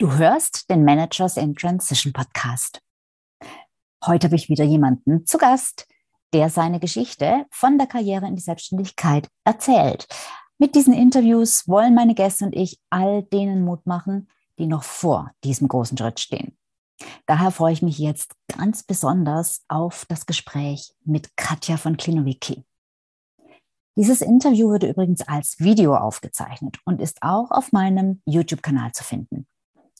Du 0.00 0.16
hörst 0.16 0.70
den 0.70 0.82
Managers 0.82 1.36
in 1.36 1.54
Transition 1.54 2.14
Podcast. 2.14 2.80
Heute 4.02 4.28
habe 4.28 4.36
ich 4.36 4.48
wieder 4.48 4.64
jemanden 4.64 5.26
zu 5.26 5.36
Gast, 5.36 5.86
der 6.32 6.48
seine 6.48 6.80
Geschichte 6.80 7.44
von 7.50 7.76
der 7.76 7.86
Karriere 7.86 8.26
in 8.26 8.34
die 8.34 8.40
Selbstständigkeit 8.40 9.28
erzählt. 9.44 10.08
Mit 10.56 10.74
diesen 10.74 10.94
Interviews 10.94 11.68
wollen 11.68 11.94
meine 11.94 12.14
Gäste 12.14 12.46
und 12.46 12.56
ich 12.56 12.80
all 12.88 13.24
denen 13.24 13.62
Mut 13.62 13.84
machen, 13.84 14.30
die 14.58 14.64
noch 14.64 14.84
vor 14.84 15.32
diesem 15.44 15.68
großen 15.68 15.98
Schritt 15.98 16.18
stehen. 16.18 16.56
Daher 17.26 17.50
freue 17.50 17.74
ich 17.74 17.82
mich 17.82 17.98
jetzt 17.98 18.32
ganz 18.48 18.82
besonders 18.82 19.66
auf 19.68 20.06
das 20.08 20.24
Gespräch 20.24 20.94
mit 21.04 21.36
Katja 21.36 21.76
von 21.76 21.98
Klinowicki. 21.98 22.64
Dieses 23.98 24.22
Interview 24.22 24.70
wurde 24.70 24.88
übrigens 24.88 25.20
als 25.28 25.60
Video 25.60 25.94
aufgezeichnet 25.94 26.78
und 26.86 27.02
ist 27.02 27.18
auch 27.20 27.50
auf 27.50 27.72
meinem 27.72 28.22
YouTube-Kanal 28.24 28.92
zu 28.92 29.04
finden. 29.04 29.46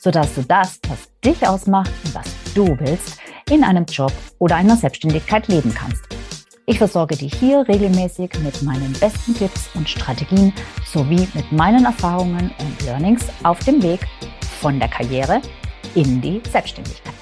sodass 0.00 0.34
du 0.34 0.42
das, 0.42 0.80
was 0.88 1.10
dich 1.22 1.46
ausmacht 1.46 1.92
und 2.04 2.14
was 2.14 2.26
du 2.54 2.66
willst, 2.80 3.20
in 3.50 3.62
einem 3.62 3.84
Job 3.84 4.12
oder 4.38 4.56
einer 4.56 4.76
Selbstständigkeit 4.76 5.46
leben 5.48 5.74
kannst. 5.74 6.02
Ich 6.64 6.78
versorge 6.78 7.16
dich 7.16 7.34
hier 7.34 7.68
regelmäßig 7.68 8.30
mit 8.42 8.62
meinen 8.62 8.92
besten 8.94 9.34
Tipps 9.34 9.68
und 9.74 9.88
Strategien 9.88 10.54
sowie 10.86 11.28
mit 11.34 11.52
meinen 11.52 11.84
Erfahrungen 11.84 12.50
und 12.58 12.82
Learnings 12.82 13.26
auf 13.42 13.58
dem 13.60 13.82
Weg 13.82 14.00
von 14.60 14.78
der 14.78 14.88
Karriere 14.88 15.42
in 15.94 16.20
die 16.22 16.40
Selbstständigkeit. 16.50 17.14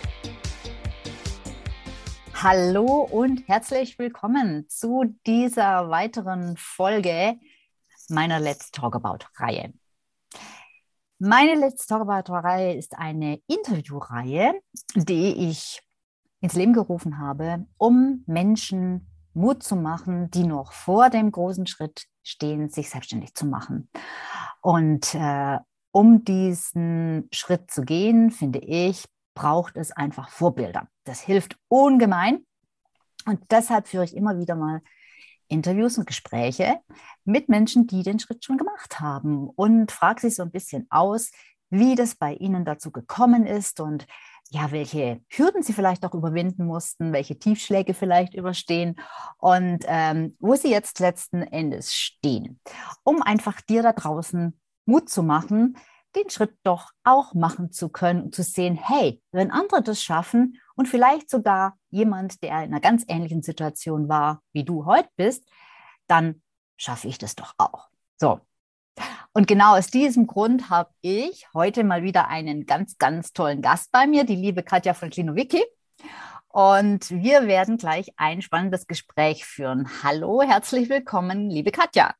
Hallo 2.35 3.09
und 3.11 3.49
herzlich 3.49 3.99
willkommen 3.99 4.69
zu 4.69 5.17
dieser 5.27 5.91
weiteren 5.91 6.57
Folge 6.57 7.39
meiner 8.09 8.39
Let's 8.39 8.71
Talk 8.71 8.95
About 8.95 9.27
Reihe. 9.37 9.73
Meine 11.21 11.57
letzte 11.57 11.89
Talkabout-Reihe 11.89 12.75
ist 12.75 12.97
eine 12.97 13.41
Interviewreihe, 13.49 14.53
die 14.95 15.51
ich 15.51 15.83
ins 16.41 16.55
Leben 16.55 16.73
gerufen 16.73 17.19
habe, 17.19 17.67
um 17.77 18.23
Menschen 18.27 19.09
Mut 19.35 19.65
zu 19.65 19.75
machen, 19.75 20.31
die 20.31 20.45
noch 20.45 20.71
vor 20.71 21.11
dem 21.11 21.33
großen 21.33 21.67
Schritt 21.67 22.07
stehen, 22.23 22.69
sich 22.69 22.91
selbstständig 22.91 23.35
zu 23.35 23.47
machen. 23.47 23.91
Und 24.61 25.13
äh, 25.17 25.59
um 25.91 26.25
diesen 26.25 27.29
Schritt 27.33 27.69
zu 27.69 27.83
gehen, 27.83 28.31
finde 28.31 28.61
ich, 28.61 29.05
braucht 29.35 29.77
es 29.77 29.91
einfach 29.91 30.29
Vorbilder. 30.29 30.87
Das 31.03 31.21
hilft 31.21 31.59
ungemein. 31.67 32.47
Und 33.27 33.41
deshalb 33.51 33.89
führe 33.89 34.05
ich 34.05 34.17
immer 34.17 34.39
wieder 34.39 34.55
mal 34.55 34.83
Interviews 35.49 35.99
und 35.99 36.07
Gespräche 36.07 36.77
mit 37.25 37.49
Menschen, 37.49 37.87
die 37.87 38.03
den 38.03 38.19
Schritt 38.19 38.45
schon 38.45 38.59
gemacht 38.59 39.01
haben. 39.01 39.49
Und 39.49 39.93
frage 39.93 40.21
sie 40.21 40.31
so 40.31 40.43
ein 40.43 40.51
bisschen 40.51 40.87
aus, 40.91 41.31
wie 41.71 41.95
das 41.95 42.15
bei 42.15 42.35
ihnen 42.35 42.65
dazu 42.65 42.91
gekommen 42.91 43.47
ist 43.47 43.81
und 43.81 44.07
ja, 44.51 44.71
welche 44.71 45.21
Hürden 45.29 45.63
sie 45.63 45.75
vielleicht 45.75 46.07
auch 46.07 46.15
überwinden 46.15 46.65
mussten, 46.65 47.13
welche 47.13 47.39
Tiefschläge 47.39 47.93
vielleicht 47.93 48.35
überstehen 48.35 48.97
und 49.37 49.85
ähm, 49.87 50.37
wo 50.39 50.55
sie 50.55 50.71
jetzt 50.71 51.01
letzten 51.01 51.43
Endes 51.43 51.93
stehen, 51.93 52.59
um 53.05 53.23
einfach 53.23 53.61
dir 53.61 53.83
da 53.83 53.93
draußen 53.93 54.59
Mut 54.87 55.11
zu 55.11 55.23
machen, 55.23 55.77
den 56.17 56.31
Schritt 56.31 56.55
doch 56.63 56.93
auch 57.05 57.35
machen 57.35 57.73
zu 57.73 57.91
können 57.91 58.23
und 58.23 58.35
zu 58.35 58.43
sehen, 58.43 58.77
hey, 58.77 59.23
wenn 59.33 59.51
andere 59.51 59.83
das 59.83 60.03
schaffen 60.03 60.59
und 60.79 60.87
vielleicht 60.87 61.29
sogar 61.29 61.77
jemand, 61.91 62.41
der 62.41 62.51
in 62.51 62.73
einer 62.73 62.81
ganz 62.81 63.05
ähnlichen 63.09 63.43
Situation 63.43 64.09
war, 64.09 64.43
wie 64.53 64.63
du 64.63 64.87
heute 64.87 65.09
bist, 65.17 65.45
dann 66.07 66.41
schaffe 66.77 67.09
ich 67.09 67.19
das 67.19 67.35
doch 67.35 67.55
auch. 67.59 67.89
So. 68.17 68.41
Und 69.33 69.49
genau 69.49 69.77
aus 69.77 69.89
diesem 69.89 70.29
Grund 70.29 70.71
habe 70.71 70.91
ich 71.01 71.49
heute 71.53 71.83
mal 71.83 72.05
wieder 72.05 72.29
einen 72.29 72.65
ganz, 72.65 72.97
ganz 72.97 73.33
tollen 73.33 73.61
Gast 73.61 73.91
bei 73.91 74.07
mir, 74.07 74.23
die 74.23 74.37
liebe 74.37 74.63
Katja 74.63 74.95
von 74.95 75.11
Klinowicki. 75.11 75.65
Und 76.47 77.11
wir 77.11 77.49
werden 77.49 77.77
gleich 77.77 78.13
ein 78.17 78.41
spannendes 78.41 78.87
Gespräch 78.87 79.45
führen. 79.45 79.89
Hallo, 80.05 80.43
herzlich 80.43 80.89
willkommen, 80.89 81.51
liebe 81.51 81.73
Katja. 81.73 82.15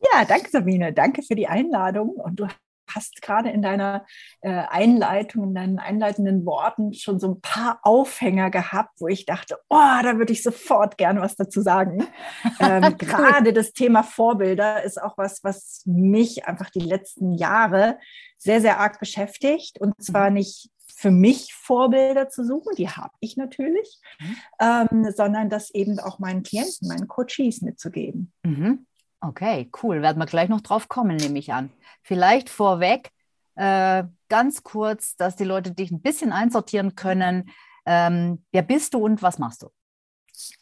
Ja, 0.00 0.24
danke 0.24 0.48
Sabine, 0.48 0.94
danke 0.94 1.22
für 1.22 1.34
die 1.34 1.48
Einladung. 1.48 2.12
Und 2.12 2.40
du 2.40 2.48
hast 2.94 3.22
gerade 3.22 3.50
in 3.50 3.62
deiner 3.62 4.04
äh, 4.40 4.50
Einleitung, 4.50 5.44
in 5.44 5.54
deinen 5.54 5.78
einleitenden 5.78 6.44
Worten 6.44 6.92
schon 6.92 7.18
so 7.18 7.28
ein 7.32 7.40
paar 7.40 7.80
Aufhänger 7.82 8.50
gehabt, 8.50 9.00
wo 9.00 9.08
ich 9.08 9.26
dachte, 9.26 9.58
oh, 9.68 10.02
da 10.02 10.18
würde 10.18 10.32
ich 10.32 10.42
sofort 10.42 10.98
gerne 10.98 11.20
was 11.20 11.36
dazu 11.36 11.60
sagen. 11.60 12.06
Ähm, 12.60 12.96
gerade 12.98 13.52
das 13.52 13.72
Thema 13.72 14.02
Vorbilder 14.02 14.82
ist 14.82 15.00
auch 15.00 15.16
was, 15.16 15.44
was 15.44 15.82
mich 15.86 16.46
einfach 16.46 16.70
die 16.70 16.80
letzten 16.80 17.32
Jahre 17.32 17.98
sehr, 18.36 18.60
sehr 18.60 18.80
arg 18.80 18.98
beschäftigt. 18.98 19.80
Und 19.80 20.02
zwar 20.02 20.30
mhm. 20.30 20.36
nicht 20.36 20.70
für 20.98 21.10
mich 21.12 21.54
Vorbilder 21.54 22.28
zu 22.28 22.44
suchen, 22.44 22.74
die 22.76 22.88
habe 22.88 23.14
ich 23.20 23.36
natürlich, 23.36 24.00
mhm. 24.18 24.36
ähm, 24.60 25.12
sondern 25.14 25.48
das 25.48 25.70
eben 25.70 26.00
auch 26.00 26.18
meinen 26.18 26.42
Klienten, 26.42 26.88
meinen 26.88 27.06
Coaches 27.06 27.62
mitzugeben. 27.62 28.32
Mhm. 28.42 28.87
Okay, 29.20 29.70
cool. 29.82 30.02
Werden 30.02 30.18
wir 30.18 30.26
gleich 30.26 30.48
noch 30.48 30.60
drauf 30.60 30.88
kommen, 30.88 31.16
nehme 31.16 31.38
ich 31.38 31.52
an. 31.52 31.70
Vielleicht 32.02 32.48
vorweg 32.50 33.10
äh, 33.56 34.04
ganz 34.28 34.62
kurz, 34.62 35.16
dass 35.16 35.34
die 35.34 35.44
Leute 35.44 35.72
dich 35.72 35.90
ein 35.90 36.00
bisschen 36.00 36.32
einsortieren 36.32 36.94
können. 36.94 37.50
Ähm, 37.86 38.44
wer 38.52 38.62
bist 38.62 38.94
du 38.94 39.04
und 39.04 39.22
was 39.22 39.38
machst 39.38 39.62
du? 39.62 39.70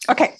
Okay, 0.08 0.30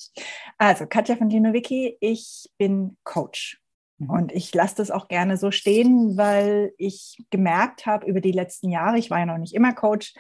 also 0.57 0.87
Katja 0.87 1.17
von 1.17 1.29
Dinowicki, 1.29 1.99
ich 2.01 2.49
bin 2.57 2.97
Coach. 3.05 3.61
Mhm. 3.99 4.11
Und 4.11 4.33
ich 4.33 4.55
lasse 4.55 4.77
das 4.77 4.91
auch 4.91 5.09
gerne 5.09 5.37
so 5.37 5.51
stehen, 5.51 6.17
weil 6.17 6.73
ich 6.79 7.25
gemerkt 7.31 7.87
habe 7.87 8.07
über 8.07 8.21
die 8.21 8.33
letzten 8.33 8.71
Jahre, 8.71 8.99
ich 8.99 9.11
war 9.11 9.19
ja 9.19 9.27
noch 9.27 9.39
nicht 9.39 9.55
immer 9.55 9.73
Coach, 9.73 10.15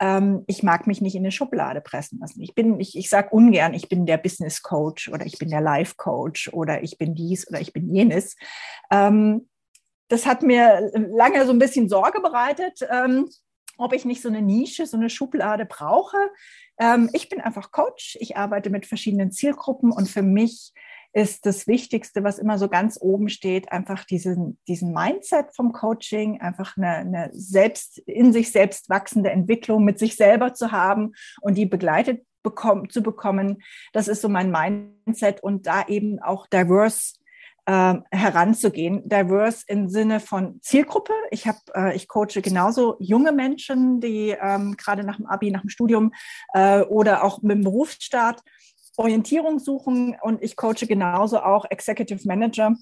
ähm, 0.00 0.44
ich 0.46 0.62
mag 0.62 0.86
mich 0.86 1.00
nicht 1.00 1.14
in 1.14 1.22
eine 1.22 1.32
Schublade 1.32 1.80
pressen 1.80 2.18
lassen. 2.20 2.42
Ich 2.42 2.54
bin, 2.54 2.78
ich, 2.80 2.96
ich 2.96 3.08
sage 3.08 3.30
ungern, 3.30 3.74
ich 3.74 3.88
bin 3.88 4.06
der 4.06 4.18
Business 4.18 4.62
Coach 4.62 5.08
oder 5.08 5.26
ich 5.26 5.38
bin 5.38 5.48
der 5.48 5.60
Life 5.60 5.94
Coach 5.96 6.52
oder 6.52 6.82
ich 6.82 6.98
bin 6.98 7.14
dies 7.14 7.48
oder 7.48 7.60
ich 7.60 7.72
bin 7.72 7.94
jenes. 7.94 8.36
Ähm, 8.90 9.48
das 10.08 10.26
hat 10.26 10.42
mir 10.42 10.90
lange 10.94 11.46
so 11.46 11.52
ein 11.52 11.58
bisschen 11.58 11.88
Sorge 11.88 12.20
bereitet, 12.20 12.80
ähm, 12.90 13.30
ob 13.78 13.94
ich 13.94 14.04
nicht 14.04 14.20
so 14.20 14.28
eine 14.28 14.42
Nische, 14.42 14.86
so 14.86 14.98
eine 14.98 15.08
Schublade 15.08 15.64
brauche. 15.64 16.18
Ähm, 16.78 17.08
ich 17.14 17.30
bin 17.30 17.40
einfach 17.40 17.70
Coach. 17.70 18.18
Ich 18.20 18.36
arbeite 18.36 18.68
mit 18.68 18.84
verschiedenen 18.84 19.32
Zielgruppen 19.32 19.90
und 19.90 20.10
für 20.10 20.22
mich 20.22 20.74
ist 21.12 21.44
das 21.46 21.66
Wichtigste, 21.66 22.24
was 22.24 22.38
immer 22.38 22.58
so 22.58 22.68
ganz 22.68 22.98
oben 23.00 23.28
steht, 23.28 23.70
einfach 23.70 24.04
diesen, 24.04 24.58
diesen 24.66 24.92
Mindset 24.92 25.54
vom 25.54 25.72
Coaching, 25.72 26.40
einfach 26.40 26.76
eine, 26.76 26.88
eine 26.88 27.30
selbst, 27.32 27.98
in 27.98 28.32
sich 28.32 28.50
selbst 28.50 28.88
wachsende 28.88 29.30
Entwicklung 29.30 29.84
mit 29.84 29.98
sich 29.98 30.16
selber 30.16 30.54
zu 30.54 30.72
haben 30.72 31.12
und 31.40 31.56
die 31.56 31.66
begleitet 31.66 32.24
bekommen, 32.42 32.90
zu 32.90 33.02
bekommen. 33.02 33.62
Das 33.92 34.08
ist 34.08 34.22
so 34.22 34.28
mein 34.28 34.50
Mindset 34.50 35.42
und 35.42 35.66
da 35.66 35.86
eben 35.86 36.18
auch 36.20 36.46
diverse 36.46 37.14
äh, 37.66 37.94
heranzugehen. 38.10 39.08
Diverse 39.08 39.64
im 39.68 39.88
Sinne 39.88 40.18
von 40.18 40.60
Zielgruppe. 40.62 41.12
Ich 41.30 41.46
habe, 41.46 41.58
äh, 41.74 41.94
ich 41.94 42.08
coache 42.08 42.42
genauso 42.42 42.96
junge 42.98 43.32
Menschen, 43.32 44.00
die 44.00 44.36
ähm, 44.40 44.76
gerade 44.76 45.04
nach 45.04 45.16
dem 45.16 45.26
Abi, 45.26 45.50
nach 45.50 45.60
dem 45.60 45.70
Studium 45.70 46.12
äh, 46.54 46.80
oder 46.80 47.22
auch 47.22 47.42
mit 47.42 47.58
dem 47.58 47.64
Berufsstart 47.64 48.42
Orientierung 48.96 49.58
suchen 49.58 50.16
und 50.22 50.42
ich 50.42 50.56
coache 50.56 50.86
genauso 50.86 51.40
auch 51.40 51.64
Executive 51.70 52.26
Manager. 52.26 52.74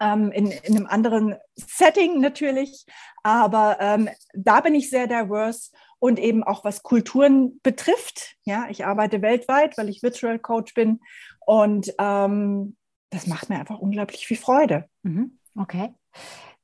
Ähm, 0.00 0.32
in, 0.32 0.50
in 0.50 0.76
einem 0.76 0.86
anderen 0.86 1.36
Setting 1.56 2.20
natürlich, 2.20 2.84
aber 3.22 3.78
ähm, 3.80 4.10
da 4.34 4.60
bin 4.60 4.74
ich 4.74 4.90
sehr 4.90 5.06
diverse 5.06 5.70
und 5.98 6.18
eben 6.18 6.44
auch 6.44 6.62
was 6.62 6.82
Kulturen 6.82 7.58
betrifft. 7.62 8.36
Ja, 8.44 8.66
ich 8.68 8.84
arbeite 8.84 9.22
weltweit, 9.22 9.78
weil 9.78 9.88
ich 9.88 10.02
Virtual 10.02 10.38
Coach 10.38 10.74
bin 10.74 11.00
und 11.46 11.94
ähm, 11.98 12.76
das 13.10 13.26
macht 13.26 13.48
mir 13.48 13.58
einfach 13.58 13.78
unglaublich 13.78 14.26
viel 14.26 14.36
Freude. 14.36 14.84
Mhm. 15.02 15.38
Okay. 15.56 15.94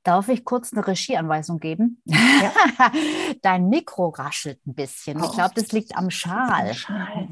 Darf 0.05 0.29
ich 0.29 0.45
kurz 0.45 0.73
eine 0.73 0.87
Regieanweisung 0.87 1.59
geben? 1.59 2.03
Ja. 2.05 2.53
Dein 3.43 3.71
Mikro 3.71 4.11
raschelt 4.11 4.65
ein 4.67 4.75
bisschen. 4.75 5.21
Oh. 5.21 5.25
Ich 5.25 5.33
glaube, 5.33 5.55
das 5.55 5.73
liegt 5.73 5.97
am 5.97 6.11
Schal. 6.11 6.75
Schal. 6.75 7.29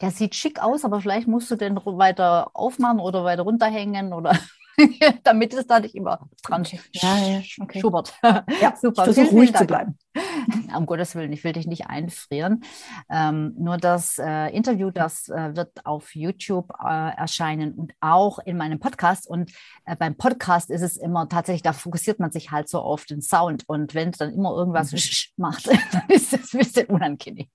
Der 0.00 0.10
sieht 0.10 0.34
schick 0.34 0.60
aus, 0.60 0.84
aber 0.84 1.00
vielleicht 1.00 1.28
musst 1.28 1.50
du 1.52 1.56
den 1.56 1.76
weiter 1.76 2.50
aufmachen 2.52 2.98
oder 2.98 3.22
weiter 3.22 3.42
runterhängen 3.42 4.12
oder. 4.12 4.36
damit 5.24 5.54
es 5.54 5.66
da 5.66 5.80
nicht 5.80 5.94
immer 5.94 6.28
dran 6.42 6.62
okay. 6.62 6.80
ja, 6.92 7.16
ja, 7.18 7.42
okay. 7.60 7.80
schubert. 7.80 8.14
Ja, 8.22 8.74
super. 8.80 9.04
Versuch 9.04 9.32
ruhig 9.32 9.54
zu 9.54 9.64
bleiben. 9.64 9.98
Um 10.76 10.86
Gottes 10.86 11.14
Willen, 11.14 11.32
ich 11.32 11.44
will 11.44 11.52
dich 11.52 11.66
nicht 11.66 11.88
einfrieren. 11.88 12.64
Ähm, 13.10 13.54
nur 13.58 13.76
das 13.76 14.18
äh, 14.18 14.48
Interview, 14.48 14.90
das 14.90 15.28
äh, 15.28 15.54
wird 15.54 15.84
auf 15.84 16.14
YouTube 16.14 16.72
äh, 16.82 17.14
erscheinen 17.16 17.72
und 17.74 17.92
auch 18.00 18.38
in 18.38 18.56
meinem 18.56 18.78
Podcast. 18.78 19.28
Und 19.28 19.52
äh, 19.84 19.96
beim 19.96 20.16
Podcast 20.16 20.70
ist 20.70 20.82
es 20.82 20.96
immer 20.96 21.28
tatsächlich, 21.28 21.62
da 21.62 21.72
fokussiert 21.72 22.18
man 22.18 22.30
sich 22.30 22.50
halt 22.50 22.68
so 22.68 22.80
auf 22.80 23.04
den 23.04 23.20
Sound. 23.20 23.64
Und 23.66 23.94
wenn 23.94 24.10
es 24.10 24.18
dann 24.18 24.32
immer 24.32 24.54
irgendwas 24.56 24.92
mhm. 24.92 25.42
macht, 25.42 25.66
dann 25.66 26.04
ist 26.08 26.32
es 26.32 26.54
ein 26.54 26.58
bisschen 26.58 26.86
unangenehm. 26.86 27.48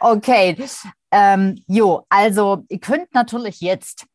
Okay. 0.00 0.56
Ähm, 1.10 1.62
jo, 1.66 2.04
also 2.08 2.64
ihr 2.68 2.80
könnt 2.80 3.12
natürlich 3.14 3.60
jetzt 3.60 4.06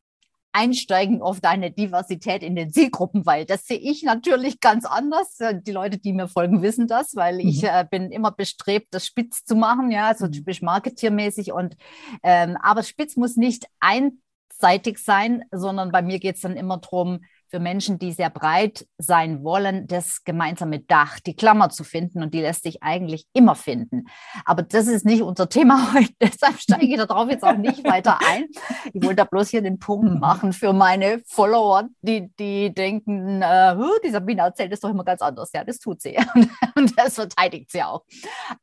einsteigen 0.58 1.22
auf 1.22 1.40
deine 1.40 1.70
Diversität 1.70 2.42
in 2.42 2.56
den 2.56 2.74
Zielgruppen, 2.74 3.28
weil 3.28 3.46
das 3.46 3.68
sehe 3.68 3.78
ich 3.78 4.02
natürlich 4.02 4.60
ganz 4.60 4.86
anders. 4.86 5.38
Die 5.40 5.72
Leute, 5.72 6.00
die 6.00 6.14
mir 6.14 6.28
folgen, 6.28 6.64
wissen 6.64 6.88
das, 6.88 7.16
weil 7.16 7.36
mhm. 7.36 7.48
ich 7.48 7.64
äh, 7.64 7.86
bin 7.90 8.12
immer 8.12 8.32
bestrebt, 8.32 8.88
das 8.92 9.06
spitz 9.06 9.46
zu 9.46 9.56
machen, 9.56 9.92
ja, 9.92 10.16
so 10.16 10.26
mhm. 10.26 10.32
typisch 10.32 10.64
marketiermäßig. 10.64 11.52
Und 11.52 11.78
ähm, 12.24 12.58
aber 12.62 12.82
spitz 12.82 13.18
muss 13.18 13.38
nicht 13.38 13.68
einseitig 13.80 14.98
sein, 14.98 15.44
sondern 15.52 15.92
bei 15.92 16.02
mir 16.02 16.18
geht 16.18 16.38
es 16.38 16.42
dann 16.42 16.58
immer 16.58 16.78
darum, 16.78 17.20
für 17.50 17.60
Menschen, 17.60 17.98
die 17.98 18.12
sehr 18.12 18.30
breit 18.30 18.88
sein 18.98 19.44
wollen, 19.44 19.88
das 19.88 20.24
gemeinsame 20.24 20.80
Dach, 20.80 21.20
die 21.20 21.36
Klammer 21.36 21.70
zu 21.70 21.84
finden 21.84 22.22
und 22.22 22.34
die 22.34 22.42
lässt 22.42 22.64
sich 22.64 22.84
eigentlich 22.84 23.26
immer 23.34 23.56
finden. 23.56 24.08
Aber 24.46 24.64
das 24.64 24.88
ist 24.88 25.06
nicht 25.06 25.22
unser 25.22 25.50
Thema 25.50 25.94
heute, 25.94 26.14
deshalb 26.22 26.60
steige 26.60 26.86
ich 26.86 26.98
darauf 26.98 27.30
jetzt 27.30 27.44
auch 27.44 27.58
nicht 27.58 27.84
weiter 27.84 28.20
ein. 28.28 28.46
Ich 28.94 29.02
wollte 29.04 29.18
da 29.18 29.24
bloß 29.24 29.50
hier 29.50 29.62
den 29.62 29.80
Punkt 29.80 30.14
mhm. 30.14 30.20
machen 30.20 30.54
für 30.54 30.74
meine 30.74 31.22
Follower, 31.28 31.88
die, 32.02 32.30
die 32.40 32.74
denken, 32.74 33.42
äh, 33.42 33.76
die 34.04 34.12
Sabine 34.12 34.42
erzählt 34.42 34.74
es 34.74 34.82
doch 34.82 34.90
immer 34.90 35.06
ganz 35.06 35.22
anders. 35.22 35.52
Ja, 35.54 35.64
das 35.64 35.80
tut 35.80 36.02
sie 36.02 36.18
und 36.76 36.98
das 36.98 37.16
verteidigt 37.16 37.72
sie 37.72 37.84
auch. 37.84 38.04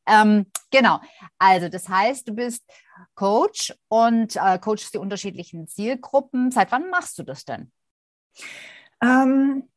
Ähm, 0.05 0.45
genau, 0.71 0.99
also 1.39 1.69
das 1.69 1.89
heißt, 1.89 2.27
du 2.27 2.33
bist 2.33 2.63
Coach 3.15 3.73
und 3.87 4.35
äh, 4.35 4.59
coachst 4.59 4.93
die 4.93 4.99
unterschiedlichen 4.99 5.67
Zielgruppen. 5.67 6.51
Seit 6.51 6.71
wann 6.71 6.89
machst 6.89 7.17
du 7.17 7.23
das 7.23 7.45
denn? 7.45 7.71
Ähm, 9.01 9.69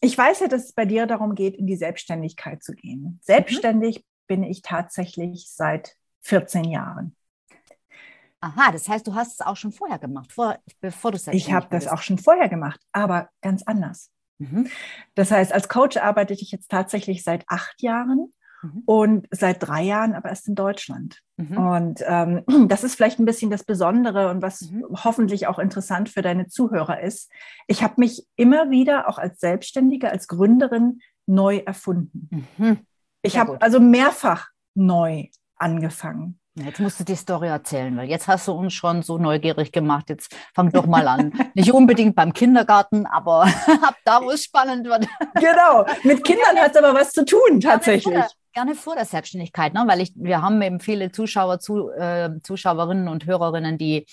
ich 0.00 0.16
weiß 0.16 0.40
ja, 0.40 0.48
dass 0.48 0.66
es 0.66 0.72
bei 0.72 0.84
dir 0.84 1.06
darum 1.06 1.34
geht, 1.34 1.56
in 1.56 1.66
die 1.66 1.76
Selbstständigkeit 1.76 2.62
zu 2.62 2.72
gehen. 2.72 3.18
Selbstständig 3.22 3.98
mhm. 3.98 4.02
bin 4.26 4.42
ich 4.42 4.62
tatsächlich 4.62 5.50
seit 5.50 5.96
14 6.20 6.64
Jahren. 6.64 7.16
Aha, 8.40 8.70
das 8.70 8.88
heißt, 8.88 9.06
du 9.06 9.14
hast 9.14 9.40
es 9.40 9.46
auch 9.46 9.56
schon 9.56 9.72
vorher 9.72 9.98
gemacht, 9.98 10.32
vor, 10.32 10.58
bevor 10.80 11.10
du 11.10 11.18
selbstständig 11.18 11.48
Ich 11.48 11.52
habe 11.52 11.66
das 11.70 11.88
auch 11.88 12.02
schon 12.02 12.18
vorher 12.18 12.48
gemacht, 12.48 12.80
aber 12.92 13.30
ganz 13.40 13.64
anders. 13.64 14.12
Mhm. 14.38 14.70
Das 15.16 15.32
heißt, 15.32 15.52
als 15.52 15.68
Coach 15.68 15.96
arbeite 15.96 16.34
ich 16.34 16.52
jetzt 16.52 16.70
tatsächlich 16.70 17.24
seit 17.24 17.44
acht 17.48 17.82
Jahren 17.82 18.32
Mhm. 18.62 18.82
Und 18.86 19.26
seit 19.30 19.62
drei 19.62 19.82
Jahren 19.82 20.14
aber 20.14 20.28
erst 20.28 20.48
in 20.48 20.54
Deutschland. 20.54 21.20
Mhm. 21.36 21.58
Und 21.58 22.04
ähm, 22.06 22.42
das 22.68 22.84
ist 22.84 22.94
vielleicht 22.94 23.18
ein 23.18 23.24
bisschen 23.24 23.50
das 23.50 23.64
Besondere 23.64 24.30
und 24.30 24.42
was 24.42 24.62
mhm. 24.62 24.84
hoffentlich 25.04 25.46
auch 25.46 25.58
interessant 25.58 26.08
für 26.08 26.22
deine 26.22 26.48
Zuhörer 26.48 27.00
ist. 27.00 27.30
Ich 27.66 27.82
habe 27.82 27.94
mich 27.98 28.26
immer 28.36 28.70
wieder 28.70 29.08
auch 29.08 29.18
als 29.18 29.40
Selbstständige, 29.40 30.10
als 30.10 30.28
Gründerin 30.28 31.00
neu 31.26 31.58
erfunden. 31.58 32.46
Mhm. 32.56 32.78
Ich 33.22 33.38
habe 33.38 33.60
also 33.60 33.80
mehrfach 33.80 34.48
neu 34.74 35.26
angefangen. 35.56 36.38
Jetzt 36.54 36.80
musst 36.80 36.98
du 36.98 37.04
die 37.04 37.14
Story 37.14 37.48
erzählen, 37.48 37.96
weil 37.96 38.08
jetzt 38.08 38.26
hast 38.26 38.48
du 38.48 38.52
uns 38.52 38.74
schon 38.74 39.02
so 39.02 39.18
neugierig 39.18 39.70
gemacht. 39.70 40.08
Jetzt 40.08 40.34
fang 40.54 40.72
doch 40.72 40.86
mal 40.86 41.06
an. 41.06 41.32
Nicht 41.54 41.72
unbedingt 41.72 42.16
beim 42.16 42.32
Kindergarten, 42.32 43.06
aber 43.06 43.42
ab 43.82 43.96
da, 44.04 44.22
wo 44.22 44.30
es 44.30 44.44
spannend 44.44 44.86
wird. 44.86 45.06
Genau, 45.34 45.86
mit 46.02 46.24
Kindern 46.24 46.56
hat 46.56 46.72
es 46.72 46.76
aber 46.76 46.98
was 46.98 47.12
zu 47.12 47.24
tun, 47.24 47.60
tatsächlich 47.60 48.24
gerne 48.52 48.74
vor 48.74 48.94
der 48.94 49.04
Selbstständigkeit, 49.04 49.74
ne? 49.74 49.84
weil 49.86 50.00
ich, 50.00 50.12
wir 50.14 50.42
haben 50.42 50.60
eben 50.62 50.80
viele 50.80 51.12
Zuschauer, 51.12 51.60
zu, 51.60 51.90
äh, 51.90 52.30
Zuschauerinnen 52.42 53.08
und 53.08 53.26
Hörerinnen, 53.26 53.78
die, 53.78 54.06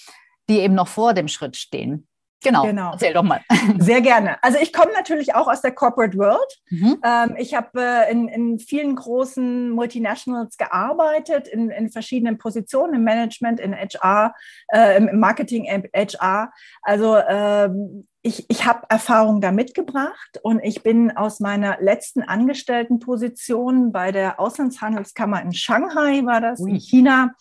die 0.50 0.60
eben 0.60 0.76
noch 0.76 0.88
vor 0.88 1.14
dem 1.14 1.28
Schritt 1.28 1.56
stehen. 1.58 2.08
Genau. 2.46 2.64
genau. 2.64 2.92
Erzähl 2.92 3.14
doch 3.14 3.24
mal. 3.24 3.42
Sehr 3.80 4.02
gerne. 4.02 4.42
Also 4.44 4.60
ich 4.62 4.72
komme 4.72 4.92
natürlich 4.94 5.34
auch 5.34 5.48
aus 5.48 5.62
der 5.62 5.72
Corporate 5.72 6.18
World. 6.18 6.62
Mhm. 6.70 7.02
Ähm, 7.04 7.36
ich 7.38 7.56
habe 7.56 7.82
äh, 7.82 8.12
in, 8.12 8.28
in 8.28 8.60
vielen 8.60 8.96
großen 8.96 9.72
Multinationals 9.72 10.58
gearbeitet, 10.58 11.48
in, 11.48 11.72
in 11.72 11.90
verschiedenen 11.90 12.38
Positionen 12.38 12.96
im 12.96 13.04
Management, 13.04 13.60
in 13.60 13.74
HR, 13.74 14.36
äh, 14.68 14.98
im 14.98 15.20
Marketing, 15.20 15.66
HR. 15.66 16.52
Also 16.84 17.18
ähm, 17.18 18.08
ich, 18.26 18.46
ich 18.50 18.66
habe 18.66 18.88
Erfahrung 18.90 19.40
da 19.40 19.52
mitgebracht 19.52 20.40
und 20.42 20.60
ich 20.64 20.82
bin 20.82 21.16
aus 21.16 21.40
meiner 21.40 21.80
letzten 21.80 22.24
Angestelltenposition 22.24 23.92
bei 23.92 24.12
der 24.12 24.40
Auslandshandelskammer 24.40 25.44
in 25.44 25.54
Shanghai, 25.54 26.26
war 26.26 26.42
das, 26.42 26.60
Ui. 26.60 26.72
in 26.72 26.80
China, 26.80 27.36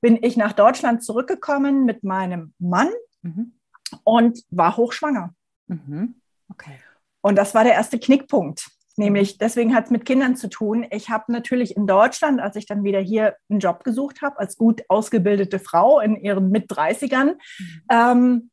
bin 0.00 0.18
ich 0.20 0.36
nach 0.36 0.52
Deutschland 0.52 1.04
zurückgekommen 1.04 1.84
mit 1.84 2.02
meinem 2.02 2.52
Mann 2.58 2.88
mhm. 3.22 3.52
und 4.02 4.42
war 4.50 4.76
hochschwanger. 4.76 5.32
Mhm. 5.68 6.16
Okay. 6.50 6.80
Und 7.20 7.36
das 7.36 7.54
war 7.54 7.62
der 7.62 7.74
erste 7.74 8.00
Knickpunkt. 8.00 8.68
Nämlich, 8.96 9.34
mhm. 9.34 9.38
deswegen 9.40 9.74
hat 9.74 9.84
es 9.84 9.90
mit 9.92 10.04
Kindern 10.04 10.34
zu 10.34 10.48
tun. 10.48 10.84
Ich 10.90 11.10
habe 11.10 11.30
natürlich 11.30 11.76
in 11.76 11.86
Deutschland, 11.86 12.40
als 12.40 12.56
ich 12.56 12.66
dann 12.66 12.82
wieder 12.82 12.98
hier 12.98 13.36
einen 13.48 13.60
Job 13.60 13.84
gesucht 13.84 14.20
habe, 14.20 14.40
als 14.40 14.56
gut 14.56 14.82
ausgebildete 14.88 15.60
Frau 15.60 16.00
in 16.00 16.16
ihren 16.16 16.50
Mit-30ern, 16.50 17.34
mhm. 17.34 17.82
ähm, 17.88 18.50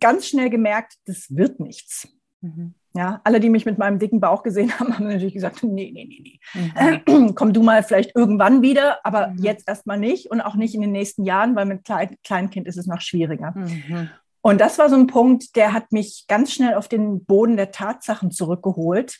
ganz 0.00 0.26
schnell 0.26 0.50
gemerkt, 0.50 0.94
das 1.06 1.26
wird 1.34 1.60
nichts. 1.60 2.08
Mhm. 2.40 2.74
Ja, 2.94 3.20
alle, 3.24 3.40
die 3.40 3.50
mich 3.50 3.66
mit 3.66 3.76
meinem 3.76 3.98
dicken 3.98 4.20
Bauch 4.20 4.42
gesehen 4.42 4.78
haben, 4.78 4.94
haben 4.96 5.06
natürlich 5.06 5.34
gesagt, 5.34 5.62
nee, 5.62 5.90
nee, 5.92 6.06
nee, 6.06 6.40
nee. 6.54 7.02
Mhm. 7.06 7.34
Komm 7.34 7.52
du 7.52 7.62
mal 7.62 7.82
vielleicht 7.82 8.16
irgendwann 8.16 8.62
wieder, 8.62 9.04
aber 9.04 9.28
mhm. 9.28 9.38
jetzt 9.38 9.68
erstmal 9.68 9.98
nicht 9.98 10.30
und 10.30 10.40
auch 10.40 10.54
nicht 10.54 10.74
in 10.74 10.80
den 10.80 10.92
nächsten 10.92 11.24
Jahren, 11.24 11.54
weil 11.56 11.66
mit 11.66 11.84
Klein 11.84 12.16
Kleinkind 12.24 12.66
ist 12.66 12.78
es 12.78 12.86
noch 12.86 13.00
schwieriger. 13.00 13.52
Mhm. 13.54 14.10
Und 14.40 14.60
das 14.60 14.78
war 14.78 14.88
so 14.88 14.96
ein 14.96 15.08
Punkt, 15.08 15.56
der 15.56 15.72
hat 15.72 15.92
mich 15.92 16.26
ganz 16.28 16.52
schnell 16.52 16.74
auf 16.74 16.88
den 16.88 17.24
Boden 17.24 17.56
der 17.56 17.72
Tatsachen 17.72 18.30
zurückgeholt. 18.30 19.18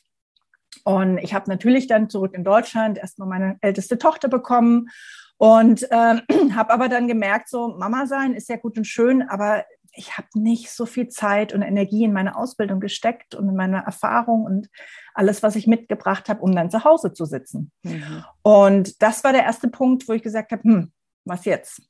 Und 0.84 1.18
ich 1.18 1.34
habe 1.34 1.50
natürlich 1.50 1.88
dann 1.88 2.08
zurück 2.08 2.32
in 2.34 2.44
Deutschland 2.44 2.96
erstmal 2.98 3.28
meine 3.28 3.56
älteste 3.60 3.98
Tochter 3.98 4.28
bekommen 4.28 4.88
und 5.36 5.82
äh, 5.90 6.20
habe 6.54 6.72
aber 6.72 6.88
dann 6.88 7.08
gemerkt, 7.08 7.48
so 7.48 7.76
Mama 7.76 8.06
sein 8.06 8.34
ist 8.34 8.48
ja 8.48 8.56
gut 8.56 8.78
und 8.78 8.86
schön, 8.86 9.22
aber 9.22 9.64
ich 9.96 10.16
habe 10.16 10.28
nicht 10.34 10.70
so 10.70 10.87
viel 10.87 11.08
Zeit 11.08 11.52
und 11.52 11.62
Energie 11.62 12.04
in 12.04 12.12
meine 12.12 12.37
Ausbildung 12.37 12.81
gesteckt 12.81 13.34
und 13.34 13.48
in 13.48 13.56
meine 13.56 13.84
Erfahrung 13.84 14.44
und 14.44 14.69
alles, 15.14 15.43
was 15.43 15.56
ich 15.56 15.66
mitgebracht 15.66 16.28
habe, 16.28 16.40
um 16.43 16.54
dann 16.54 16.70
zu 16.70 16.84
Hause 16.84 17.12
zu 17.12 17.25
sitzen. 17.25 17.72
Mhm. 17.82 18.25
Und 18.43 19.02
das 19.02 19.25
war 19.25 19.32
der 19.32 19.44
erste 19.44 19.69
Punkt, 19.69 20.09
wo 20.09 20.12
ich 20.12 20.23
gesagt 20.23 20.52
habe, 20.52 20.62
hm, 20.62 20.92
was 21.25 21.44
jetzt? 21.44 21.82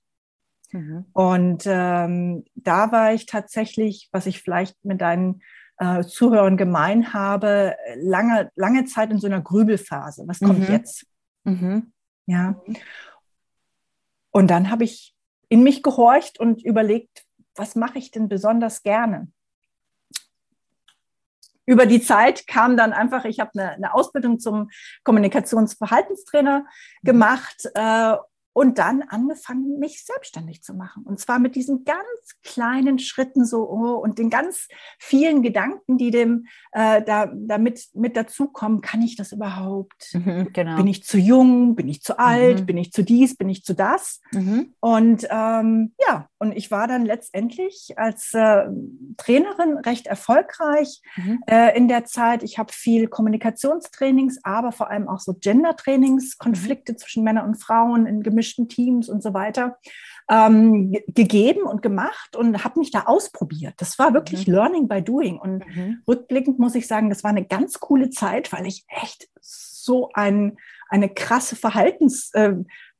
Mhm. 0.72 1.06
Und 1.12 1.64
ähm, 1.66 2.44
da 2.54 2.92
war 2.92 3.12
ich 3.12 3.26
tatsächlich, 3.26 4.08
was 4.12 4.26
ich 4.26 4.42
vielleicht 4.42 4.84
mit 4.84 5.00
deinen 5.00 5.42
äh, 5.78 6.02
Zuhörern 6.02 6.56
gemein 6.56 7.12
habe, 7.12 7.76
lange, 7.96 8.50
lange 8.54 8.84
Zeit 8.84 9.10
in 9.10 9.18
so 9.18 9.26
einer 9.26 9.40
Grübelphase. 9.40 10.24
Was 10.26 10.40
kommt 10.40 10.68
mhm. 10.68 10.74
jetzt? 10.74 11.06
Mhm. 11.44 11.92
Ja. 12.26 12.60
Und 14.30 14.48
dann 14.48 14.70
habe 14.70 14.84
ich 14.84 15.14
in 15.48 15.62
mich 15.62 15.82
gehorcht 15.82 16.40
und 16.40 16.64
überlegt, 16.64 17.25
was 17.56 17.76
mache 17.76 17.98
ich 17.98 18.10
denn 18.10 18.28
besonders 18.28 18.82
gerne? 18.82 19.28
Über 21.66 21.86
die 21.86 22.00
Zeit 22.00 22.46
kam 22.46 22.76
dann 22.76 22.92
einfach, 22.92 23.24
ich 23.24 23.40
habe 23.40 23.50
eine, 23.54 23.72
eine 23.72 23.94
Ausbildung 23.94 24.38
zum 24.38 24.70
Kommunikationsverhaltenstrainer 25.02 26.64
gemacht 27.02 27.68
äh, 27.74 28.16
und 28.56 28.78
dann 28.78 29.02
angefangen, 29.02 29.78
mich 29.78 30.02
selbstständig 30.06 30.62
zu 30.62 30.72
machen. 30.72 31.02
Und 31.02 31.20
zwar 31.20 31.38
mit 31.38 31.56
diesen 31.56 31.84
ganz 31.84 31.98
kleinen 32.42 32.98
Schritten 32.98 33.44
so 33.44 33.68
oh, 33.68 33.96
und 33.96 34.18
den 34.18 34.30
ganz 34.30 34.68
vielen 34.98 35.42
Gedanken, 35.42 35.98
die 35.98 36.10
dem 36.10 36.46
äh, 36.72 37.02
da, 37.02 37.30
damit 37.34 37.88
mit 37.92 38.16
dazukommen. 38.16 38.80
Kann 38.80 39.02
ich 39.02 39.14
das 39.14 39.32
überhaupt? 39.32 40.14
Mhm, 40.14 40.54
genau. 40.54 40.76
Bin 40.76 40.86
ich 40.86 41.04
zu 41.04 41.18
jung? 41.18 41.76
Bin 41.76 41.86
ich 41.86 42.00
zu 42.00 42.18
alt? 42.18 42.60
Mhm. 42.60 42.66
Bin 42.66 42.78
ich 42.78 42.92
zu 42.92 43.04
dies? 43.04 43.36
Bin 43.36 43.50
ich 43.50 43.62
zu 43.62 43.74
das? 43.74 44.22
Mhm. 44.32 44.72
Und 44.80 45.26
ähm, 45.28 45.92
ja, 46.00 46.30
und 46.38 46.56
ich 46.56 46.70
war 46.70 46.86
dann 46.86 47.04
letztendlich 47.06 47.94
als 47.96 48.34
äh, 48.34 48.66
Trainerin 49.16 49.78
recht 49.78 50.06
erfolgreich 50.06 51.00
mhm. 51.16 51.40
äh, 51.46 51.76
in 51.76 51.88
der 51.88 52.04
Zeit. 52.04 52.42
Ich 52.42 52.58
habe 52.58 52.72
viel 52.72 53.08
Kommunikationstrainings, 53.08 54.40
aber 54.42 54.72
vor 54.72 54.90
allem 54.90 55.08
auch 55.08 55.20
so 55.20 55.34
Gender-Trainings, 55.34 56.38
Konflikte 56.38 56.92
mhm. 56.92 56.98
zwischen 56.98 57.24
Männern 57.24 57.46
und 57.46 57.56
Frauen 57.56 58.06
in 58.06 58.22
gemischten 58.22 58.68
Teams 58.68 59.08
und 59.08 59.22
so 59.22 59.32
weiter 59.34 59.78
ähm, 60.28 60.96
gegeben 61.08 61.62
und 61.62 61.82
gemacht 61.82 62.36
und 62.36 62.64
habe 62.64 62.80
mich 62.80 62.90
da 62.90 63.04
ausprobiert. 63.04 63.74
Das 63.78 63.98
war 63.98 64.12
wirklich 64.12 64.46
mhm. 64.46 64.54
Learning 64.54 64.88
by 64.88 65.02
Doing. 65.02 65.38
Und 65.38 65.66
mhm. 65.66 66.02
rückblickend 66.06 66.58
muss 66.58 66.74
ich 66.74 66.86
sagen, 66.86 67.08
das 67.08 67.24
war 67.24 67.30
eine 67.30 67.44
ganz 67.44 67.80
coole 67.80 68.10
Zeit, 68.10 68.52
weil 68.52 68.66
ich 68.66 68.84
echt 68.88 69.28
so 69.40 70.10
ein, 70.14 70.56
eine 70.88 71.08
krasse 71.08 71.56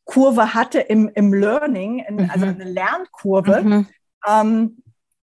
Verhaltenskurve 0.07 0.55
hatte 0.55 0.81
im, 0.81 1.09
im 1.15 1.33
Learning, 1.33 2.01
in, 2.01 2.31
also 2.31 2.47
mhm. 2.47 2.53
also 2.53 2.61
eine 2.63 2.71
Lernkurve. 2.71 3.63
Mhm. 3.63 3.87
Ähm, 4.27 4.83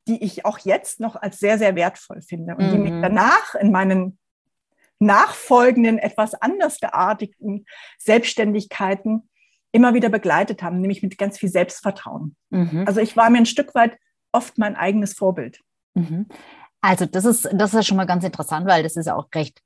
die 0.07 0.23
ich 0.23 0.45
auch 0.45 0.59
jetzt 0.59 0.99
noch 0.99 1.15
als 1.15 1.39
sehr, 1.39 1.57
sehr 1.57 1.75
wertvoll 1.75 2.21
finde 2.21 2.55
und 2.55 2.67
mhm. 2.67 2.71
die 2.71 2.77
mich 2.77 2.91
mhm. 2.91 3.01
danach 3.01 3.55
in 3.55 3.71
meinen 3.71 4.19
nachfolgenden, 4.99 5.97
etwas 5.97 6.35
anders 6.35 6.79
geartigten 6.79 7.65
Selbstständigkeiten 7.97 9.27
immer 9.71 9.95
wieder 9.95 10.09
begleitet 10.09 10.61
haben, 10.61 10.79
nämlich 10.79 11.01
mit 11.01 11.17
ganz 11.17 11.39
viel 11.39 11.49
Selbstvertrauen. 11.49 12.35
Mhm. 12.51 12.83
Also 12.85 13.01
ich 13.01 13.17
war 13.17 13.31
mir 13.31 13.39
ein 13.39 13.47
Stück 13.47 13.73
weit 13.73 13.97
oft 14.31 14.59
mein 14.59 14.75
eigenes 14.75 15.13
Vorbild. 15.13 15.59
Mhm. 15.95 16.27
Also 16.81 17.07
das 17.07 17.25
ist, 17.25 17.49
das 17.51 17.73
ist 17.73 17.87
schon 17.87 17.97
mal 17.97 18.05
ganz 18.05 18.23
interessant, 18.23 18.67
weil 18.67 18.83
das 18.83 18.97
ist 18.97 19.09
auch 19.09 19.27
recht 19.33 19.63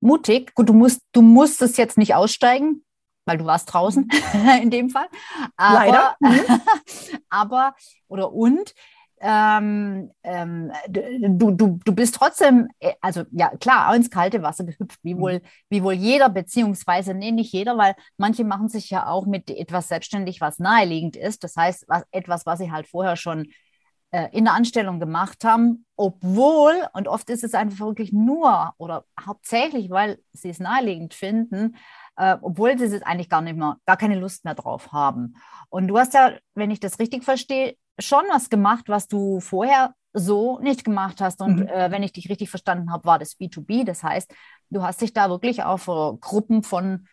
mutig. 0.00 0.54
Gut, 0.54 0.68
du 0.68 0.74
musst, 0.74 1.00
du 1.12 1.22
musst 1.22 1.62
es 1.62 1.78
jetzt 1.78 1.96
nicht 1.96 2.14
aussteigen, 2.14 2.83
weil 3.24 3.38
du 3.38 3.44
warst 3.44 3.72
draußen 3.72 4.08
in 4.62 4.70
dem 4.70 4.90
Fall. 4.90 5.06
Aber, 5.56 5.74
Leider. 5.74 6.16
Mhm. 6.20 6.60
aber, 7.28 7.74
oder 8.08 8.32
und, 8.32 8.74
ähm, 9.26 10.10
ähm, 10.22 10.70
du, 10.86 11.52
du, 11.52 11.78
du 11.82 11.94
bist 11.94 12.14
trotzdem, 12.14 12.68
äh, 12.78 12.92
also 13.00 13.22
ja 13.30 13.56
klar, 13.56 13.88
auch 13.88 13.94
ins 13.94 14.10
kalte 14.10 14.42
Wasser 14.42 14.64
gehüpft, 14.64 14.98
wie 15.02 15.14
mhm. 15.14 15.20
wohl, 15.20 15.42
wie 15.70 15.82
wohl 15.82 15.94
jeder, 15.94 16.28
beziehungsweise, 16.28 17.14
nee, 17.14 17.30
nicht 17.32 17.52
jeder, 17.52 17.78
weil 17.78 17.94
manche 18.18 18.44
machen 18.44 18.68
sich 18.68 18.90
ja 18.90 19.06
auch 19.06 19.24
mit 19.24 19.50
etwas 19.50 19.88
selbstständig, 19.88 20.42
was 20.42 20.58
naheliegend 20.58 21.16
ist. 21.16 21.42
Das 21.42 21.56
heißt, 21.56 21.86
was, 21.88 22.02
etwas, 22.10 22.44
was 22.44 22.58
sie 22.58 22.70
halt 22.70 22.86
vorher 22.86 23.16
schon 23.16 23.46
äh, 24.10 24.28
in 24.32 24.44
der 24.44 24.54
Anstellung 24.54 25.00
gemacht 25.00 25.42
haben, 25.42 25.86
obwohl, 25.96 26.74
und 26.92 27.08
oft 27.08 27.30
ist 27.30 27.44
es 27.44 27.54
einfach 27.54 27.86
wirklich 27.86 28.12
nur 28.12 28.74
oder 28.78 29.06
hauptsächlich, 29.18 29.90
weil 29.90 30.18
sie 30.32 30.50
es 30.50 30.60
naheliegend 30.60 31.14
finden, 31.14 31.76
äh, 32.16 32.36
obwohl 32.40 32.78
sie 32.78 32.86
es 32.86 33.02
eigentlich 33.02 33.28
gar 33.28 33.42
nicht 33.42 33.56
mehr, 33.56 33.76
gar 33.86 33.96
keine 33.96 34.18
Lust 34.18 34.44
mehr 34.44 34.54
drauf 34.54 34.92
haben. 34.92 35.36
Und 35.68 35.88
du 35.88 35.98
hast 35.98 36.14
ja, 36.14 36.32
wenn 36.54 36.70
ich 36.70 36.80
das 36.80 36.98
richtig 36.98 37.24
verstehe, 37.24 37.76
schon 37.98 38.24
was 38.30 38.50
gemacht, 38.50 38.84
was 38.88 39.08
du 39.08 39.40
vorher 39.40 39.94
so 40.12 40.58
nicht 40.60 40.84
gemacht 40.84 41.20
hast. 41.20 41.40
Und 41.40 41.56
mhm. 41.56 41.68
äh, 41.68 41.90
wenn 41.90 42.02
ich 42.02 42.12
dich 42.12 42.30
richtig 42.30 42.50
verstanden 42.50 42.92
habe, 42.92 43.04
war 43.04 43.18
das 43.18 43.38
B2B. 43.38 43.84
Das 43.84 44.02
heißt, 44.02 44.32
du 44.70 44.82
hast 44.82 45.00
dich 45.00 45.12
da 45.12 45.28
wirklich 45.28 45.64
auf 45.64 45.88
uh, 45.88 46.16
Gruppen 46.18 46.62
von 46.62 47.06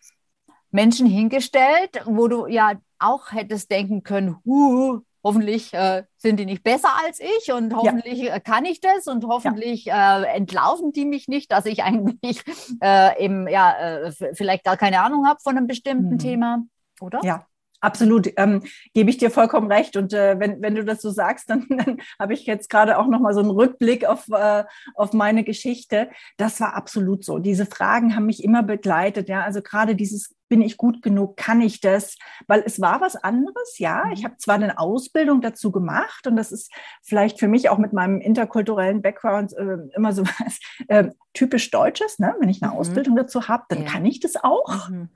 Menschen 0.70 1.08
hingestellt, 1.08 2.01
wo 2.05 2.27
du 2.27 2.48
ja 2.48 2.74
auch 3.00 3.31
hättest 3.31 3.72
denken 3.72 4.03
können, 4.03 4.38
huh, 4.46 5.01
hoffentlich 5.24 5.74
äh, 5.74 6.04
sind 6.18 6.40
die 6.40 6.46
nicht 6.46 6.63
besser 6.63 6.90
als 7.06 7.20
ich 7.20 7.51
und 7.51 7.75
hoffentlich 7.75 8.20
ja. 8.20 8.36
Äh, 8.36 8.40
kann 8.40 8.66
ich 8.66 8.82
das 8.82 9.08
und 9.08 9.25
hoffentlich 9.25 9.86
ja. 9.86 10.24
äh, 10.24 10.36
entlaufen 10.36 10.92
die 10.92 11.06
mich 11.06 11.28
nicht, 11.28 11.51
dass 11.51 11.66
ich 11.66 11.84
eigentlich 11.84 12.44
äh, 12.82 13.24
eben 13.24 13.48
ja 13.48 13.78
äh, 13.78 14.12
vielleicht 14.34 14.63
gar 14.63 14.78
keine 14.78 15.01
Ahnung 15.01 15.28
habe 15.28 15.40
von 15.42 15.58
einem 15.58 15.68
bestimmten 15.68 16.13
mhm. 16.13 16.20
Thema, 16.20 16.63
oder? 17.00 17.20
Ja, 17.24 17.46
Absolut, 17.81 18.31
ähm, 18.38 18.63
gebe 18.93 19.09
ich 19.09 19.17
dir 19.17 19.31
vollkommen 19.31 19.71
recht. 19.71 19.97
Und 19.97 20.13
äh, 20.13 20.39
wenn, 20.39 20.61
wenn 20.61 20.75
du 20.75 20.85
das 20.85 21.01
so 21.01 21.09
sagst, 21.09 21.50
dann, 21.50 21.65
dann 21.69 21.97
habe 22.19 22.33
ich 22.33 22.45
jetzt 22.45 22.69
gerade 22.69 22.97
auch 22.97 23.07
nochmal 23.07 23.33
so 23.33 23.41
einen 23.41 23.50
Rückblick 23.50 24.05
auf, 24.05 24.27
äh, 24.29 24.63
auf 24.95 25.13
meine 25.13 25.43
Geschichte. 25.43 26.09
Das 26.38 26.61
war 26.61 26.75
absolut 26.75 27.25
so. 27.25 27.39
Diese 27.39 27.65
Fragen 27.65 28.15
haben 28.15 28.27
mich 28.27 28.43
immer 28.43 28.63
begleitet. 28.63 29.27
Ja, 29.29 29.41
also 29.41 29.61
gerade 29.61 29.95
dieses, 29.95 30.35
bin 30.47 30.61
ich 30.61 30.75
gut 30.77 31.01
genug, 31.01 31.38
kann 31.38 31.61
ich 31.61 31.79
das? 31.79 32.17
Weil 32.45 32.61
es 32.65 32.81
war 32.81 33.00
was 33.00 33.15
anderes, 33.15 33.79
ja. 33.79 34.03
Mhm. 34.05 34.11
Ich 34.11 34.25
habe 34.25 34.35
zwar 34.38 34.55
eine 34.55 34.77
Ausbildung 34.77 35.41
dazu 35.41 35.71
gemacht 35.71 36.27
und 36.27 36.35
das 36.35 36.51
ist 36.51 36.71
vielleicht 37.01 37.39
für 37.39 37.47
mich 37.47 37.69
auch 37.69 37.77
mit 37.77 37.93
meinem 37.93 38.19
interkulturellen 38.19 39.01
Background 39.01 39.53
äh, 39.53 39.77
immer 39.95 40.11
so 40.11 40.23
was 40.39 40.59
äh, 40.88 41.09
typisch 41.33 41.71
Deutsches. 41.71 42.19
Ne? 42.19 42.35
Wenn 42.39 42.50
ich 42.50 42.61
eine 42.61 42.73
mhm. 42.73 42.79
Ausbildung 42.79 43.15
dazu 43.15 43.47
habe, 43.47 43.63
dann 43.69 43.83
ja. 43.83 43.89
kann 43.89 44.05
ich 44.05 44.19
das 44.19 44.35
auch. 44.35 44.89
Mhm. 44.89 45.09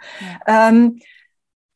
Ja. 0.47 0.69
Ähm, 0.69 0.99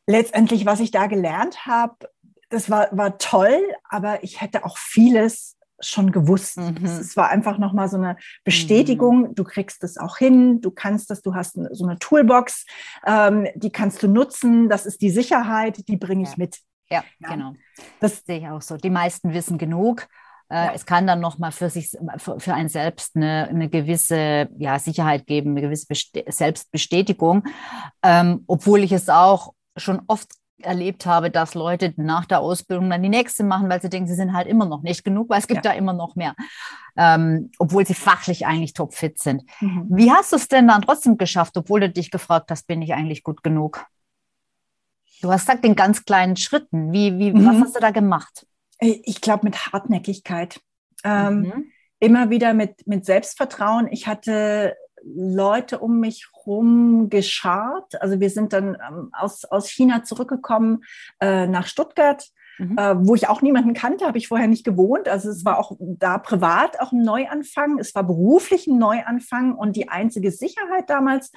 letztendlich, 0.10 0.66
was 0.66 0.80
ich 0.80 0.92
da 0.92 1.06
gelernt 1.06 1.66
habe, 1.66 2.10
das 2.50 2.70
war, 2.70 2.90
war 2.92 3.20
toll, 3.20 3.62
aber 3.88 4.24
ich 4.24 4.42
hätte 4.42 4.66
auch 4.66 4.78
vieles 4.78 5.56
schon 5.80 6.12
gewusst. 6.12 6.58
Mhm. 6.58 6.84
Es 6.84 7.16
war 7.16 7.30
einfach 7.30 7.58
nochmal 7.58 7.88
so 7.88 7.98
eine 7.98 8.18
Bestätigung, 8.44 9.22
mhm. 9.22 9.36
du 9.36 9.44
kriegst 9.44 9.84
es 9.84 9.98
auch 9.98 10.18
hin, 10.18 10.62
du 10.62 10.72
kannst 10.72 11.10
das, 11.10 11.22
du 11.22 11.36
hast 11.36 11.60
so 11.72 11.86
eine 11.86 12.00
Toolbox, 12.00 12.66
ähm, 13.06 13.48
die 13.56 13.72
kannst 13.72 14.04
du 14.04 14.08
nutzen, 14.08 14.68
das 14.68 14.86
ist 14.86 15.02
die 15.02 15.12
Sicherheit, 15.12 15.88
die 15.88 15.96
bringe 15.96 16.24
ich 16.24 16.32
ja. 16.32 16.36
mit. 16.38 16.60
Ja, 16.90 17.04
ja, 17.20 17.30
genau. 17.30 17.54
Das 18.00 18.24
sehe 18.26 18.40
ich 18.40 18.48
auch 18.48 18.64
so. 18.64 18.76
Die 18.76 18.90
meisten 18.90 19.32
wissen 19.32 19.60
genug. 19.60 20.08
Äh, 20.50 20.56
ja. 20.56 20.74
Es 20.74 20.88
kann 20.88 21.06
dann 21.06 21.20
nochmal 21.20 21.52
für 21.52 21.70
sich, 21.70 21.96
für, 22.18 22.40
für 22.40 22.54
einen 22.56 22.70
selbst 22.70 23.16
eine, 23.16 23.48
eine 23.48 23.70
gewisse 23.70 24.50
ja, 24.58 24.80
Sicherheit 24.80 25.28
geben, 25.28 25.52
eine 25.52 25.62
gewisse 25.62 25.86
Best 25.86 26.18
Selbstbestätigung, 26.28 27.44
ähm, 28.02 28.44
obwohl 28.48 28.84
ich 28.84 28.92
es 28.92 29.08
auch 29.08 29.54
schon 29.78 30.02
oft 30.08 30.30
erlebt 30.62 31.06
habe, 31.06 31.32
dass 31.32 31.54
Leute 31.54 31.94
nach 31.98 32.26
der 32.26 32.40
Ausbildung 32.40 32.90
dann 32.90 33.02
die 33.02 33.10
nächste 33.10 33.44
machen, 33.44 33.70
weil 33.70 33.82
sie 33.82 33.90
denken, 33.90 34.08
sie 34.08 34.16
sind 34.16 34.34
halt 34.34 34.48
immer 34.48 34.66
noch 34.66 34.82
nicht 34.82 35.04
genug, 35.04 35.30
weil 35.30 35.40
es 35.40 35.48
gibt 35.48 35.64
ja. 35.64 35.72
da 35.72 35.78
immer 35.78 35.94
noch 35.94 36.16
mehr, 36.16 36.36
ähm, 36.98 37.52
obwohl 37.60 37.86
sie 37.86 37.94
fachlich 37.94 38.46
eigentlich 38.46 38.74
topfit 38.74 39.20
sind. 39.20 39.44
Mhm. 39.62 39.88
Wie 39.90 40.12
hast 40.12 40.32
du 40.32 40.36
es 40.36 40.48
denn 40.48 40.68
dann 40.68 40.82
trotzdem 40.82 41.18
geschafft, 41.18 41.56
obwohl 41.58 41.80
du 41.80 41.90
dich 41.90 42.12
gefragt 42.12 42.52
hast, 42.52 42.68
bin 42.68 42.82
ich 42.82 42.94
eigentlich 42.94 43.24
gut 43.24 43.44
genug? 43.44 43.86
Du 45.22 45.32
hast 45.32 45.48
gesagt, 45.48 45.66
in 45.66 45.76
ganz 45.76 46.06
kleinen 46.06 46.38
Schritten. 46.38 46.92
Wie, 46.94 47.18
wie, 47.18 47.32
mhm. 47.32 47.46
was 47.46 47.62
hast 47.62 47.76
du 47.76 47.80
da 47.80 47.92
gemacht? 47.92 48.46
Ich 48.80 49.20
glaube, 49.20 49.46
mit 49.46 49.68
Hartnäckigkeit. 49.68 50.62
Ähm, 51.04 51.42
mhm. 51.42 51.72
Immer 52.00 52.30
wieder 52.30 52.54
mit, 52.54 52.88
mit 52.88 53.06
Selbstvertrauen. 53.06 53.88
Ich 53.92 54.08
hatte 54.08 54.76
Leute 55.04 55.80
um 55.80 56.00
mich 56.00 56.28
rum 56.46 57.10
geschart. 57.10 58.02
Also 58.02 58.20
wir 58.20 58.30
sind 58.30 58.54
dann 58.54 58.78
ähm, 58.88 59.10
aus, 59.14 59.46
aus 59.46 59.70
China 59.70 60.04
zurückgekommen 60.04 60.84
äh, 61.20 61.48
nach 61.48 61.68
Stuttgart, 61.68 62.26
mhm. 62.58 62.78
äh, 62.78 62.96
wo 63.06 63.16
ich 63.16 63.28
auch 63.28 63.42
niemanden 63.42 63.74
kannte, 63.74 64.06
habe 64.06 64.18
ich 64.18 64.28
vorher 64.28 64.48
nicht 64.48 64.66
gewohnt. 64.66 65.08
Also 65.08 65.30
es 65.30 65.46
war 65.46 65.60
auch 65.60 65.78
da 65.80 66.18
privat 66.18 66.80
auch 66.80 66.92
ein 66.92 67.02
Neuanfang, 67.02 67.80
es 67.80 67.94
war 67.96 68.04
beruflich 68.04 68.68
ein 68.68 68.78
Neuanfang 68.78 69.56
und 69.56 69.76
die 69.76 69.90
einzige 69.90 70.32
Sicherheit 70.32 70.90
damals 70.90 71.32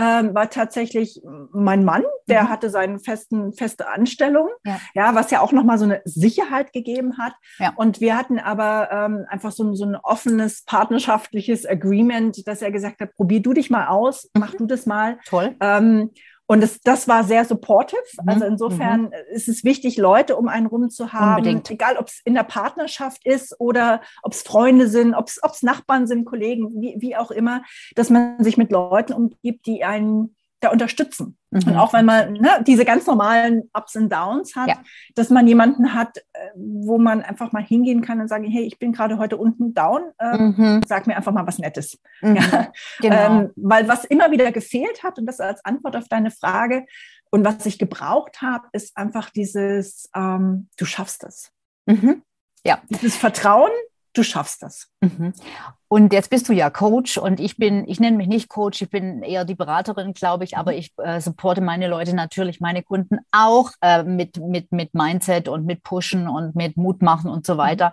ähm, 0.00 0.34
war 0.34 0.48
tatsächlich 0.48 1.20
mein 1.52 1.84
Mann, 1.84 2.04
der 2.28 2.44
mhm. 2.44 2.48
hatte 2.50 2.70
seine 2.70 2.98
festen, 3.00 3.52
feste 3.52 3.88
Anstellung, 3.88 4.48
ja. 4.64 4.78
ja, 4.94 5.14
was 5.14 5.30
ja 5.30 5.40
auch 5.40 5.52
nochmal 5.52 5.78
so 5.78 5.84
eine 5.84 6.02
Sicherheit 6.04 6.72
gegeben 6.72 7.18
hat. 7.18 7.32
Ja. 7.58 7.72
Und 7.76 8.00
wir 8.00 8.16
hatten 8.16 8.38
aber 8.38 8.90
ähm, 8.92 9.26
einfach 9.28 9.50
so, 9.50 9.74
so 9.74 9.84
ein 9.84 9.96
offenes, 9.96 10.64
partnerschaftliches 10.64 11.66
Agreement, 11.66 12.46
dass 12.46 12.62
er 12.62 12.70
gesagt 12.70 13.00
hat, 13.00 13.14
probier 13.14 13.40
du 13.40 13.52
dich 13.52 13.70
mal 13.70 13.88
aus, 13.88 14.30
mach 14.38 14.54
mhm. 14.54 14.58
du 14.58 14.66
das 14.66 14.86
mal. 14.86 15.18
Toll. 15.26 15.56
Ähm, 15.60 16.10
und 16.50 16.62
das, 16.62 16.80
das 16.80 17.06
war 17.06 17.24
sehr 17.24 17.44
supportive. 17.44 18.00
Mhm. 18.22 18.28
Also 18.28 18.44
insofern 18.46 19.02
mhm. 19.02 19.12
ist 19.30 19.48
es 19.48 19.64
wichtig, 19.64 19.98
Leute 19.98 20.34
um 20.36 20.48
einen 20.48 20.66
rum 20.66 20.88
zu 20.88 21.12
haben. 21.12 21.36
Unbedingt. 21.36 21.70
Egal, 21.70 21.98
ob 21.98 22.08
es 22.08 22.22
in 22.24 22.32
der 22.32 22.42
Partnerschaft 22.42 23.26
ist 23.26 23.54
oder 23.60 24.00
ob 24.22 24.32
es 24.32 24.42
Freunde 24.42 24.88
sind, 24.88 25.14
ob 25.14 25.28
es 25.28 25.62
Nachbarn 25.62 26.06
sind, 26.06 26.24
Kollegen, 26.24 26.80
wie, 26.80 26.96
wie 26.98 27.16
auch 27.16 27.30
immer, 27.30 27.62
dass 27.94 28.08
man 28.08 28.42
sich 28.42 28.56
mit 28.56 28.72
Leuten 28.72 29.12
umgibt, 29.12 29.66
die 29.66 29.84
einen 29.84 30.36
da 30.60 30.70
unterstützen. 30.70 31.36
Mhm. 31.50 31.62
Und 31.66 31.76
auch 31.76 31.92
wenn 31.92 32.04
man 32.04 32.32
ne, 32.32 32.62
diese 32.66 32.84
ganz 32.84 33.06
normalen 33.06 33.70
Ups 33.72 33.94
und 33.96 34.12
Downs 34.12 34.56
hat, 34.56 34.68
ja. 34.68 34.76
dass 35.14 35.30
man 35.30 35.46
jemanden 35.46 35.94
hat, 35.94 36.18
äh, 36.32 36.50
wo 36.56 36.98
man 36.98 37.22
einfach 37.22 37.52
mal 37.52 37.62
hingehen 37.62 38.02
kann 38.02 38.20
und 38.20 38.28
sagen, 38.28 38.44
hey, 38.44 38.64
ich 38.64 38.78
bin 38.78 38.92
gerade 38.92 39.18
heute 39.18 39.36
unten 39.36 39.72
down, 39.72 40.02
äh, 40.18 40.36
mhm. 40.36 40.82
sag 40.86 41.06
mir 41.06 41.16
einfach 41.16 41.32
mal 41.32 41.46
was 41.46 41.58
Nettes. 41.58 41.98
Mhm. 42.20 42.36
Ja. 42.36 42.72
Genau. 43.00 43.40
Ähm, 43.40 43.50
weil 43.56 43.88
was 43.88 44.04
immer 44.04 44.30
wieder 44.30 44.50
gefehlt 44.50 45.02
hat, 45.02 45.18
und 45.18 45.26
das 45.26 45.40
als 45.40 45.64
Antwort 45.64 45.96
auf 45.96 46.08
deine 46.08 46.30
Frage, 46.30 46.86
und 47.30 47.44
was 47.44 47.66
ich 47.66 47.78
gebraucht 47.78 48.40
habe, 48.40 48.66
ist 48.72 48.96
einfach 48.96 49.30
dieses, 49.30 50.08
ähm, 50.14 50.68
du 50.76 50.84
schaffst 50.84 51.24
es. 51.24 51.52
Mhm. 51.86 52.22
Ja. 52.64 52.80
Dieses 52.88 53.16
Vertrauen, 53.16 53.70
du 54.14 54.22
schaffst 54.22 54.62
das. 54.62 54.90
Mhm. 55.90 55.94
Und 55.96 56.12
jetzt 56.12 56.30
bist 56.30 56.48
du 56.48 56.52
ja 56.52 56.70
Coach 56.70 57.18
und 57.18 57.40
ich 57.40 57.56
bin, 57.56 57.88
ich 57.88 58.00
nenne 58.00 58.16
mich 58.16 58.28
nicht 58.28 58.48
Coach, 58.48 58.82
ich 58.82 58.90
bin 58.90 59.22
eher 59.22 59.44
die 59.44 59.54
Beraterin, 59.54 60.12
glaube 60.12 60.44
ich, 60.44 60.56
aber 60.56 60.74
ich 60.74 60.92
äh, 60.98 61.20
supporte 61.20 61.60
meine 61.60 61.88
Leute 61.88 62.14
natürlich, 62.14 62.60
meine 62.60 62.82
Kunden 62.82 63.18
auch 63.32 63.70
äh, 63.80 64.02
mit, 64.02 64.38
mit, 64.38 64.72
mit 64.72 64.94
Mindset 64.94 65.48
und 65.48 65.64
mit 65.64 65.82
Pushen 65.82 66.28
und 66.28 66.54
mit 66.54 66.76
Mut 66.76 67.02
machen 67.02 67.30
und 67.30 67.46
so 67.46 67.54
mhm. 67.54 67.58
weiter. 67.58 67.92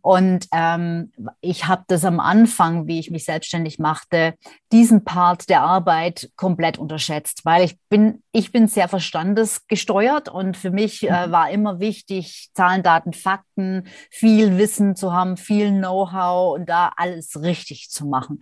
Und 0.00 0.46
ähm, 0.52 1.12
ich 1.40 1.66
habe 1.66 1.84
das 1.88 2.04
am 2.04 2.20
Anfang, 2.20 2.86
wie 2.86 2.98
ich 2.98 3.10
mich 3.10 3.24
selbstständig 3.24 3.78
machte, 3.78 4.34
diesen 4.70 5.04
Part 5.04 5.48
der 5.48 5.62
Arbeit 5.62 6.30
komplett 6.36 6.78
unterschätzt, 6.78 7.44
weil 7.44 7.64
ich 7.64 7.78
bin, 7.88 8.22
ich 8.32 8.52
bin 8.52 8.68
sehr 8.68 8.88
verstandesgesteuert 8.88 10.28
und 10.28 10.56
für 10.56 10.70
mich 10.70 11.08
äh, 11.08 11.26
mhm. 11.26 11.32
war 11.32 11.50
immer 11.50 11.80
wichtig, 11.80 12.50
Zahlen, 12.54 12.82
Daten, 12.82 13.12
Fakten, 13.12 13.84
viel 14.10 14.58
Wissen 14.58 14.96
zu 14.96 15.12
haben, 15.12 15.36
viel 15.36 15.70
Know-how 15.70 16.54
und 16.54 16.68
da 16.68 16.92
alles 16.96 17.31
richtig 17.36 17.90
zu 17.90 18.06
machen. 18.06 18.40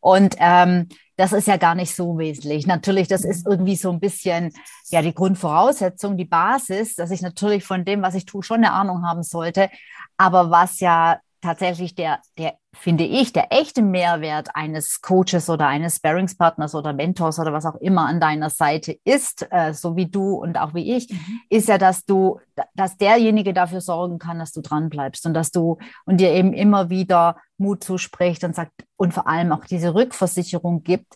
Und 0.00 0.36
ähm, 0.38 0.88
das 1.16 1.32
ist 1.32 1.46
ja 1.46 1.56
gar 1.56 1.74
nicht 1.74 1.94
so 1.94 2.18
wesentlich. 2.18 2.66
Natürlich, 2.66 3.08
das 3.08 3.24
ist 3.24 3.46
irgendwie 3.46 3.76
so 3.76 3.90
ein 3.90 4.00
bisschen 4.00 4.52
ja 4.88 5.02
die 5.02 5.14
Grundvoraussetzung, 5.14 6.16
die 6.16 6.24
Basis, 6.24 6.94
dass 6.94 7.10
ich 7.10 7.20
natürlich 7.20 7.64
von 7.64 7.84
dem, 7.84 8.02
was 8.02 8.14
ich 8.14 8.24
tue, 8.24 8.42
schon 8.42 8.58
eine 8.58 8.72
Ahnung 8.72 9.06
haben 9.06 9.22
sollte. 9.22 9.68
Aber 10.16 10.50
was 10.50 10.80
ja 10.80 11.20
tatsächlich 11.40 11.94
der, 11.94 12.20
der, 12.38 12.54
finde 12.72 13.04
ich, 13.04 13.32
der 13.32 13.52
echte 13.52 13.82
Mehrwert 13.82 14.48
eines 14.54 15.00
Coaches 15.00 15.48
oder 15.48 15.66
eines 15.66 15.96
Sparringspartners 15.96 16.74
oder 16.74 16.92
Mentors 16.92 17.38
oder 17.38 17.52
was 17.52 17.66
auch 17.66 17.76
immer 17.76 18.06
an 18.06 18.20
deiner 18.20 18.50
Seite 18.50 18.98
ist, 19.04 19.46
äh, 19.50 19.72
so 19.72 19.96
wie 19.96 20.06
du 20.06 20.34
und 20.34 20.58
auch 20.58 20.74
wie 20.74 20.94
ich, 20.94 21.10
mhm. 21.10 21.40
ist 21.48 21.68
ja, 21.68 21.78
dass 21.78 22.04
du, 22.04 22.40
dass 22.74 22.96
derjenige 22.96 23.52
dafür 23.52 23.80
sorgen 23.80 24.18
kann, 24.18 24.38
dass 24.38 24.52
du 24.52 24.60
dran 24.60 24.90
bleibst 24.90 25.26
und 25.26 25.34
dass 25.34 25.50
du 25.50 25.78
und 26.04 26.18
dir 26.18 26.32
eben 26.32 26.52
immer 26.52 26.90
wieder 26.90 27.36
Mut 27.58 27.84
zuspricht 27.84 28.44
und 28.44 28.54
sagt 28.54 28.72
und 28.96 29.14
vor 29.14 29.26
allem 29.26 29.52
auch 29.52 29.64
diese 29.64 29.94
Rückversicherung 29.94 30.82
gibt, 30.82 31.14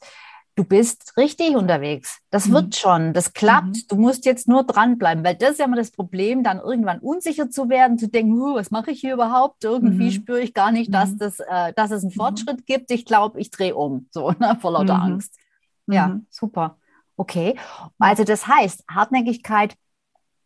du 0.55 0.65
bist 0.65 1.17
richtig 1.17 1.57
unterwegs. 1.57 2.21
Das 2.31 2.47
mhm. 2.47 2.53
wird 2.53 2.77
schon, 2.77 3.13
das 3.13 3.33
klappt. 3.33 3.67
Mhm. 3.67 3.83
Du 3.89 3.97
musst 3.97 4.25
jetzt 4.25 4.49
nur 4.49 4.65
dranbleiben, 4.65 5.25
weil 5.25 5.35
das 5.35 5.53
ist 5.53 5.59
ja 5.59 5.65
immer 5.65 5.77
das 5.77 5.91
Problem, 5.91 6.43
dann 6.43 6.59
irgendwann 6.61 7.01
unsicher 7.01 7.51
zu 7.51 7.69
werden, 7.69 7.99
zu 7.99 8.09
denken, 8.09 8.39
was 8.55 8.71
mache 8.71 8.93
ich 8.93 9.01
hier 9.01 9.15
überhaupt? 9.15 9.65
Irgendwie 9.65 10.07
mhm. 10.07 10.13
spüre 10.13 10.41
ich 10.41 10.55
gar 10.55 10.73
nicht, 10.73 10.93
dass, 10.95 11.13
mhm. 11.13 11.19
das, 11.19 11.41
äh, 11.41 11.73
dass 11.75 11.91
es 11.91 12.03
einen 12.03 12.13
mhm. 12.13 12.17
Fortschritt 12.17 12.67
gibt. 12.67 12.91
Ich 12.91 13.05
glaube, 13.05 13.41
ich 13.41 13.51
drehe 13.51 13.75
um, 13.75 14.07
so 14.11 14.31
ne, 14.39 14.57
vor 14.61 14.73
lauter 14.73 14.97
mhm. 14.97 15.03
Angst. 15.03 15.37
Ja, 15.87 16.21
super. 16.31 16.79
Okay. 17.17 17.57
Also 17.99 18.25
das 18.25 18.47
heißt, 18.47 18.85
Hartnäckigkeit, 18.89 19.77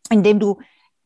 indem 0.09 0.39
du 0.39 0.59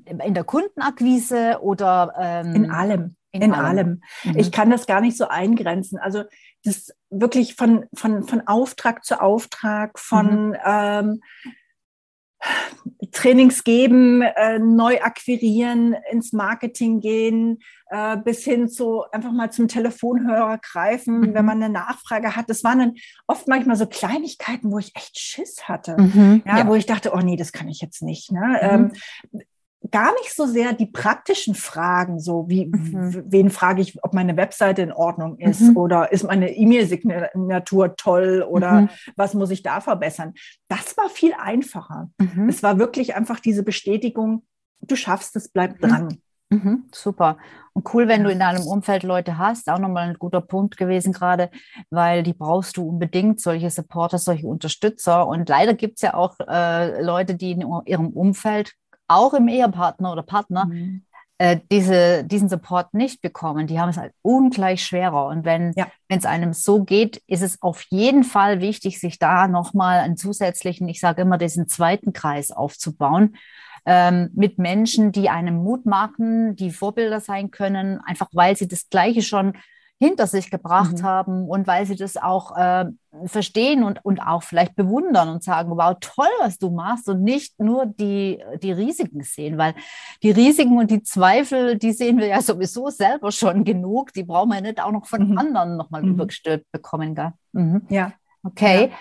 in 0.05 0.33
der 0.33 0.43
Kundenakquise 0.43 1.60
oder 1.62 2.13
ähm, 2.17 2.55
in 2.55 2.72
allem. 2.72 3.15
In, 3.34 3.42
in 3.42 3.54
allem. 3.54 3.66
allem. 3.66 4.02
Mhm. 4.24 4.40
Ich 4.40 4.52
kann 4.52 4.70
das 4.70 4.86
gar 4.86 5.02
nicht 5.02 5.18
so 5.18 5.28
eingrenzen. 5.28 5.98
Also 5.98 6.24
das 6.63 6.94
wirklich 7.10 7.56
von, 7.56 7.86
von, 7.94 8.28
von 8.28 8.48
Auftrag 8.48 9.04
zu 9.04 9.22
Auftrag, 9.22 10.00
von 10.00 10.50
mhm. 10.50 10.58
ähm, 10.66 11.22
Trainings 13.12 13.63
geben, 13.63 14.22
äh, 14.22 14.60
neu 14.60 15.02
akquirieren, 15.02 15.96
ins 16.12 16.34
Marketing 16.34 17.00
gehen, 17.00 17.60
äh, 17.88 18.18
bis 18.18 18.44
hin 18.44 18.70
zu 18.70 19.04
einfach 19.12 19.32
mal 19.32 19.52
zum 19.52 19.68
Telefonhörer 19.68 20.58
greifen, 20.58 21.20
mhm. 21.20 21.34
wenn 21.34 21.46
man 21.46 21.63
eine 21.63 21.72
Nachfrage 21.74 22.36
hat. 22.36 22.50
Das 22.50 22.63
waren 22.63 22.80
dann 22.80 22.94
oft 23.28 23.48
manchmal 23.48 23.75
so 23.75 23.86
Kleinigkeiten, 23.86 24.72
wo 24.72 24.80
ich 24.80 24.96
echt 24.96 25.18
Schiss 25.18 25.68
hatte, 25.68 25.96
mhm, 25.98 26.44
ja, 26.46 26.60
ja, 26.60 26.68
wo 26.68 26.75
ich 26.75 26.86
dachte, 26.86 27.13
oh 27.13 27.20
nee, 27.20 27.36
das 27.38 27.52
kann 27.52 27.68
ich 27.68 27.82
jetzt 27.82 28.02
nicht. 28.02 28.32
Ne? 28.32 28.42
Mhm. 28.42 28.92
Ähm, 29.34 29.44
gar 29.92 30.13
nicht 30.13 30.34
so 30.34 30.46
sehr 30.46 30.74
die 30.74 30.86
praktischen 30.86 31.56
Fragen, 31.56 32.20
so 32.20 32.48
wie, 32.48 32.68
mhm. 32.68 33.24
wen 33.28 33.50
frage 33.50 33.82
ich, 33.82 34.02
ob 34.04 34.13
meine 34.13 34.38
Webseite 34.38 34.82
in 34.82 34.94
Ordnung 34.94 35.38
ist 35.38 35.62
mhm. 35.62 35.78
oder 35.78 36.12
ist 36.12 36.24
meine 36.24 36.56
E-Mail-Signatur 36.56 37.96
toll 37.96 38.46
oder 38.48 38.82
mhm. 38.82 38.90
was 39.16 39.34
muss 39.34 39.52
ich 39.52 39.62
da 39.62 39.82
verbessern. 39.82 40.34
Das 40.70 40.96
war 40.98 41.10
viel 41.10 41.34
einfacher. 41.38 42.10
Mhm. 42.18 42.50
Es 42.50 42.63
war 42.63 42.80
wirklich 42.80 43.16
einfach 43.16 43.40
diese 43.40 43.63
Bestätigung, 43.63 44.44
du 44.82 44.96
schaffst 44.96 45.36
es, 45.36 45.50
bleib 45.50 45.82
mhm. 45.82 45.88
dran. 45.88 46.18
Mhm. 46.50 46.84
super. 46.92 47.38
Und 47.74 47.92
cool, 47.94 48.08
wenn 48.08 48.24
du 48.24 48.30
in 48.30 48.40
deinem 48.40 48.68
Umfeld 48.68 49.02
Leute 49.02 49.40
hast, 49.40 49.68
auch 49.68 49.80
nochmal 49.80 50.10
ein 50.10 50.20
guter 50.20 50.42
Punkt 50.42 50.78
gewesen 50.78 51.12
gerade, 51.12 51.50
weil 51.90 52.22
die 52.22 52.34
brauchst 52.34 52.78
du 52.78 52.88
unbedingt, 52.88 53.42
solche 53.42 53.72
Supporter, 53.72 54.20
solche 54.20 54.46
Unterstützer. 54.46 55.28
Und 55.28 55.50
leider 55.50 55.74
gibt 55.74 55.96
es 55.96 56.04
ja 56.04 56.13
auch 56.13 56.36
äh, 56.48 57.02
Leute, 57.02 57.34
die 57.34 57.52
in 57.52 57.66
ihrem 57.86 58.10
Umfeld 58.10 58.75
auch 59.15 59.34
im 59.34 59.48
Ehepartner 59.48 60.12
oder 60.12 60.24
Partner, 60.24 60.65
mhm. 60.65 61.03
äh, 61.38 61.60
diese, 61.72 62.24
diesen 62.24 62.50
Support 62.50 62.93
nicht 62.93 63.22
bekommen. 63.22 63.67
Die 63.67 63.79
haben 63.79 63.89
es 63.89 63.98
halt 63.98 64.13
ungleich 64.22 64.84
schwerer. 64.84 65.27
Und 65.27 65.46
wenn 65.46 65.74
ja. 65.75 65.88
es 66.08 66.25
einem 66.25 66.53
so 66.53 66.84
geht, 66.84 67.22
ist 67.27 67.41
es 67.41 67.62
auf 67.62 67.84
jeden 67.89 68.24
Fall 68.24 68.62
wichtig, 68.62 69.00
sich 69.00 69.20
da 69.20 69.48
nochmal 69.48 70.00
einen 70.00 70.17
zusätzlichen, 70.17 70.88
ich 70.88 71.00
sage 71.00 71.22
immer, 71.22 71.38
diesen 71.38 71.67
zweiten 71.67 72.13
Kreis 72.13 72.51
aufzubauen. 72.51 73.36
Ähm, 73.86 74.29
mit 74.34 74.60
Menschen, 74.60 75.12
die 75.12 75.29
einem 75.29 75.55
Mut 75.55 75.86
machen, 75.86 76.55
die 76.55 76.72
Vorbilder 76.72 77.20
sein 77.20 77.51
können, 77.51 78.00
einfach 78.00 78.27
weil 78.32 78.55
sie 78.55 78.67
das 78.67 78.89
Gleiche 78.89 79.22
schon 79.22 79.58
hinter 80.03 80.27
sich 80.27 80.51
gebracht 80.51 81.00
mhm. 81.00 81.03
haben 81.03 81.48
und 81.48 81.65
weil 81.65 81.86
sie 81.86 81.95
das 81.95 82.17
auch 82.17 82.57
äh, 82.57 82.86
verstehen 83.25 83.83
und, 83.83 84.03
und 84.03 84.19
auch 84.19 84.43
vielleicht 84.43 84.75
bewundern 84.75 85.29
und 85.29 85.43
sagen, 85.43 85.72
wow, 85.72 85.95
toll, 86.00 86.25
was 86.39 86.57
du 86.57 86.69
machst 86.69 87.07
und 87.07 87.24
nicht 87.24 87.60
nur 87.60 87.86
die, 87.86 88.43
die 88.62 88.72
Risiken 88.72 89.24
sehen, 89.24 89.57
weil 89.57 89.75
die 90.22 90.31
Risiken 90.31 90.77
und 90.77 90.91
die 90.91 91.03
Zweifel, 91.03 91.77
die 91.77 91.91
sehen 91.91 92.17
wir 92.17 92.27
ja 92.27 92.41
sowieso 92.41 92.89
selber 92.89 93.31
schon 93.31 93.63
genug, 93.63 94.13
die 94.13 94.24
brauchen 94.24 94.51
wir 94.51 94.62
nicht 94.62 94.81
auch 94.81 94.91
noch 94.91 95.05
von 95.05 95.29
mhm. 95.29 95.38
anderen 95.38 95.77
nochmal 95.77 96.03
mhm. 96.03 96.13
übergestülpt 96.13 96.72
bekommen. 96.72 97.15
Gell? 97.15 97.33
Mhm. 97.53 97.83
Ja. 97.89 98.13
Okay, 98.43 98.89
ja. 98.89 98.95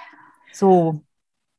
so. 0.53 1.01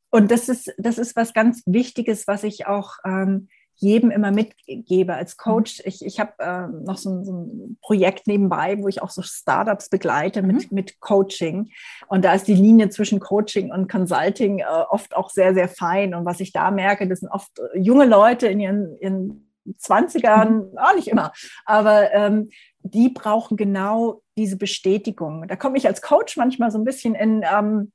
Und 0.09 0.31
das 0.31 0.47
ist, 0.47 0.71
das 0.77 0.97
ist 0.97 1.15
was 1.15 1.33
ganz 1.33 1.63
Wichtiges, 1.65 2.27
was 2.27 2.43
ich 2.43 2.67
auch 2.67 2.97
ähm, 3.03 3.49
jedem 3.75 4.11
immer 4.11 4.31
mitgebe 4.31 5.13
als 5.13 5.37
Coach. 5.37 5.79
Mhm. 5.79 5.83
Ich, 5.87 6.05
ich 6.05 6.19
habe 6.19 6.33
äh, 6.39 6.67
noch 6.85 6.97
so, 6.97 7.23
so, 7.23 7.33
ein 7.33 7.77
Projekt 7.81 8.27
nebenbei, 8.27 8.77
wo 8.79 8.87
ich 8.87 9.01
auch 9.01 9.09
so 9.09 9.21
Startups 9.21 9.89
begleite 9.89 10.41
mit, 10.41 10.71
mhm. 10.71 10.75
mit 10.75 10.99
Coaching. 10.99 11.71
Und 12.07 12.25
da 12.25 12.33
ist 12.33 12.47
die 12.47 12.55
Linie 12.55 12.89
zwischen 12.89 13.19
Coaching 13.19 13.71
und 13.71 13.89
Consulting 13.89 14.59
äh, 14.59 14.65
oft 14.89 15.15
auch 15.15 15.29
sehr, 15.29 15.53
sehr 15.53 15.67
fein. 15.67 16.13
Und 16.13 16.25
was 16.25 16.39
ich 16.39 16.51
da 16.51 16.71
merke, 16.71 17.07
das 17.07 17.19
sind 17.19 17.29
oft 17.29 17.51
äh, 17.59 17.79
junge 17.79 18.05
Leute 18.05 18.47
in 18.47 18.59
ihren, 18.59 18.97
ihren 18.99 19.49
20ern, 19.79 20.49
mhm. 20.49 20.77
auch 20.77 20.95
nicht 20.95 21.07
immer, 21.07 21.31
aber 21.65 22.11
ähm, 22.11 22.49
die 22.81 23.09
brauchen 23.09 23.55
genau 23.55 24.21
diese 24.37 24.57
Bestätigung. 24.57 25.47
Da 25.47 25.55
komme 25.55 25.77
ich 25.77 25.87
als 25.87 26.01
Coach 26.01 26.37
manchmal 26.37 26.69
so 26.69 26.77
ein 26.77 26.83
bisschen 26.83 27.15
in, 27.15 27.43
ähm, 27.49 27.91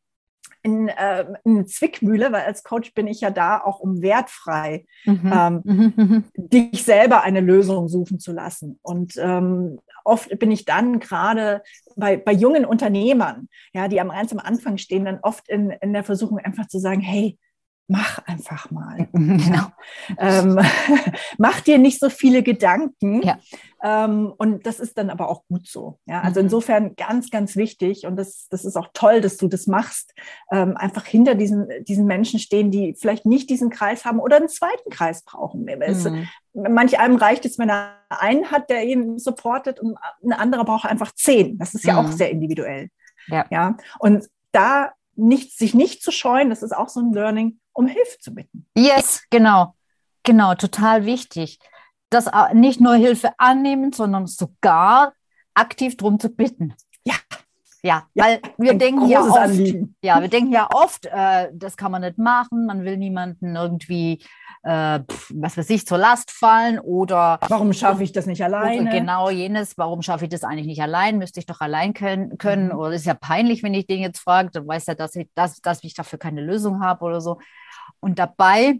in, 0.62 0.88
äh, 0.88 1.24
in 1.44 1.66
Zwickmühle, 1.66 2.32
weil 2.32 2.42
als 2.42 2.62
Coach 2.62 2.94
bin 2.94 3.06
ich 3.06 3.20
ja 3.20 3.30
da 3.30 3.60
auch, 3.60 3.80
um 3.80 4.02
wertfrei 4.02 4.86
mhm. 5.04 5.32
ähm, 5.32 5.60
mhm. 5.64 5.92
mhm. 5.96 6.24
dich 6.36 6.84
selber 6.84 7.22
eine 7.22 7.40
Lösung 7.40 7.88
suchen 7.88 8.18
zu 8.18 8.32
lassen. 8.32 8.78
Und 8.82 9.14
ähm, 9.16 9.78
oft 10.04 10.36
bin 10.38 10.50
ich 10.50 10.64
dann 10.64 11.00
gerade 11.00 11.62
bei, 11.96 12.16
bei 12.16 12.32
jungen 12.32 12.64
Unternehmern, 12.64 13.48
ja, 13.72 13.88
die 13.88 14.00
am 14.00 14.08
ganz 14.08 14.32
am 14.32 14.38
Anfang 14.38 14.78
stehen, 14.78 15.04
dann 15.04 15.20
oft 15.22 15.48
in, 15.48 15.70
in 15.70 15.92
der 15.92 16.04
Versuchung 16.04 16.38
einfach 16.38 16.66
zu 16.66 16.78
sagen, 16.78 17.00
hey, 17.00 17.38
mach 17.88 18.18
einfach 18.26 18.70
mal. 18.70 19.08
Genau. 19.18 19.66
Ähm, 20.18 20.58
mach 21.38 21.60
dir 21.60 21.78
nicht 21.78 21.98
so 21.98 22.10
viele 22.10 22.42
Gedanken. 22.42 23.22
Ja. 23.22 23.38
Ähm, 23.82 24.32
und 24.36 24.66
das 24.66 24.78
ist 24.80 24.98
dann 24.98 25.10
aber 25.10 25.28
auch 25.28 25.44
gut 25.48 25.66
so. 25.66 25.98
Ja? 26.06 26.20
Also 26.20 26.40
mhm. 26.40 26.46
insofern 26.46 26.96
ganz, 26.96 27.30
ganz 27.30 27.56
wichtig 27.56 28.06
und 28.06 28.16
das, 28.16 28.48
das 28.50 28.64
ist 28.64 28.76
auch 28.76 28.88
toll, 28.92 29.20
dass 29.20 29.36
du 29.36 29.48
das 29.48 29.66
machst. 29.66 30.14
Ähm, 30.52 30.76
einfach 30.76 31.04
hinter 31.06 31.34
diesen, 31.34 31.68
diesen 31.84 32.06
Menschen 32.06 32.38
stehen, 32.38 32.70
die 32.70 32.94
vielleicht 32.98 33.26
nicht 33.26 33.48
diesen 33.50 33.70
Kreis 33.70 34.04
haben 34.04 34.20
oder 34.20 34.36
einen 34.36 34.48
zweiten 34.48 34.90
Kreis 34.90 35.24
brauchen. 35.24 35.64
Mhm. 35.64 36.28
Manch 36.54 36.98
einem 36.98 37.16
reicht 37.16 37.44
es, 37.44 37.58
wenn 37.58 37.70
er 37.70 37.94
einen 38.10 38.50
hat, 38.50 38.70
der 38.70 38.84
ihn 38.84 39.18
supportet 39.18 39.80
und 39.80 39.96
ein 40.22 40.32
anderer 40.32 40.64
braucht 40.64 40.86
einfach 40.86 41.12
zehn. 41.12 41.58
Das 41.58 41.74
ist 41.74 41.84
ja 41.84 42.00
mhm. 42.00 42.06
auch 42.06 42.12
sehr 42.12 42.30
individuell. 42.30 42.90
Ja. 43.28 43.46
ja. 43.50 43.76
Und 43.98 44.28
da 44.52 44.92
nicht, 45.18 45.58
sich 45.58 45.74
nicht 45.74 46.02
zu 46.02 46.12
scheuen, 46.12 46.48
das 46.48 46.62
ist 46.62 46.74
auch 46.74 46.88
so 46.88 47.00
ein 47.00 47.12
Learning, 47.12 47.58
um 47.78 47.86
Hilfe 47.86 48.18
zu 48.18 48.34
bitten. 48.34 48.66
Yes, 48.76 49.22
genau. 49.30 49.76
Genau, 50.24 50.56
total 50.56 51.06
wichtig. 51.06 51.60
Das 52.10 52.26
äh, 52.26 52.52
nicht 52.52 52.80
nur 52.80 52.96
Hilfe 52.96 53.30
annehmen, 53.38 53.92
sondern 53.92 54.26
sogar 54.26 55.14
aktiv 55.54 55.96
darum 55.96 56.18
zu 56.18 56.28
bitten. 56.28 56.74
Ja. 57.04 57.14
Ja, 57.88 58.04
weil 58.14 58.40
wir 58.58 58.74
denken 58.74 59.08
ja 59.08 59.22
oft, 59.22 59.58
ja, 60.02 60.20
wir 60.20 60.28
denken 60.28 60.52
ja 60.52 60.68
oft, 60.70 61.06
äh, 61.06 61.48
das 61.54 61.78
kann 61.78 61.90
man 61.90 62.02
nicht 62.02 62.18
machen, 62.18 62.66
man 62.66 62.84
will 62.84 62.98
niemanden 62.98 63.56
irgendwie, 63.56 64.22
äh, 64.62 65.00
was 65.30 65.56
weiß 65.56 65.70
ich, 65.70 65.86
zur 65.86 65.96
Last 65.96 66.30
fallen 66.30 66.78
oder 66.78 67.38
warum 67.48 67.72
schaffe 67.72 68.02
ich 68.02 68.12
das 68.12 68.26
nicht 68.26 68.44
alleine? 68.44 68.90
Genau 68.90 69.30
jenes, 69.30 69.78
warum 69.78 70.02
schaffe 70.02 70.24
ich 70.24 70.30
das 70.30 70.44
eigentlich 70.44 70.66
nicht 70.66 70.82
allein? 70.82 71.16
Müsste 71.16 71.40
ich 71.40 71.46
doch 71.46 71.62
allein 71.62 71.94
können, 71.94 72.36
können. 72.36 72.66
Mhm. 72.66 72.78
oder 72.78 72.92
ist 72.92 73.06
ja 73.06 73.14
peinlich, 73.14 73.62
wenn 73.62 73.72
ich 73.72 73.86
den 73.86 74.00
jetzt 74.00 74.20
frage, 74.20 74.50
dann 74.52 74.68
weiß 74.68 74.88
er, 74.88 74.94
dass 74.94 75.16
ich, 75.16 75.28
dass, 75.34 75.62
dass 75.62 75.82
ich 75.82 75.94
dafür 75.94 76.18
keine 76.18 76.42
Lösung 76.42 76.82
habe 76.82 77.06
oder 77.06 77.22
so. 77.22 77.38
Und 78.00 78.18
dabei 78.18 78.74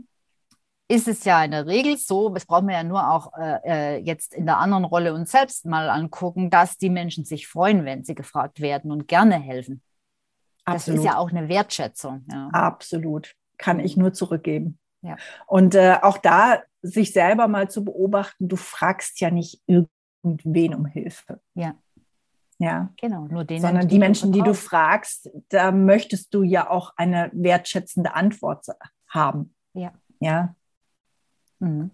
ist 0.89 1.07
es 1.07 1.25
ja 1.25 1.45
in 1.45 1.51
der 1.51 1.67
Regel 1.67 1.99
so, 1.99 2.31
das 2.31 2.47
brauchen 2.47 2.67
wir 2.67 2.75
ja 2.75 2.83
nur 2.83 3.11
auch 3.11 3.33
äh, 3.39 3.59
äh, 3.65 3.97
jetzt 3.99 4.35
in 4.35 4.47
der 4.47 4.59
anderen 4.59 4.85
Rolle 4.85 5.13
uns 5.13 5.31
selbst 5.31 5.67
mal 5.67 5.91
angucken, 5.91 6.49
dass 6.49 6.79
die 6.79 6.89
Menschen 6.89 7.25
sich 7.25 7.47
freuen, 7.47 7.85
wenn 7.85 8.05
sie 8.05 8.15
gefragt 8.15 8.61
werden 8.61 8.91
und 8.91 9.07
gerne 9.07 9.39
helfen. 9.39 9.83
Absolut. 10.65 10.99
Das 10.99 11.05
ist 11.05 11.11
ja 11.11 11.19
auch 11.19 11.31
eine 11.31 11.49
Wertschätzung. 11.49 12.25
Ja. 12.31 12.49
Absolut. 12.53 13.35
Kann 13.59 13.81
ich 13.81 13.97
nur 13.97 14.15
zurückgeben. 14.15 14.79
Ja. 15.03 15.17
Und 15.47 15.75
äh, 15.75 15.99
auch 16.01 16.19
da 16.19 16.63
sich 16.81 17.13
selber 17.13 17.49
mal 17.49 17.71
zu 17.71 17.85
beobachten, 17.85 18.49
du 18.49 18.57
fragst 18.57 19.21
ja 19.21 19.31
nicht 19.31 19.63
irgendwen 19.67 20.75
um 20.75 20.87
Hilfe. 20.87 21.41
Ja. 21.55 21.75
Ja. 22.59 22.93
Genau, 23.01 23.27
nur 23.29 23.45
den. 23.45 23.61
Sondern 23.61 23.89
die 23.89 23.99
Menschen, 23.99 24.33
die 24.33 24.43
du 24.43 24.55
fragst, 24.55 25.31
da 25.51 25.71
möchtest 25.71 26.35
du 26.35 26.43
ja 26.43 26.69
auch 26.69 26.93
eine 26.97 27.31
wertschätzende 27.33 28.15
Antwort 28.15 28.67
haben. 29.09 29.55
Ja. 29.75 29.93
Ja. 30.19 30.55
Mhm. 31.61 31.91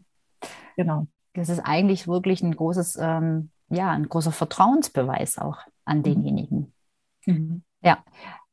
Genau. 0.77 1.07
Das 1.35 1.48
ist 1.48 1.61
eigentlich 1.61 2.07
wirklich 2.07 2.42
ein 2.42 2.55
großes, 2.55 2.98
ähm, 3.00 3.50
ja, 3.68 3.90
ein 3.90 4.09
großer 4.09 4.33
Vertrauensbeweis 4.33 5.38
auch 5.38 5.59
an 5.85 5.98
mhm. 5.98 6.03
denjenigen. 6.03 6.72
Mhm. 7.27 7.62
Ja. 7.81 7.98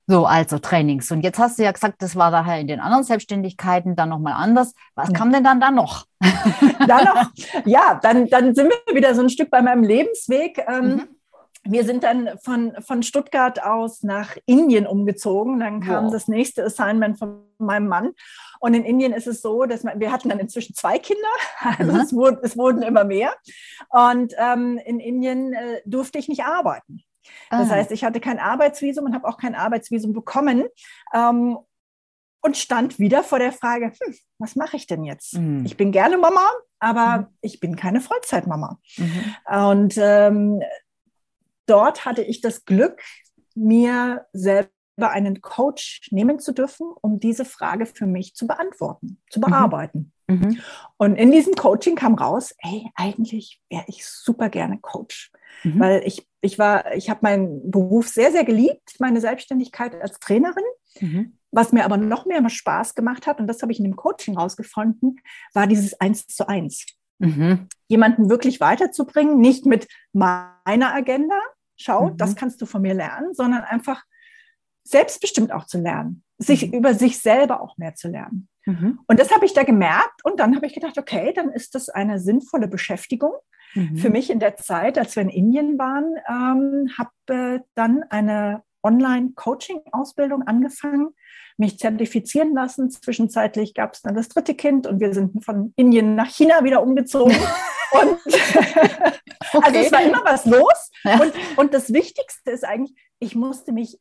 So, 0.07 0.25
also 0.25 0.59
Trainings. 0.59 1.11
Und 1.11 1.21
jetzt 1.21 1.39
hast 1.39 1.57
du 1.57 1.63
ja 1.63 1.71
gesagt, 1.71 2.01
das 2.01 2.15
war 2.15 2.31
daher 2.31 2.59
in 2.59 2.67
den 2.67 2.79
anderen 2.79 3.03
Selbstständigkeiten 3.03 3.95
dann 3.95 4.09
nochmal 4.09 4.33
anders. 4.33 4.73
Was 4.95 5.13
kam 5.13 5.31
denn 5.31 5.43
dann 5.43 5.61
da 5.61 5.71
noch? 5.71 6.05
dann 6.87 7.05
noch, 7.05 7.31
ja, 7.65 7.99
dann, 8.01 8.27
dann 8.27 8.53
sind 8.53 8.69
wir 8.69 8.95
wieder 8.95 9.15
so 9.15 9.21
ein 9.21 9.29
Stück 9.29 9.49
bei 9.49 9.61
meinem 9.61 9.83
Lebensweg. 9.83 10.65
Ähm, 10.67 10.87
mhm. 10.87 11.07
Wir 11.63 11.85
sind 11.85 12.03
dann 12.03 12.31
von, 12.43 12.73
von 12.79 13.03
Stuttgart 13.03 13.63
aus 13.63 14.01
nach 14.01 14.35
Indien 14.47 14.87
umgezogen. 14.87 15.59
Dann 15.59 15.79
kam 15.79 16.05
wow. 16.05 16.11
das 16.11 16.27
nächste 16.27 16.65
Assignment 16.65 17.19
von 17.19 17.43
meinem 17.59 17.87
Mann. 17.87 18.11
Und 18.61 18.75
in 18.75 18.85
Indien 18.85 19.11
ist 19.11 19.25
es 19.25 19.41
so, 19.41 19.65
dass 19.65 19.83
man, 19.83 19.99
wir 19.99 20.11
hatten 20.11 20.29
dann 20.29 20.39
inzwischen 20.39 20.75
zwei 20.75 20.99
Kinder, 20.99 21.27
also 21.77 21.91
mhm. 21.91 21.99
es, 21.99 22.13
wurde, 22.13 22.39
es 22.43 22.55
wurden 22.55 22.83
immer 22.83 23.03
mehr. 23.03 23.33
Und 23.89 24.33
ähm, 24.37 24.79
in 24.85 24.99
Indien 24.99 25.53
äh, 25.53 25.81
durfte 25.85 26.19
ich 26.19 26.29
nicht 26.29 26.43
arbeiten. 26.43 27.03
Das 27.49 27.69
ah. 27.69 27.73
heißt, 27.73 27.91
ich 27.91 28.03
hatte 28.03 28.19
kein 28.19 28.39
Arbeitsvisum 28.39 29.05
und 29.05 29.15
habe 29.15 29.27
auch 29.27 29.37
kein 29.37 29.55
Arbeitsvisum 29.55 30.13
bekommen. 30.13 30.67
Ähm, 31.13 31.57
und 32.43 32.57
stand 32.57 32.97
wieder 32.97 33.23
vor 33.23 33.39
der 33.39 33.51
Frage, 33.51 33.91
hm, 33.99 34.15
was 34.39 34.55
mache 34.55 34.75
ich 34.75 34.87
denn 34.87 35.03
jetzt? 35.03 35.35
Mhm. 35.35 35.63
Ich 35.65 35.77
bin 35.77 35.91
gerne 35.91 36.17
Mama, 36.17 36.49
aber 36.79 37.17
mhm. 37.17 37.27
ich 37.41 37.59
bin 37.59 37.75
keine 37.75 38.01
Vollzeitmama. 38.01 38.79
Mhm. 38.97 39.35
Und 39.45 39.93
ähm, 39.97 40.61
dort 41.67 42.05
hatte 42.05 42.23
ich 42.23 42.41
das 42.41 42.65
Glück, 42.65 43.01
mir 43.53 44.25
selber 45.01 45.11
einen 45.11 45.41
Coach 45.41 46.09
nehmen 46.11 46.39
zu 46.39 46.53
dürfen, 46.53 46.91
um 47.01 47.19
diese 47.19 47.45
Frage 47.45 47.85
für 47.85 48.05
mich 48.05 48.35
zu 48.35 48.47
beantworten, 48.47 49.17
zu 49.29 49.39
mhm. 49.39 49.43
bearbeiten. 49.43 50.11
Mhm. 50.27 50.59
Und 50.97 51.15
in 51.15 51.31
diesem 51.31 51.55
Coaching 51.55 51.95
kam 51.95 52.13
raus, 52.13 52.53
hey, 52.59 52.89
eigentlich 52.95 53.61
wäre 53.69 53.83
ich 53.87 54.05
super 54.05 54.49
gerne 54.49 54.77
Coach, 54.79 55.31
mhm. 55.63 55.79
weil 55.79 56.03
ich 56.05 56.27
ich 56.43 56.57
war, 56.57 56.95
ich 56.95 57.09
habe 57.09 57.19
meinen 57.21 57.69
Beruf 57.69 58.07
sehr 58.07 58.31
sehr 58.31 58.43
geliebt, 58.45 58.95
meine 58.99 59.21
Selbstständigkeit 59.21 59.99
als 60.01 60.19
Trainerin. 60.19 60.63
Mhm. 60.99 61.37
Was 61.53 61.73
mir 61.73 61.83
aber 61.83 61.97
noch 61.97 62.25
mehr 62.25 62.47
Spaß 62.49 62.95
gemacht 62.95 63.27
hat, 63.27 63.39
und 63.39 63.47
das 63.47 63.61
habe 63.61 63.73
ich 63.73 63.79
in 63.79 63.83
dem 63.83 63.97
Coaching 63.97 64.37
rausgefunden, 64.37 65.19
war 65.53 65.67
dieses 65.67 65.99
Eins 65.99 66.27
zu 66.27 66.47
eins. 66.47 66.85
Mhm. 67.19 67.67
Jemanden 67.89 68.29
wirklich 68.29 68.61
weiterzubringen, 68.61 69.39
nicht 69.39 69.65
mit 69.65 69.87
meiner 70.13 70.93
Agenda, 70.93 71.37
schau, 71.75 72.11
mhm. 72.11 72.17
das 72.17 72.37
kannst 72.37 72.61
du 72.61 72.65
von 72.65 72.81
mir 72.81 72.93
lernen, 72.93 73.33
sondern 73.33 73.63
einfach 73.63 74.03
selbstbestimmt 74.83 75.51
auch 75.51 75.65
zu 75.65 75.79
lernen, 75.79 76.23
sich 76.37 76.67
mhm. 76.67 76.73
über 76.73 76.93
sich 76.93 77.19
selber 77.19 77.61
auch 77.61 77.77
mehr 77.77 77.95
zu 77.95 78.07
lernen. 78.07 78.49
Mhm. 78.65 78.99
Und 79.07 79.19
das 79.19 79.31
habe 79.31 79.45
ich 79.45 79.53
da 79.53 79.63
gemerkt 79.63 80.23
und 80.23 80.39
dann 80.39 80.55
habe 80.55 80.65
ich 80.65 80.73
gedacht, 80.73 80.97
okay, 80.97 81.33
dann 81.35 81.49
ist 81.49 81.75
das 81.75 81.89
eine 81.89 82.19
sinnvolle 82.19 82.67
Beschäftigung. 82.67 83.33
Mhm. 83.73 83.97
Für 83.97 84.09
mich 84.09 84.29
in 84.29 84.39
der 84.39 84.57
Zeit, 84.57 84.97
als 84.97 85.15
wir 85.15 85.23
in 85.23 85.29
Indien 85.29 85.77
waren, 85.77 86.15
ähm, 86.27 86.89
habe 86.97 87.55
äh, 87.55 87.59
dann 87.75 88.03
eine 88.09 88.63
Online-Coaching-Ausbildung 88.83 90.43
angefangen, 90.43 91.09
mich 91.57 91.77
zertifizieren 91.77 92.53
lassen. 92.53 92.89
Zwischenzeitlich 92.89 93.73
gab 93.73 93.93
es 93.93 94.01
dann 94.01 94.15
das 94.15 94.29
dritte 94.29 94.55
Kind 94.55 94.87
und 94.87 94.99
wir 94.99 95.13
sind 95.13 95.43
von 95.43 95.73
Indien 95.75 96.15
nach 96.15 96.29
China 96.29 96.63
wieder 96.63 96.81
umgezogen. 96.81 97.35
und 97.91 98.17
okay. 98.25 99.61
also 99.61 99.79
es 99.79 99.91
war 99.91 100.01
immer 100.01 100.23
was 100.25 100.45
los. 100.45 100.91
Ja. 101.03 101.21
Und, 101.21 101.33
und 101.57 101.73
das 101.73 101.93
Wichtigste 101.93 102.51
ist 102.51 102.65
eigentlich, 102.65 102.95
ich 103.19 103.35
musste 103.35 103.71
mich 103.71 103.99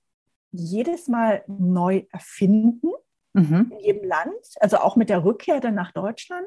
jedes 0.52 1.08
Mal 1.08 1.44
neu 1.46 2.04
erfinden 2.12 2.90
mhm. 3.32 3.70
in 3.72 3.80
jedem 3.80 4.04
Land, 4.08 4.34
also 4.60 4.78
auch 4.78 4.96
mit 4.96 5.10
der 5.10 5.24
Rückkehr 5.24 5.60
dann 5.60 5.74
nach 5.74 5.92
Deutschland. 5.92 6.46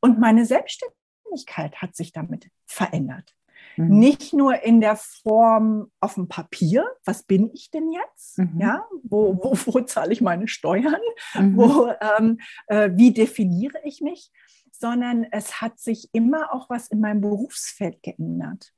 Und 0.00 0.18
meine 0.18 0.44
Selbstständigkeit 0.44 1.76
hat 1.76 1.94
sich 1.94 2.12
damit 2.12 2.50
verändert. 2.66 3.34
Mhm. 3.76 3.98
Nicht 3.98 4.32
nur 4.32 4.62
in 4.62 4.80
der 4.80 4.96
Form 4.96 5.90
auf 6.00 6.14
dem 6.14 6.28
Papier, 6.28 6.86
was 7.04 7.22
bin 7.22 7.50
ich 7.54 7.70
denn 7.70 7.90
jetzt? 7.92 8.38
Mhm. 8.38 8.60
Ja, 8.60 8.84
wo, 9.02 9.36
wo, 9.36 9.52
wo 9.66 9.80
zahle 9.80 10.12
ich 10.12 10.20
meine 10.20 10.48
Steuern? 10.48 11.00
Mhm. 11.34 11.56
Wo, 11.56 11.92
ähm, 12.18 12.38
äh, 12.66 12.90
wie 12.94 13.12
definiere 13.12 13.78
ich 13.84 14.00
mich? 14.00 14.30
Sondern 14.72 15.24
es 15.30 15.60
hat 15.60 15.78
sich 15.78 16.08
immer 16.12 16.52
auch 16.52 16.68
was 16.68 16.88
in 16.88 17.00
meinem 17.00 17.20
Berufsfeld 17.20 18.02
geändert. 18.02 18.72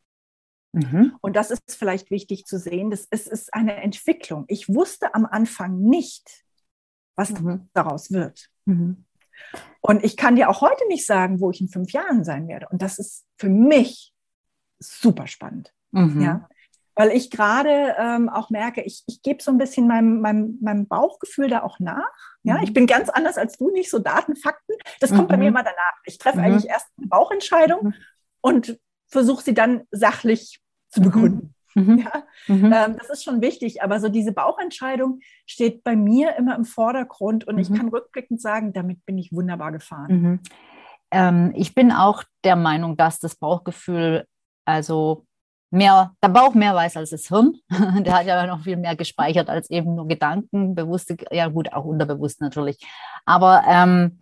Mhm. 0.74 1.16
Und 1.20 1.37
das 1.37 1.50
ist 1.50 1.76
vielleicht 1.76 2.10
wichtig 2.10 2.46
zu 2.46 2.58
sehen, 2.58 2.90
dass 2.90 3.06
es 3.10 3.26
ist 3.26 3.54
eine 3.54 3.76
Entwicklung. 3.76 4.44
Ich 4.48 4.68
wusste 4.68 5.14
am 5.14 5.26
Anfang 5.26 5.80
nicht, 5.80 6.44
was 7.16 7.30
mhm. 7.30 7.68
daraus 7.72 8.10
wird. 8.10 8.50
Mhm. 8.64 9.04
Und 9.80 10.04
ich 10.04 10.16
kann 10.16 10.37
dir 10.37 10.48
auch 10.48 10.60
heute 10.60 10.87
nicht 10.88 11.06
sagen, 11.06 11.40
wo 11.40 11.50
ich 11.50 11.60
in 11.60 11.68
fünf 11.68 11.92
Jahren 11.92 12.24
sein 12.24 12.48
werde. 12.48 12.68
Und 12.70 12.82
das 12.82 12.98
ist 12.98 13.24
für 13.37 13.48
mich 13.48 14.12
super 14.78 15.26
spannend. 15.26 15.72
Mhm. 15.92 16.20
Ja? 16.20 16.48
Weil 16.96 17.10
ich 17.10 17.30
gerade 17.30 17.94
ähm, 17.98 18.28
auch 18.28 18.50
merke, 18.50 18.82
ich, 18.82 19.02
ich 19.06 19.22
gebe 19.22 19.42
so 19.42 19.50
ein 19.50 19.58
bisschen 19.58 19.87
meinem, 19.88 20.20
meinem, 20.20 20.58
meinem 20.60 20.87
Bauchgefühl 20.87 21.48
da 21.48 21.62
auch 21.62 21.80
nach. 21.80 22.12
Ja, 22.42 22.60
ich 22.62 22.70
mhm. 22.70 22.74
bin 22.74 22.87
ganz 22.87 23.08
anders 23.08 23.37
als 23.37 23.56
du, 23.58 23.70
nicht 23.70 23.90
so 23.90 23.98
Daten, 23.98 24.37
Fakten. 24.37 24.74
Das 25.00 25.10
kommt 25.10 25.28
bei 25.28 25.37
mir 25.37 25.44
mhm. 25.44 25.56
immer 25.56 25.64
danach. 25.64 25.98
Ich 26.04 26.18
treffe 26.18 26.40
eigentlich 26.40 26.68
erst 26.68 26.87
eine 26.96 27.08
Bauchentscheidung 27.08 27.94
und 28.40 28.78
versuche 29.08 29.42
sie 29.42 29.54
dann 29.54 29.87
sachlich 29.90 30.60
zu 30.94 31.02
begründen. 31.02 31.54
Mhm. 31.74 31.98
Ja, 31.98 32.22
mhm. 32.46 32.72
Ähm, 32.72 32.96
das 32.98 33.11
ist 33.11 33.24
schon 33.24 33.40
wichtig, 33.40 33.83
aber 33.83 33.98
so 33.98 34.09
diese 34.09 34.33
Bauchentscheidung 34.33 35.20
steht 35.44 35.83
bei 35.83 35.96
mir 35.96 36.37
immer 36.37 36.54
im 36.54 36.64
Vordergrund 36.64 37.46
und 37.46 37.57
mhm. 37.57 37.61
ich 37.61 37.72
kann 37.72 37.88
rückblickend 37.88 38.40
sagen, 38.40 38.72
damit 38.72 39.04
bin 39.04 39.18
ich 39.18 39.33
wunderbar 39.33 39.72
gefahren. 39.72 40.22
Mhm. 40.22 40.40
Ähm, 41.11 41.52
ich 41.57 41.74
bin 41.74 41.90
auch 41.90 42.22
der 42.44 42.57
Meinung, 42.57 42.96
dass 42.96 43.18
das 43.18 43.35
Bauchgefühl, 43.35 44.24
also 44.64 45.26
mehr, 45.70 46.12
der 46.22 46.28
Bauch 46.28 46.54
mehr 46.54 46.74
weiß 46.74 46.96
als 46.96 47.11
das 47.11 47.26
Hirn. 47.26 47.54
der 47.70 48.18
hat 48.18 48.26
ja 48.26 48.46
noch 48.46 48.62
viel 48.62 48.76
mehr 48.76 48.94
gespeichert 48.94 49.48
als 49.48 49.68
eben 49.70 49.96
nur 49.96 50.07
Gedanken, 50.07 50.74
bewusste, 50.74 51.16
ja 51.33 51.48
gut, 51.48 51.72
auch 51.72 51.85
unterbewusst 51.85 52.40
natürlich. 52.40 52.78
Aber 53.26 53.64
ähm, 53.66 54.20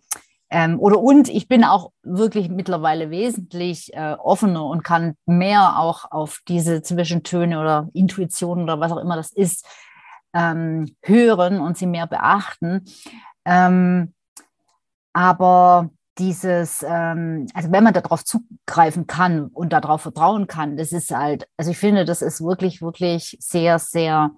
ähm, 0.53 0.79
oder 0.79 0.99
und 0.99 1.29
ich 1.29 1.47
bin 1.47 1.63
auch 1.63 1.91
wirklich 2.03 2.47
mittlerweile 2.47 3.09
wesentlich 3.09 3.91
äh, 3.95 4.13
offener 4.13 4.65
und 4.65 4.83
kann 4.83 5.15
mehr 5.25 5.79
auch 5.79 6.11
auf 6.11 6.41
diese 6.47 6.83
Zwischentöne 6.83 7.59
oder 7.59 7.89
Intuition 7.93 8.61
oder 8.61 8.79
was 8.79 8.91
auch 8.91 8.99
immer 8.99 9.15
das 9.15 9.31
ist, 9.31 9.65
ähm, 10.35 10.95
hören 11.01 11.59
und 11.59 11.75
sie 11.79 11.87
mehr 11.87 12.05
beachten. 12.05 12.85
Ähm, 13.45 14.13
aber 15.11 15.89
dieses, 16.19 16.85
ähm, 16.87 17.47
also 17.55 17.71
wenn 17.71 17.83
man 17.83 17.93
darauf 17.93 18.23
zugreifen 18.23 19.07
kann 19.07 19.47
und 19.47 19.73
darauf 19.73 20.01
vertrauen 20.01 20.45
kann, 20.45 20.77
das 20.77 20.91
ist 20.91 21.09
halt, 21.09 21.47
also 21.57 21.71
ich 21.71 21.79
finde, 21.79 22.05
das 22.05 22.21
ist 22.21 22.41
wirklich, 22.41 22.79
wirklich 22.79 23.37
sehr, 23.39 23.79
sehr 23.79 24.29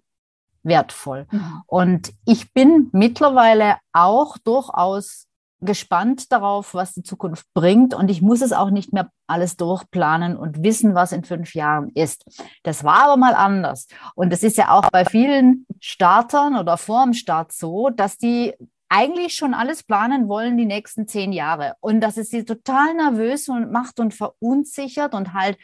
wertvoll. 0.64 1.28
Mhm. 1.30 1.62
Und 1.68 2.14
ich 2.26 2.54
bin 2.54 2.90
mittlerweile 2.94 3.76
auch 3.92 4.38
durchaus 4.38 5.28
gespannt 5.66 6.32
darauf, 6.32 6.74
was 6.74 6.94
die 6.94 7.04
Zukunft 7.04 7.46
bringt. 7.54 7.94
Und 7.94 8.10
ich 8.10 8.22
muss 8.22 8.42
es 8.42 8.54
auch 8.54 8.70
nicht 8.70 8.94
mehr 8.94 9.10
alles 9.28 9.58
durchplanen 9.58 10.38
und 10.38 10.64
wissen, 10.64 10.96
was 10.96 11.12
in 11.12 11.24
fünf 11.24 11.54
Jahren 11.56 11.90
ist. 11.94 12.26
Das 12.64 12.84
war 12.84 13.06
aber 13.06 13.18
mal 13.18 13.34
anders. 13.34 13.88
Und 14.16 14.32
es 14.32 14.44
ist 14.44 14.58
ja 14.58 14.72
auch 14.72 14.90
bei 14.92 15.06
vielen 15.06 15.66
Startern 15.80 16.56
oder 16.56 16.78
vor 16.78 17.04
dem 17.04 17.14
Start 17.14 17.52
so, 17.52 17.90
dass 17.90 18.18
die 18.18 18.54
eigentlich 18.90 19.36
schon 19.36 19.54
alles 19.54 19.84
planen 19.84 20.28
wollen 20.28 20.58
die 20.58 20.66
nächsten 20.66 21.08
zehn 21.08 21.34
Jahre. 21.34 21.74
Und 21.82 22.02
dass 22.02 22.18
es 22.18 22.30
sie 22.30 22.46
total 22.46 22.94
nervös 22.94 23.50
und 23.50 23.72
macht 23.72 24.00
und 24.00 24.14
verunsichert 24.14 25.14
und 25.14 25.34
halt 25.34 25.58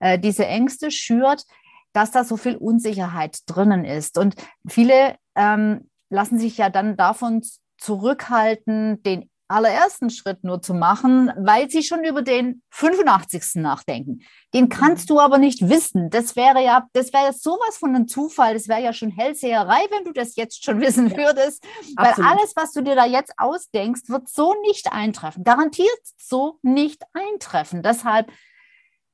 äh, 0.00 0.18
diese 0.18 0.46
Ängste 0.46 0.90
schürt, 0.90 1.44
dass 1.92 2.10
da 2.10 2.24
so 2.24 2.36
viel 2.36 2.56
Unsicherheit 2.56 3.38
drinnen 3.46 3.84
ist. 3.84 4.18
Und 4.18 4.36
viele 4.66 5.16
ähm, 5.34 5.88
lassen 6.10 6.38
sich 6.38 6.58
ja 6.58 6.70
dann 6.70 6.96
davon 6.96 7.42
zurückhalten, 7.78 9.02
den 9.02 9.30
allerersten 9.48 10.10
Schritt 10.10 10.44
nur 10.44 10.62
zu 10.62 10.74
machen, 10.74 11.32
weil 11.36 11.70
sie 11.70 11.82
schon 11.82 12.04
über 12.04 12.22
den 12.22 12.62
85. 12.70 13.56
nachdenken. 13.56 14.20
Den 14.54 14.68
kannst 14.68 15.10
du 15.10 15.18
aber 15.18 15.38
nicht 15.38 15.68
wissen. 15.68 16.10
Das 16.10 16.36
wäre 16.36 16.62
ja, 16.62 16.86
das 16.92 17.12
wäre 17.12 17.32
sowas 17.32 17.78
von 17.78 17.94
einem 17.94 18.08
Zufall. 18.08 18.54
Das 18.54 18.68
wäre 18.68 18.82
ja 18.82 18.92
schon 18.92 19.10
Hellseherei, 19.10 19.80
wenn 19.90 20.04
du 20.04 20.12
das 20.12 20.36
jetzt 20.36 20.64
schon 20.64 20.80
wissen 20.80 21.10
würdest. 21.16 21.64
Ja, 21.98 22.16
weil 22.16 22.24
alles, 22.24 22.54
was 22.54 22.72
du 22.72 22.82
dir 22.82 22.94
da 22.94 23.06
jetzt 23.06 23.32
ausdenkst, 23.38 24.08
wird 24.08 24.28
so 24.28 24.54
nicht 24.62 24.92
eintreffen. 24.92 25.44
Garantiert 25.44 25.88
so 26.16 26.58
nicht 26.62 27.02
eintreffen. 27.12 27.82
Deshalb 27.82 28.30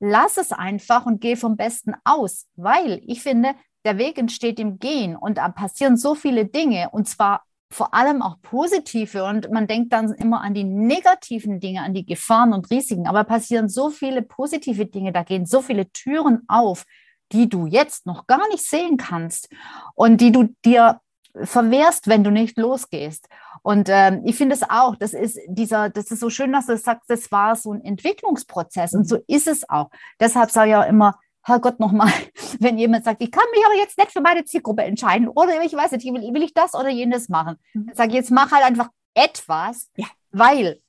lass 0.01 0.37
es 0.37 0.53
einfach 0.53 1.07
und 1.07 1.21
geh 1.21 1.37
vom 1.37 1.57
Besten 1.57 1.95
aus, 2.05 2.47
weil 2.57 3.01
ich 3.07 3.23
finde, 3.23 3.55
der 3.85 3.99
Weg 3.99 4.19
entsteht 4.19 4.59
im 4.59 4.79
Gehen 4.79 5.17
und 5.17 5.39
da 5.39 5.49
passieren 5.49 5.97
so 5.97 6.15
viele 6.15 6.47
Dinge 6.47 6.91
und 6.91 7.09
zwar 7.09 7.45
vor 7.75 7.93
allem 7.93 8.23
auch 8.23 8.41
positive 8.41 9.25
und 9.25 9.51
man 9.51 9.67
denkt 9.67 9.93
dann 9.93 10.13
immer 10.15 10.43
an 10.43 10.55
die 10.55 10.63
negativen 10.63 11.59
Dinge, 11.59 11.83
an 11.83 11.93
die 11.93 12.07
Gefahren 12.07 12.53
und 12.53 12.71
Risiken, 12.71 13.09
aber 13.09 13.25
passieren 13.25 13.69
so 13.69 13.91
viele 13.91 14.23
positive 14.23 14.87
Dinge, 14.87 15.11
da 15.11 15.25
gehen 15.25 15.45
so 15.45 15.61
viele 15.61 15.91
Türen 15.91 16.45
auf, 16.47 16.85
die 17.33 17.49
du 17.49 17.67
jetzt 17.67 18.07
noch 18.07 18.29
gar 18.29 18.47
nicht 18.49 18.65
sehen 18.65 18.97
kannst 18.97 19.49
und 19.97 20.21
die 20.21 20.31
du 20.31 20.55
dir 20.65 21.01
verwehrst, 21.35 22.07
wenn 22.07 22.23
du 22.23 22.31
nicht 22.31 22.57
losgehst. 22.57 23.29
Und 23.63 23.89
ähm, 23.91 24.23
ich 24.25 24.37
finde 24.37 24.55
es 24.55 24.63
auch, 24.63 24.95
das 24.95 25.13
ist 25.13 25.41
dieser, 25.49 25.91
das 25.91 26.13
ist 26.13 26.21
so 26.21 26.31
schön, 26.31 26.53
dass 26.53 26.67
du 26.67 26.77
sagst, 26.77 27.11
das 27.11 27.33
war 27.33 27.57
so 27.57 27.73
ein 27.73 27.85
Entwicklungsprozess 27.85 28.95
und 28.95 29.09
so 29.09 29.19
ist 29.27 29.49
es 29.49 29.69
auch. 29.69 29.91
Deshalb 30.21 30.53
sage 30.53 30.71
ich 30.71 30.77
auch 30.77 30.87
immer, 30.87 31.19
Herrgott 31.45 31.79
nochmal, 31.79 32.11
wenn 32.59 32.79
jemand 32.79 33.05
sagt, 33.05 33.23
ich 33.23 33.31
kann 33.31 33.45
mich 33.53 33.65
aber 33.65 33.77
jetzt 33.77 33.99
nicht 33.99 34.13
für 34.13 34.21
meine 34.21 34.45
Zielgruppe 34.45 34.83
entscheiden 34.83 35.29
oder 35.29 35.63
ich 35.63 35.75
weiß 35.75 35.93
nicht, 35.93 36.05
will, 36.05 36.35
will 36.35 36.43
ich 36.43 36.55
das 36.55 36.75
oder 36.75 36.89
jenes 36.89 37.29
machen. 37.29 37.57
Mhm. 37.75 37.87
Dann 37.87 37.97
sage 37.97 38.09
ich, 38.11 38.17
jetzt 38.17 38.31
mach 38.31 38.51
halt 38.51 38.65
einfach 38.65 38.89
etwas, 39.15 39.91
ja. 39.97 40.07
weil 40.31 40.81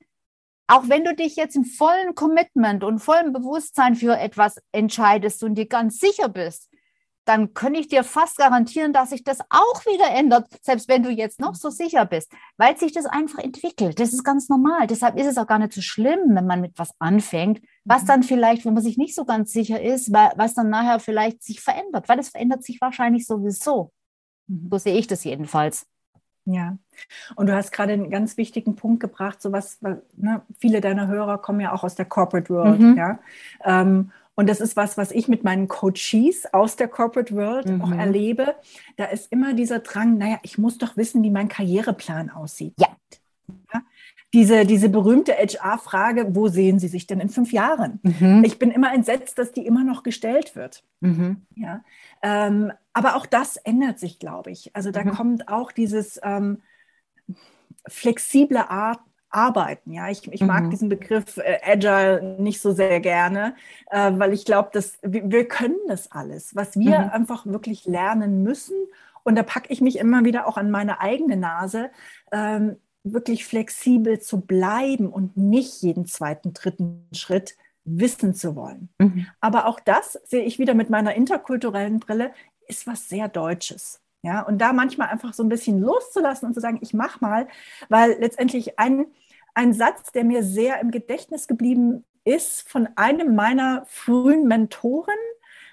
auch 0.67 0.89
wenn 0.89 1.03
du 1.03 1.13
dich 1.13 1.35
jetzt 1.35 1.55
im 1.55 1.65
vollen 1.65 2.15
Commitment 2.15 2.83
und 2.83 2.99
vollen 2.99 3.33
Bewusstsein 3.33 3.95
für 3.95 4.17
etwas 4.17 4.55
entscheidest 4.71 5.43
und 5.43 5.55
dir 5.55 5.67
ganz 5.67 5.99
sicher 5.99 6.27
bist, 6.27 6.69
dann 7.25 7.53
kann 7.53 7.73
ich 7.73 7.87
dir 7.87 8.03
fast 8.03 8.37
garantieren, 8.37 8.93
dass 8.93 9.09
sich 9.09 9.23
das 9.23 9.39
auch 9.49 9.85
wieder 9.85 10.11
ändert, 10.15 10.47
selbst 10.61 10.87
wenn 10.87 11.03
du 11.03 11.09
jetzt 11.09 11.39
noch 11.39 11.55
so 11.55 11.69
sicher 11.69 12.05
bist, 12.05 12.31
weil 12.57 12.77
sich 12.77 12.93
das 12.93 13.05
einfach 13.05 13.39
entwickelt. 13.39 13.99
Das 13.99 14.13
ist 14.13 14.23
ganz 14.23 14.47
normal. 14.47 14.87
Deshalb 14.87 15.17
ist 15.17 15.27
es 15.27 15.37
auch 15.37 15.47
gar 15.47 15.59
nicht 15.59 15.73
so 15.73 15.81
schlimm, 15.81 16.35
wenn 16.35 16.45
man 16.45 16.61
mit 16.61 16.77
was 16.77 16.91
anfängt, 16.99 17.61
was 17.83 18.03
mhm. 18.03 18.07
dann 18.07 18.23
vielleicht, 18.23 18.65
wo 18.65 18.71
man 18.71 18.83
sich 18.83 18.97
nicht 18.97 19.15
so 19.15 19.25
ganz 19.25 19.51
sicher 19.51 19.81
ist, 19.81 20.13
was 20.13 20.53
dann 20.53 20.69
nachher 20.69 20.99
vielleicht 20.99 21.43
sich 21.43 21.61
verändert, 21.61 22.07
weil 22.07 22.19
es 22.19 22.29
verändert 22.29 22.63
sich 22.63 22.79
wahrscheinlich 22.79 23.25
sowieso. 23.25 23.91
Mhm. 24.47 24.69
So 24.71 24.77
sehe 24.77 24.97
ich 24.97 25.07
das 25.07 25.23
jedenfalls. 25.23 25.87
Ja, 26.47 26.77
und 27.35 27.47
du 27.47 27.55
hast 27.55 27.71
gerade 27.71 27.93
einen 27.93 28.11
ganz 28.11 28.37
wichtigen 28.37 28.75
Punkt 28.75 28.99
gebracht, 28.99 29.41
so 29.41 29.51
was, 29.51 29.81
ne, 29.81 30.43
viele 30.59 30.79
deiner 30.79 31.07
Hörer 31.07 31.39
kommen 31.39 31.59
ja 31.59 31.73
auch 31.73 31.83
aus 31.83 31.95
der 31.95 32.05
Corporate 32.05 32.53
World, 32.53 32.79
mhm. 32.79 32.95
ja. 32.95 33.19
Ähm, 33.63 34.11
und 34.35 34.49
das 34.49 34.59
ist 34.59 34.75
was, 34.75 34.97
was 34.97 35.11
ich 35.11 35.27
mit 35.27 35.43
meinen 35.43 35.67
Coaches 35.67 36.53
aus 36.53 36.75
der 36.75 36.89
Corporate 36.89 37.33
World 37.33 37.67
mhm. 37.67 37.81
auch 37.81 37.91
erlebe. 37.91 38.55
Da 38.97 39.05
ist 39.05 39.31
immer 39.31 39.53
dieser 39.53 39.79
Drang, 39.79 40.17
naja, 40.17 40.39
ich 40.43 40.57
muss 40.57 40.77
doch 40.77 40.97
wissen, 40.97 41.23
wie 41.23 41.31
mein 41.31 41.47
Karriereplan 41.47 42.29
aussieht. 42.29 42.73
Ja. 42.77 42.89
ja? 43.73 43.81
Diese, 44.33 44.65
diese 44.65 44.89
berühmte 44.89 45.31
HR-Frage, 45.31 46.35
wo 46.35 46.49
sehen 46.49 46.79
Sie 46.79 46.89
sich 46.89 47.07
denn 47.07 47.21
in 47.21 47.29
fünf 47.29 47.53
Jahren? 47.53 48.01
Mhm. 48.03 48.43
Ich 48.45 48.59
bin 48.59 48.71
immer 48.71 48.93
entsetzt, 48.93 49.37
dass 49.37 49.53
die 49.53 49.65
immer 49.65 49.85
noch 49.85 50.03
gestellt 50.03 50.57
wird. 50.57 50.83
Mhm. 50.99 51.45
Ja? 51.55 51.83
Ähm, 52.21 52.73
aber 52.91 53.15
auch 53.15 53.25
das 53.25 53.55
ändert 53.55 53.99
sich, 53.99 54.19
glaube 54.19 54.51
ich. 54.51 54.75
Also 54.75 54.91
da 54.91 55.05
mhm. 55.05 55.11
kommt 55.11 55.47
auch 55.47 55.71
dieses 55.71 56.19
ähm, 56.21 56.61
flexible 57.87 58.57
Art, 58.57 58.99
arbeiten. 59.35 59.91
Ja, 59.91 60.09
ich, 60.09 60.31
ich 60.31 60.41
mag 60.41 60.63
mhm. 60.63 60.69
diesen 60.71 60.89
Begriff 60.89 61.37
äh, 61.37 61.59
Agile 61.63 62.37
nicht 62.39 62.61
so 62.61 62.71
sehr 62.71 62.99
gerne, 62.99 63.55
äh, 63.91 64.11
weil 64.15 64.33
ich 64.33 64.45
glaube, 64.45 64.69
dass 64.73 64.97
wir, 65.01 65.29
wir, 65.29 65.47
können 65.47 65.77
das 65.87 66.11
alles, 66.11 66.55
was 66.55 66.75
wir 66.75 66.99
mhm. 66.99 67.09
einfach 67.09 67.45
wirklich 67.45 67.85
lernen 67.85 68.43
müssen. 68.43 68.75
Und 69.23 69.35
da 69.35 69.43
packe 69.43 69.71
ich 69.71 69.81
mich 69.81 69.99
immer 69.99 70.23
wieder 70.23 70.47
auch 70.47 70.57
an 70.57 70.71
meine 70.71 71.01
eigene 71.01 71.35
Nase, 71.35 71.89
ähm, 72.31 72.77
wirklich 73.03 73.45
flexibel 73.45 74.19
zu 74.19 74.41
bleiben 74.41 75.09
und 75.09 75.37
nicht 75.37 75.81
jeden 75.81 76.05
zweiten, 76.05 76.53
dritten 76.53 77.07
Schritt 77.11 77.55
wissen 77.83 78.33
zu 78.33 78.55
wollen. 78.55 78.89
Mhm. 78.99 79.27
Aber 79.41 79.67
auch 79.67 79.79
das 79.79 80.13
sehe 80.25 80.43
ich 80.43 80.57
wieder 80.57 80.73
mit 80.73 80.89
meiner 80.89 81.13
interkulturellen 81.13 81.99
Brille, 81.99 82.31
ist 82.67 82.87
was 82.87 83.07
sehr 83.07 83.27
Deutsches. 83.27 84.01
Ja, 84.25 84.41
und 84.41 84.57
da 84.57 84.73
manchmal 84.73 85.09
einfach 85.09 85.35
so 85.35 85.43
ein 85.43 85.49
bisschen 85.49 85.79
loszulassen 85.79 86.47
und 86.47 86.55
zu 86.55 86.59
sagen, 86.59 86.79
ich 86.81 86.95
mache 86.95 87.19
mal, 87.21 87.47
weil 87.89 88.17
letztendlich 88.19 88.79
ein, 88.79 89.05
ein 89.55 89.73
Satz, 89.73 90.11
der 90.11 90.23
mir 90.23 90.43
sehr 90.43 90.79
im 90.79 90.91
Gedächtnis 90.91 91.47
geblieben 91.47 92.05
ist 92.23 92.67
von 92.69 92.87
einem 92.95 93.35
meiner 93.35 93.85
frühen 93.87 94.47
Mentoren, 94.47 95.15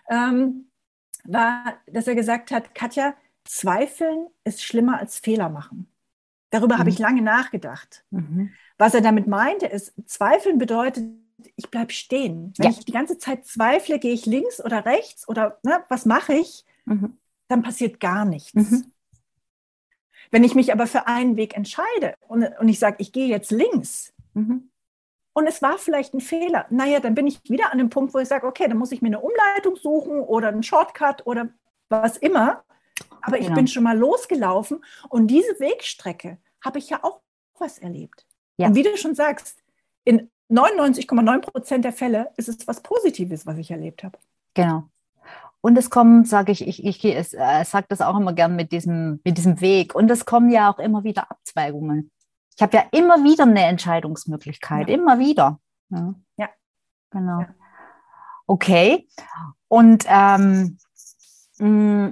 ähm, 0.08 0.66
war, 1.24 1.74
dass 1.86 2.06
er 2.06 2.14
gesagt 2.14 2.50
hat, 2.50 2.74
Katja, 2.74 3.14
Zweifeln 3.44 4.26
ist 4.44 4.62
schlimmer 4.62 4.98
als 4.98 5.18
Fehler 5.18 5.48
machen. 5.48 5.88
Darüber 6.50 6.76
mhm. 6.76 6.78
habe 6.80 6.90
ich 6.90 6.98
lange 6.98 7.22
nachgedacht. 7.22 8.04
Mhm. 8.10 8.50
Was 8.78 8.94
er 8.94 9.00
damit 9.00 9.26
meinte, 9.26 9.66
ist, 9.66 9.94
Zweifeln 10.06 10.58
bedeutet, 10.58 11.04
ich 11.56 11.70
bleibe 11.70 11.92
stehen. 11.92 12.52
Wenn 12.56 12.70
ja. 12.70 12.70
ich 12.70 12.84
die 12.84 12.92
ganze 12.92 13.18
Zeit 13.18 13.46
zweifle, 13.46 13.98
gehe 13.98 14.12
ich 14.12 14.26
links 14.26 14.64
oder 14.64 14.84
rechts 14.84 15.28
oder 15.28 15.58
ne, 15.62 15.82
was 15.88 16.06
mache 16.06 16.34
ich, 16.34 16.64
mhm. 16.84 17.16
dann 17.48 17.62
passiert 17.62 18.00
gar 18.00 18.24
nichts. 18.24 18.52
Wenn 20.32 20.44
ich 20.44 20.54
mich 20.54 20.72
aber 20.72 20.86
für 20.86 21.06
einen 21.06 21.36
Weg 21.36 21.54
entscheide 21.56 22.14
und, 22.26 22.42
und 22.58 22.68
ich 22.68 22.78
sage, 22.78 22.96
ich 22.98 23.12
gehe 23.12 23.28
jetzt 23.28 23.50
links 23.50 24.12
mhm. 24.32 24.70
und 25.34 25.46
es 25.46 25.60
war 25.60 25.76
vielleicht 25.78 26.14
ein 26.14 26.20
Fehler, 26.20 26.66
naja, 26.70 27.00
dann 27.00 27.14
bin 27.14 27.26
ich 27.26 27.38
wieder 27.48 27.70
an 27.70 27.78
dem 27.78 27.90
Punkt, 27.90 28.14
wo 28.14 28.18
ich 28.18 28.28
sage, 28.28 28.46
okay, 28.46 28.66
dann 28.66 28.78
muss 28.78 28.92
ich 28.92 29.02
mir 29.02 29.08
eine 29.08 29.20
Umleitung 29.20 29.76
suchen 29.76 30.20
oder 30.20 30.48
einen 30.48 30.62
Shortcut 30.62 31.26
oder 31.26 31.50
was 31.90 32.16
immer. 32.16 32.64
Aber 33.20 33.36
ich 33.38 33.44
genau. 33.44 33.56
bin 33.56 33.68
schon 33.68 33.84
mal 33.84 33.96
losgelaufen 33.96 34.82
und 35.10 35.28
diese 35.28 35.60
Wegstrecke 35.60 36.38
habe 36.64 36.78
ich 36.78 36.88
ja 36.88 37.04
auch 37.04 37.20
was 37.58 37.78
erlebt. 37.78 38.26
Ja. 38.56 38.68
Und 38.68 38.74
wie 38.74 38.82
du 38.82 38.96
schon 38.96 39.14
sagst, 39.14 39.62
in 40.04 40.30
99,9 40.50 41.40
Prozent 41.40 41.84
der 41.84 41.92
Fälle 41.92 42.30
ist 42.36 42.48
es 42.48 42.66
was 42.66 42.82
Positives, 42.82 43.46
was 43.46 43.58
ich 43.58 43.70
erlebt 43.70 44.02
habe. 44.02 44.18
Genau. 44.54 44.88
Und 45.62 45.78
es 45.78 45.90
kommen, 45.90 46.24
sage 46.24 46.50
ich, 46.50 46.66
ich, 46.66 46.84
ich, 46.84 47.04
ich 47.04 47.38
äh, 47.38 47.64
sage 47.64 47.86
das 47.88 48.00
auch 48.00 48.16
immer 48.16 48.32
gern 48.32 48.56
mit 48.56 48.72
diesem, 48.72 49.20
mit 49.24 49.38
diesem 49.38 49.60
Weg. 49.60 49.94
Und 49.94 50.10
es 50.10 50.26
kommen 50.26 50.50
ja 50.50 50.70
auch 50.70 50.80
immer 50.80 51.04
wieder 51.04 51.30
Abzweigungen. 51.30 52.10
Ich 52.56 52.62
habe 52.62 52.76
ja 52.76 52.84
immer 52.90 53.22
wieder 53.22 53.44
eine 53.44 53.64
Entscheidungsmöglichkeit, 53.66 54.88
ja. 54.88 54.94
immer 54.94 55.20
wieder. 55.20 55.60
Ja. 55.90 56.14
ja. 56.36 56.48
Genau. 57.10 57.40
Ja. 57.40 57.54
Okay. 58.46 59.08
Und 59.68 60.04
ähm, 60.08 60.78
mm, 61.58 62.10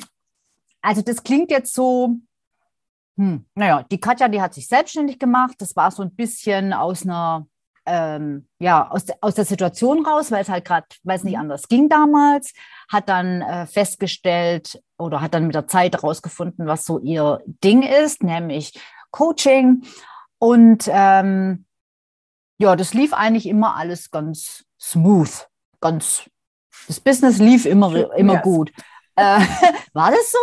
also 0.80 1.02
das 1.02 1.24
klingt 1.24 1.50
jetzt 1.50 1.74
so, 1.74 2.16
hm, 3.16 3.46
naja, 3.56 3.84
die 3.90 4.00
Katja, 4.00 4.28
die 4.28 4.40
hat 4.40 4.54
sich 4.54 4.68
selbstständig 4.68 5.18
gemacht. 5.18 5.56
Das 5.58 5.74
war 5.74 5.90
so 5.90 6.02
ein 6.02 6.14
bisschen 6.14 6.72
aus 6.72 7.02
einer 7.02 7.46
ähm, 7.90 8.46
ja, 8.60 8.88
aus, 8.88 9.06
aus 9.20 9.34
der 9.34 9.44
Situation 9.44 10.06
raus, 10.06 10.30
weil 10.30 10.42
es 10.42 10.48
halt 10.48 10.64
gerade, 10.64 10.86
weil 11.02 11.16
es 11.16 11.24
nicht 11.24 11.34
mhm. 11.34 11.40
anders 11.40 11.66
ging 11.66 11.88
damals, 11.88 12.52
hat 12.88 13.08
dann 13.08 13.42
äh, 13.42 13.66
festgestellt 13.66 14.80
oder 14.96 15.20
hat 15.20 15.34
dann 15.34 15.46
mit 15.46 15.56
der 15.56 15.66
Zeit 15.66 15.94
herausgefunden, 15.94 16.68
was 16.68 16.84
so 16.84 17.00
ihr 17.00 17.40
Ding 17.46 17.82
ist, 17.82 18.22
nämlich 18.22 18.80
Coaching. 19.10 19.82
Und 20.38 20.88
ähm, 20.88 21.66
ja, 22.58 22.76
das 22.76 22.94
lief 22.94 23.12
eigentlich 23.12 23.46
immer 23.46 23.74
alles 23.74 24.12
ganz 24.12 24.64
smooth, 24.80 25.48
ganz, 25.80 26.30
das 26.86 27.00
Business 27.00 27.38
lief 27.38 27.66
immer, 27.66 28.14
immer 28.16 28.34
yes. 28.34 28.42
gut. 28.42 28.72
Äh, 29.20 29.40
war 29.92 30.10
das 30.10 30.32
so? 30.32 30.38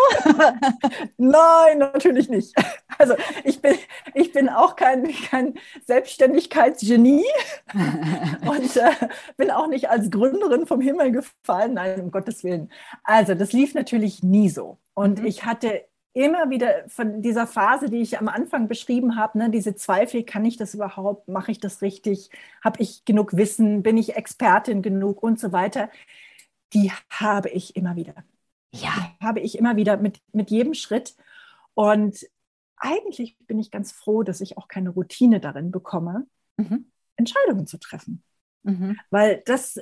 Nein, 1.18 1.80
natürlich 1.80 2.30
nicht. 2.30 2.54
Also 3.00 3.16
ich 3.44 3.60
bin, 3.62 3.76
ich 4.14 4.32
bin 4.32 4.50
auch 4.50 4.76
kein, 4.76 5.08
kein 5.30 5.56
Selbstständigkeitsgenie 5.86 7.26
und 8.48 8.78
äh, 8.78 8.92
bin 9.36 9.50
auch 9.50 9.68
nicht 9.68 9.90
als 9.90 10.12
Gründerin 10.12 10.68
vom 10.68 10.80
Himmel 10.80 11.12
gefallen. 11.12 11.74
Nein, 11.74 12.02
um 12.02 12.12
Gottes 12.12 12.44
Willen. 12.44 12.72
Also 13.04 13.34
das 13.34 13.52
lief 13.52 13.74
natürlich 13.74 14.22
nie 14.22 14.50
so. 14.50 14.78
Und 14.94 15.20
mhm. 15.20 15.26
ich 15.26 15.46
hatte 15.46 15.86
immer 16.14 16.50
wieder 16.50 16.88
von 16.88 17.22
dieser 17.22 17.48
Phase, 17.48 17.90
die 17.90 18.02
ich 18.02 18.20
am 18.20 18.28
Anfang 18.28 18.68
beschrieben 18.68 19.18
habe, 19.18 19.38
ne, 19.38 19.50
diese 19.50 19.76
Zweifel, 19.76 20.24
kann 20.24 20.46
ich 20.46 20.58
das 20.58 20.74
überhaupt, 20.74 21.28
mache 21.28 21.52
ich 21.52 21.60
das 21.60 21.82
richtig, 21.82 22.32
habe 22.64 22.82
ich 22.82 23.06
genug 23.06 23.38
Wissen, 23.38 23.84
bin 23.84 23.98
ich 23.98 24.16
Expertin 24.16 24.82
genug 24.82 25.22
und 25.22 25.40
so 25.40 25.52
weiter, 25.52 25.90
die 26.74 26.92
habe 27.12 27.50
ich 27.50 27.76
immer 27.76 27.96
wieder 27.96 28.16
ja, 28.82 29.12
habe 29.22 29.40
ich 29.40 29.58
immer 29.58 29.76
wieder 29.76 29.98
mit, 29.98 30.20
mit 30.32 30.50
jedem 30.50 30.74
Schritt. 30.74 31.16
Und 31.74 32.26
eigentlich 32.78 33.38
bin 33.40 33.60
ich 33.60 33.72
ganz 33.72 33.92
froh, 33.92 34.24
dass 34.24 34.42
ich 34.42 34.58
auch 34.58 34.68
keine 34.68 34.90
Routine 34.90 35.40
darin 35.40 35.72
bekomme, 35.72 36.28
mhm. 36.58 36.92
Entscheidungen 37.16 37.68
zu 37.68 37.78
treffen. 37.78 38.24
Mhm. 38.64 39.00
Weil 39.10 39.42
das, 39.46 39.80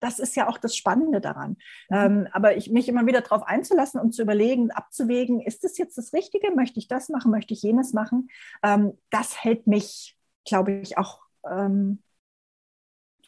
das 0.00 0.18
ist 0.18 0.36
ja 0.36 0.48
auch 0.48 0.58
das 0.58 0.76
Spannende 0.76 1.20
daran. 1.20 1.56
Mhm. 1.88 1.96
Ähm, 1.96 2.28
aber 2.32 2.56
ich, 2.56 2.70
mich 2.70 2.88
immer 2.88 3.06
wieder 3.06 3.20
darauf 3.20 3.42
einzulassen 3.42 4.00
und 4.00 4.12
zu 4.12 4.22
überlegen, 4.22 4.70
abzuwägen, 4.70 5.40
ist 5.40 5.64
das 5.64 5.78
jetzt 5.78 5.98
das 5.98 6.12
Richtige? 6.12 6.52
Möchte 6.54 6.78
ich 6.78 6.88
das 6.88 7.08
machen? 7.08 7.30
Möchte 7.30 7.54
ich 7.54 7.62
jenes 7.62 7.92
machen? 7.92 8.28
Ähm, 8.62 8.96
das 9.10 9.42
hält 9.42 9.66
mich, 9.66 10.16
glaube 10.44 10.72
ich, 10.72 10.98
auch 10.98 11.22
ähm, 11.48 12.02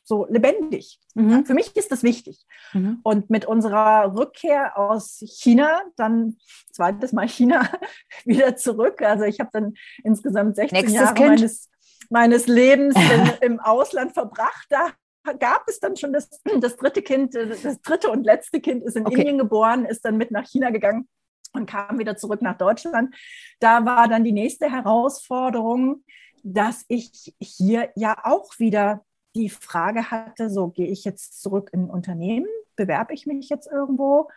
so 0.08 0.26
lebendig. 0.28 0.98
Mhm. 1.14 1.44
Für 1.44 1.54
mich 1.54 1.76
ist 1.76 1.92
das 1.92 2.02
wichtig. 2.02 2.46
Mhm. 2.72 3.00
Und 3.02 3.30
mit 3.30 3.44
unserer 3.44 4.16
Rückkehr 4.16 4.76
aus 4.78 5.22
China, 5.24 5.82
dann 5.96 6.36
zweites 6.72 7.12
Mal 7.12 7.28
China, 7.28 7.68
wieder 8.24 8.56
zurück. 8.56 9.02
Also 9.02 9.24
ich 9.24 9.38
habe 9.38 9.50
dann 9.52 9.74
insgesamt 10.02 10.56
16 10.56 10.76
Nächstes 10.78 11.00
Jahre 11.00 11.20
meines, 11.20 11.70
meines 12.08 12.46
Lebens 12.46 12.94
in, 13.42 13.52
im 13.52 13.60
Ausland 13.60 14.14
verbracht. 14.14 14.66
Da 14.70 14.92
gab 15.38 15.68
es 15.68 15.78
dann 15.78 15.96
schon 15.96 16.12
das, 16.12 16.30
das 16.60 16.76
dritte 16.76 17.02
Kind, 17.02 17.34
das 17.34 17.80
dritte 17.82 18.10
und 18.10 18.24
letzte 18.24 18.60
Kind 18.60 18.82
ist 18.82 18.96
in 18.96 19.06
okay. 19.06 19.20
Indien 19.20 19.38
geboren, 19.38 19.84
ist 19.84 20.04
dann 20.04 20.16
mit 20.16 20.30
nach 20.30 20.48
China 20.48 20.70
gegangen 20.70 21.06
und 21.52 21.66
kam 21.66 21.98
wieder 21.98 22.16
zurück 22.16 22.40
nach 22.40 22.56
Deutschland. 22.56 23.14
Da 23.60 23.84
war 23.84 24.08
dann 24.08 24.24
die 24.24 24.32
nächste 24.32 24.70
Herausforderung, 24.70 26.02
dass 26.42 26.84
ich 26.88 27.34
hier 27.40 27.90
ja 27.94 28.16
auch 28.24 28.58
wieder 28.58 29.04
die 29.38 29.50
Frage 29.50 30.10
hatte, 30.10 30.50
so 30.50 30.68
gehe 30.68 30.88
ich 30.88 31.04
jetzt 31.04 31.40
zurück 31.40 31.70
in 31.72 31.84
ein 31.84 31.90
Unternehmen, 31.90 32.48
bewerbe 32.76 33.14
ich 33.14 33.26
mich 33.26 33.48
jetzt 33.48 33.66
irgendwo, 33.70 34.28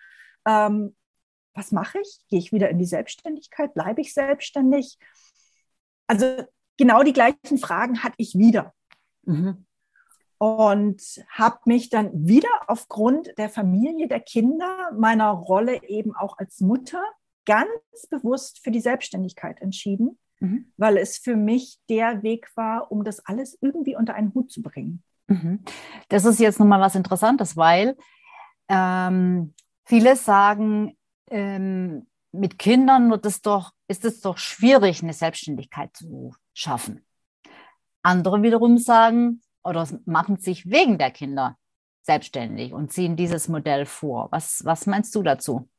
ähm, 0.46 0.96
was 1.54 1.72
mache 1.72 2.00
ich? 2.00 2.20
Gehe 2.30 2.40
ich 2.40 2.52
wieder 2.52 2.70
in 2.70 2.80
die 2.80 2.86
Selbstständigkeit? 2.86 3.74
Bleibe 3.74 4.02
ich 4.02 4.14
selbstständig? 4.14 4.98
Also 6.08 6.46
genau 6.78 7.04
die 7.04 7.14
gleichen 7.14 7.58
Fragen 7.58 8.04
hatte 8.04 8.16
ich 8.18 8.38
wieder. 8.38 8.74
Mhm. 9.24 9.68
und 10.40 11.04
habe 11.30 11.60
mich 11.66 11.90
dann 11.90 12.10
wieder 12.28 12.50
aufgrund 12.66 13.38
der 13.38 13.48
Familie, 13.48 14.08
der 14.08 14.22
Kinder, 14.22 14.92
meiner 14.98 15.30
Rolle 15.30 15.84
eben 15.88 16.16
auch 16.16 16.40
als 16.40 16.62
Mutter 16.62 17.04
ganz 17.46 17.70
bewusst 18.10 18.64
für 18.64 18.72
die 18.72 18.82
Selbstständigkeit 18.82 19.62
entschieden, 19.62 20.18
mhm. 20.42 20.72
weil 20.76 20.98
es 20.98 21.18
für 21.18 21.36
mich 21.36 21.80
der 21.90 22.24
Weg 22.24 22.50
war, 22.56 22.92
um 22.92 23.04
das 23.04 23.26
alles 23.26 23.58
irgendwie 23.62 23.96
unter 23.96 24.14
einen 24.14 24.34
Hut 24.34 24.52
zu 24.52 24.62
bringen. 24.62 25.04
Mhm. 25.28 25.64
Das 26.10 26.26
ist 26.26 26.40
jetzt 26.40 26.60
nochmal 26.60 26.82
was 26.82 26.96
Interessantes, 26.96 27.56
weil 27.56 27.96
ähm, 28.68 29.54
viele 29.86 30.16
sagen, 30.16 30.98
ähm, 31.30 32.08
mit 32.34 32.60
Kindern 32.60 33.10
wird 33.10 33.26
es 33.26 33.42
doch, 33.42 33.72
ist 33.88 34.06
es 34.06 34.22
doch 34.22 34.38
schwierig, 34.38 35.04
eine 35.04 35.14
Selbstständigkeit 35.14 35.96
zu 35.96 36.34
schaffen. 36.54 37.06
Andere 38.04 38.42
wiederum 38.42 38.78
sagen 38.78 39.42
oder 39.64 39.88
machen 40.06 40.38
sich 40.38 40.70
wegen 40.70 40.98
der 40.98 41.12
Kinder 41.12 41.58
selbstständig 42.04 42.74
und 42.74 42.92
ziehen 42.92 43.16
dieses 43.16 43.48
Modell 43.48 43.86
vor. 43.86 44.30
Was, 44.32 44.66
was 44.66 44.88
meinst 44.88 45.14
du 45.14 45.22
dazu? 45.22 45.70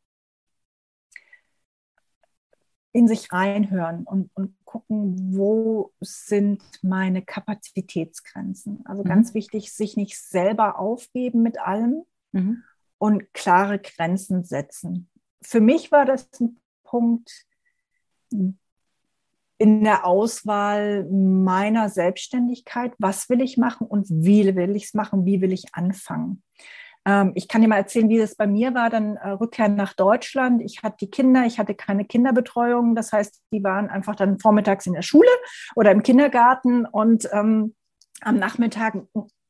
In 2.92 3.08
sich 3.08 3.32
reinhören 3.32 4.04
und, 4.04 4.30
und 4.34 4.54
gucken, 4.64 5.34
wo 5.34 5.92
sind 6.00 6.62
meine 6.82 7.22
Kapazitätsgrenzen. 7.22 8.84
Also 8.84 9.02
mhm. 9.02 9.08
ganz 9.08 9.34
wichtig, 9.34 9.72
sich 9.72 9.96
nicht 9.96 10.18
selber 10.18 10.78
aufgeben 10.78 11.42
mit 11.42 11.58
allem 11.58 12.02
mhm. 12.32 12.62
und 12.98 13.32
klare 13.32 13.78
Grenzen 13.78 14.44
setzen. 14.44 15.08
Für 15.42 15.60
mich 15.60 15.90
war 15.90 16.04
das 16.04 16.28
ein 16.40 16.58
Punkt, 16.84 17.46
in 19.62 19.84
der 19.84 20.04
Auswahl 20.04 21.04
meiner 21.04 21.88
Selbstständigkeit, 21.88 22.94
was 22.98 23.28
will 23.28 23.40
ich 23.40 23.56
machen 23.56 23.86
und 23.86 24.08
wie 24.10 24.56
will 24.56 24.74
ich 24.74 24.84
es 24.86 24.94
machen, 24.94 25.24
wie 25.24 25.40
will 25.40 25.52
ich 25.52 25.72
anfangen. 25.72 26.42
Ähm, 27.04 27.32
ich 27.34 27.48
kann 27.48 27.62
dir 27.62 27.68
mal 27.68 27.76
erzählen, 27.76 28.08
wie 28.08 28.18
das 28.18 28.34
bei 28.36 28.46
mir 28.46 28.74
war, 28.74 28.90
dann 28.90 29.16
äh, 29.16 29.30
Rückkehr 29.30 29.68
nach 29.68 29.92
Deutschland. 29.94 30.62
Ich 30.62 30.82
hatte 30.82 30.96
die 31.00 31.10
Kinder, 31.10 31.44
ich 31.46 31.58
hatte 31.58 31.74
keine 31.74 32.04
Kinderbetreuung, 32.04 32.94
das 32.94 33.12
heißt, 33.12 33.42
die 33.52 33.64
waren 33.64 33.88
einfach 33.88 34.16
dann 34.16 34.38
vormittags 34.38 34.86
in 34.86 34.92
der 34.92 35.02
Schule 35.02 35.30
oder 35.74 35.90
im 35.90 36.02
Kindergarten 36.02 36.86
und 36.86 37.28
ähm, 37.32 37.74
am 38.20 38.38
Nachmittag 38.38 38.96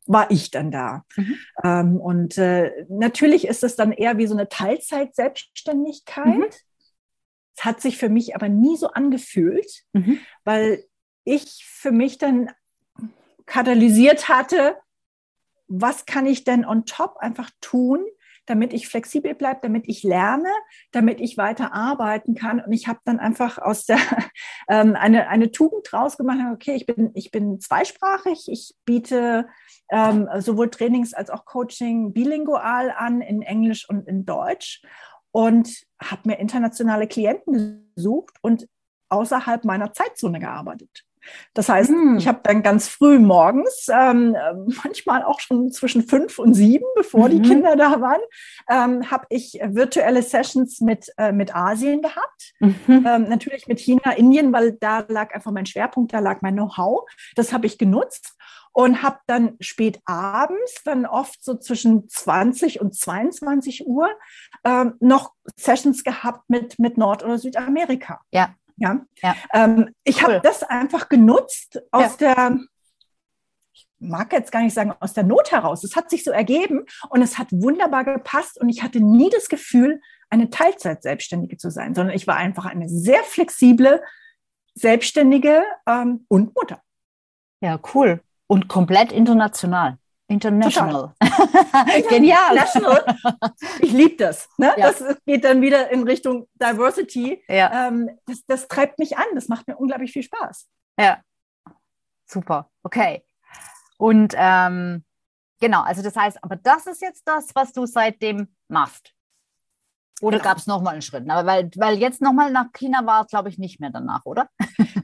war 0.07 0.31
ich 0.31 0.51
dann 0.51 0.71
da. 0.71 1.05
Mhm. 1.17 1.37
Ähm, 1.62 1.97
und 2.01 2.38
äh, 2.38 2.87
natürlich 2.88 3.47
ist 3.47 3.62
es 3.62 3.77
dann 3.77 3.93
eher 3.93 4.19
wie 4.19 4.27
so 4.27 4.35
eine 4.35 4.49
Teilzeit-Selbstständigkeit. 4.49 6.27
Mhm. 6.27 6.47
Es 7.57 7.65
hat 7.65 7.81
sich 7.81 7.99
für 7.99 8.09
mich 8.09 8.35
aber 8.35 8.49
nie 8.49 8.77
so 8.77 8.88
angefühlt, 8.88 9.85
mhm. 9.93 10.19
weil 10.45 10.85
ich 11.25 11.65
für 11.67 11.93
mich 11.93 12.19
dann 12.19 12.51
katalysiert 13.47 14.29
hatte, 14.29 14.77
was 15.73 16.05
kann 16.05 16.27
ich 16.27 16.45
denn 16.45 16.65
on 16.65 16.85
top 16.85 17.17
einfach 17.19 17.51
tun, 17.61 18.05
damit 18.47 18.73
ich 18.73 18.89
flexibel 18.89 19.35
bleibe, 19.35 19.61
damit 19.63 19.89
ich 19.89 20.03
lerne, 20.03 20.51
damit 20.91 21.21
ich 21.21 21.39
weiter 21.39 21.73
arbeiten 21.73 22.35
kann. 22.35 22.61
Und 22.61 22.73
ich 22.73 22.89
habe 22.89 22.99
dann 23.05 23.21
einfach 23.21 23.59
aus 23.59 23.87
der 23.87 23.99
ähm, 24.69 24.97
eine, 24.97 25.29
eine 25.29 25.51
Tugend 25.51 25.87
draus 25.91 26.17
gemacht, 26.17 26.39
okay, 26.53 26.75
ich 26.75 26.87
bin, 26.87 27.11
ich 27.15 27.31
bin 27.31 27.61
zweisprachig, 27.61 28.49
ich 28.49 28.75
biete 28.85 29.49
ähm, 29.91 30.29
sowohl 30.39 30.71
Trainings 30.71 31.15
als 31.15 31.31
auch 31.31 31.45
Coaching 31.45 32.13
bilingual 32.13 32.91
an 32.91 33.21
in 33.21 33.43
Englisch 33.43 33.89
und 33.89 34.07
in 34.09 34.25
Deutsch 34.25 34.83
und 35.31 35.85
habe 36.03 36.29
mir 36.29 36.39
internationale 36.39 37.07
Klienten 37.07 37.91
gesucht 37.95 38.37
und 38.43 38.69
außerhalb 39.09 39.65
meiner 39.65 39.93
Zeitzone 39.93 40.41
gearbeitet. 40.41 41.05
Das 41.55 41.69
heißt, 41.69 41.91
mm. 41.91 42.17
ich 42.19 42.29
habe 42.29 42.41
dann 42.43 42.63
ganz 42.63 42.89
früh 42.89 43.19
morgens, 43.19 43.89
ähm, 43.93 44.37
manchmal 44.85 45.23
auch 45.23 45.41
schon 45.41 45.71
zwischen 45.71 46.03
fünf 46.03 46.39
und 46.39 46.55
sieben, 46.55 46.87
bevor 46.97 47.29
mhm. 47.29 47.31
die 47.31 47.49
Kinder 47.49 47.77
da 47.77 48.01
waren, 48.01 48.21
ähm, 48.69 49.11
habe 49.11 49.27
ich 49.29 49.59
virtuelle 49.63 50.23
Sessions 50.23 50.81
mit, 50.81 51.13
äh, 51.19 51.33
mit 51.33 51.55
Asien 51.55 52.03
gehabt. 52.03 52.55
Mhm. 52.61 53.07
Ähm, 53.07 53.29
natürlich 53.29 53.67
mit 53.67 53.81
China, 53.81 54.13
Indien, 54.13 54.53
weil 54.53 54.73
da 54.73 55.05
lag 55.09 55.35
einfach 55.35 55.53
mein 55.53 55.67
Schwerpunkt, 55.67 56.13
da 56.13 56.21
lag 56.21 56.43
mein 56.43 56.55
Know-how. 56.55 57.09
Das 57.35 57.53
habe 57.53 57.67
ich 57.67 57.79
genutzt 57.79 58.37
und 58.73 59.03
habe 59.03 59.19
dann 59.27 59.57
spät 59.61 60.01
abends, 60.07 60.83
dann 60.85 61.07
oft 61.07 61.45
so 61.45 61.57
zwischen 61.57 62.09
20 62.09 62.81
und 62.81 62.95
22 62.95 63.87
Uhr, 63.87 64.09
ähm, 64.65 64.95
noch 65.01 65.33
Sessions 65.57 66.05
gehabt 66.05 66.49
mit, 66.49 66.79
mit 66.79 66.97
Nord- 66.97 67.23
oder 67.23 67.39
Südamerika. 67.39 68.21
Ja. 68.31 68.55
Ja. 68.83 69.01
ja. 69.23 69.37
Ähm, 69.53 69.95
ich 70.05 70.16
cool. 70.16 70.35
habe 70.35 70.40
das 70.42 70.62
einfach 70.62 71.09
genutzt 71.09 71.81
aus 71.92 72.18
ja. 72.18 72.35
der, 72.35 72.59
ich 73.73 73.87
mag 74.01 74.33
jetzt 74.33 74.51
gar 74.51 74.62
nicht 74.62 74.75
sagen, 74.75 74.92
aus 74.99 75.12
der 75.12 75.23
Not 75.25 75.53
heraus. 75.53 75.85
Es 75.85 75.95
hat 75.95 76.11
sich 76.11 76.25
so 76.25 76.33
ergeben 76.33 76.85
und 77.09 77.23
es 77.23 77.38
hat 77.38 77.49
wunderbar 77.53 78.05
gepasst 78.05 78.61
und 78.61 78.68
ich 78.68 78.83
hatte 78.83 79.01
nie 79.01 79.31
das 79.31 79.49
Gefühl, 79.49 80.01
eine 80.31 80.51
Teilzeit-Selbstständige 80.51 81.59
zu 81.59 81.71
sein, 81.71 81.95
sondern 81.95 82.16
ich 82.16 82.27
war 82.27 82.37
einfach 82.37 82.64
eine 82.64 82.88
sehr 82.88 83.23
flexible 83.23 84.03
Selbstständige 84.75 85.62
ähm, 85.87 86.25
und 86.29 86.55
Mutter. 86.57 86.81
Ja, 87.61 87.79
cool. 87.95 88.23
Und 88.47 88.68
komplett 88.68 89.12
international. 89.12 89.99
International. 90.33 91.14
Genial. 92.09 92.57
International. 92.57 93.16
Ich 93.81 93.92
liebe 93.92 94.16
das. 94.16 94.49
Ne? 94.57 94.73
Ja. 94.77 94.90
Das 94.90 95.03
geht 95.27 95.45
dann 95.45 95.61
wieder 95.61 95.90
in 95.90 96.05
Richtung 96.05 96.49
Diversity. 96.55 97.42
Ja. 97.49 97.88
Ähm, 97.88 98.11
das, 98.27 98.45
das 98.47 98.68
treibt 98.68 98.99
mich 98.99 99.16
an. 99.16 99.27
Das 99.35 99.49
macht 99.49 99.68
mir 99.68 99.77
unglaublich 99.77 100.12
viel 100.12 100.23
Spaß. 100.23 100.68
Ja. 100.99 101.21
Super. 102.27 102.71
Okay. 102.83 103.25
Und 103.99 104.35
ähm, 104.37 105.05
genau, 105.61 105.83
also 105.83 106.03
das 106.03 106.16
heißt, 106.16 106.42
aber 106.42 106.57
das 106.57 106.87
ist 106.87 107.03
jetzt 107.03 107.23
das, 107.27 107.55
was 107.55 107.73
du 107.73 107.87
seitdem 107.87 108.49
machst. 108.68 109.12
Oder 110.21 110.38
genau. 110.38 110.51
gab 110.51 110.59
es 110.59 110.66
nochmal 110.66 110.95
einen 110.95 111.03
Schritt? 111.03 111.29
Aber 111.29 111.47
weil, 111.47 111.71
weil 111.77 111.99
jetzt 111.99 112.23
nochmal 112.23 112.51
nach 112.53 112.73
China 112.73 113.05
war, 113.05 113.27
glaube 113.27 113.49
ich, 113.49 113.59
nicht 113.59 113.81
mehr 113.81 113.90
danach, 113.90 114.25
oder? 114.25 114.49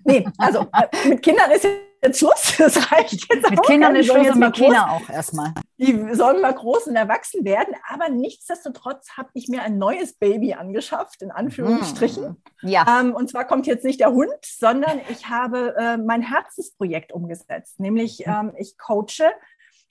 Nee, 0.05 0.29
also 0.39 0.61
äh, 0.73 1.09
mit 1.09 1.23
Kindern 1.23 1.51
ist 1.51 1.67
jetzt 2.03 2.19
Schluss. 2.19 2.57
Das 2.59 2.93
reicht 2.93 3.33
jetzt 3.33 3.51
Mit 3.51 3.61
auch. 3.61 3.65
Kindern 3.65 3.97
ist 3.97 4.07
Schluss 4.07 4.31
und 4.31 4.39
mit 4.41 4.57
China 4.57 4.91
auch 4.91 5.09
erstmal. 5.09 5.55
Die 5.79 6.15
sollen 6.15 6.43
mal 6.43 6.53
groß 6.53 6.89
und 6.89 6.97
erwachsen 6.97 7.45
werden. 7.45 7.75
Aber 7.89 8.09
nichtsdestotrotz 8.09 9.17
habe 9.17 9.31
ich 9.35 9.49
mir 9.49 9.63
ein 9.63 9.79
neues 9.79 10.15
Baby 10.15 10.55
angeschafft, 10.55 11.23
in 11.23 11.31
Anführungsstrichen. 11.31 12.25
Hm. 12.25 12.69
Ja. 12.69 13.01
Ähm, 13.01 13.15
und 13.15 13.31
zwar 13.31 13.47
kommt 13.47 13.67
jetzt 13.67 13.85
nicht 13.85 14.01
der 14.01 14.13
Hund, 14.13 14.35
sondern 14.45 15.01
ich 15.09 15.29
habe 15.29 15.75
äh, 15.79 15.97
mein 15.97 16.23
Herzensprojekt 16.23 17.13
umgesetzt. 17.13 17.79
Nämlich 17.79 18.27
ähm, 18.27 18.53
ich 18.59 18.77
coache 18.77 19.31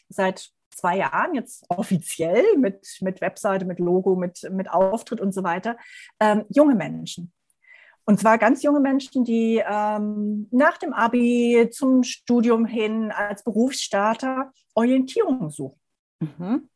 seit 0.09 0.49
zwei 0.77 0.97
Jahren 0.97 1.33
jetzt 1.33 1.65
offiziell 1.69 2.45
mit, 2.57 2.85
mit 3.01 3.21
Webseite, 3.21 3.65
mit 3.65 3.79
Logo, 3.79 4.15
mit, 4.15 4.47
mit 4.51 4.69
Auftritt 4.69 5.19
und 5.19 5.33
so 5.33 5.43
weiter, 5.43 5.77
ähm, 6.19 6.45
junge 6.49 6.75
Menschen. 6.75 7.33
Und 8.09 8.21
zwar 8.21 8.37
ganz 8.37 8.63
junge 8.63 8.79
Menschen, 8.79 9.25
die 9.25 9.61
ähm, 9.67 10.47
nach 10.51 10.77
dem 10.77 10.93
Abi 10.93 11.69
zum 11.73 12.03
Studium 12.03 12.65
hin 12.65 13.11
als 13.11 13.43
Berufsstarter 13.43 14.53
Orientierung 14.75 15.49
suchen. 15.49 15.77
Mhm. 16.21 16.69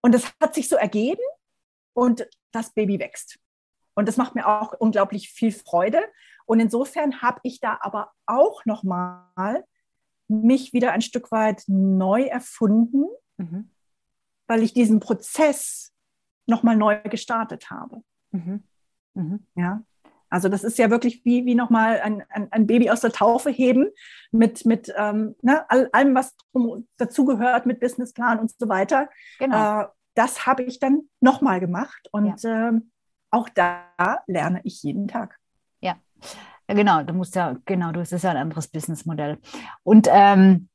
Und 0.00 0.12
das 0.12 0.32
hat 0.40 0.52
sich 0.52 0.68
so 0.68 0.74
ergeben 0.74 1.22
und 1.92 2.28
das 2.50 2.72
Baby 2.72 2.98
wächst. 2.98 3.38
Und 3.94 4.08
das 4.08 4.16
macht 4.16 4.34
mir 4.34 4.48
auch 4.48 4.72
unglaublich 4.72 5.30
viel 5.30 5.52
Freude. 5.52 6.02
Und 6.44 6.58
insofern 6.58 7.22
habe 7.22 7.38
ich 7.44 7.60
da 7.60 7.78
aber 7.80 8.10
auch 8.26 8.64
nochmal 8.64 9.64
mich 10.26 10.72
wieder 10.72 10.90
ein 10.90 11.02
Stück 11.02 11.30
weit 11.30 11.62
neu 11.68 12.24
erfunden, 12.24 13.06
mhm. 13.36 13.70
weil 14.48 14.64
ich 14.64 14.72
diesen 14.72 14.98
Prozess 14.98 15.92
nochmal 16.46 16.76
neu 16.76 17.00
gestartet 17.04 17.70
habe. 17.70 18.02
Mhm. 18.32 18.64
Mhm. 19.14 19.46
Ja. 19.54 19.82
Also 20.30 20.48
das 20.48 20.64
ist 20.64 20.78
ja 20.78 20.90
wirklich 20.90 21.24
wie, 21.24 21.44
wie 21.46 21.54
nochmal 21.54 22.00
ein, 22.00 22.24
ein, 22.28 22.48
ein 22.50 22.66
Baby 22.66 22.90
aus 22.90 23.00
der 23.00 23.12
Taufe 23.12 23.50
heben 23.50 23.90
mit, 24.32 24.66
mit 24.66 24.92
ähm, 24.96 25.36
ne, 25.42 25.64
allem, 25.70 26.14
was 26.14 26.34
dazugehört, 26.96 27.66
mit 27.66 27.78
Businessplan 27.78 28.40
und 28.40 28.50
so 28.50 28.68
weiter. 28.68 29.08
Genau. 29.38 29.82
Äh, 29.82 29.86
das 30.14 30.46
habe 30.46 30.64
ich 30.64 30.80
dann 30.80 31.02
nochmal 31.20 31.60
gemacht 31.60 32.08
und 32.10 32.42
ja. 32.42 32.68
ähm, 32.68 32.90
auch 33.30 33.48
da 33.48 33.84
lerne 34.26 34.60
ich 34.64 34.82
jeden 34.82 35.08
Tag. 35.08 35.38
Ja. 35.80 35.96
Genau, 36.66 37.02
du 37.02 37.12
musst 37.12 37.34
ja, 37.34 37.56
genau, 37.64 37.92
du 37.92 38.00
hast 38.00 38.10
ja 38.10 38.30
ein 38.30 38.36
anderes 38.36 38.68
Businessmodell. 38.68 39.38
Und 39.82 40.08
ähm, 40.10 40.68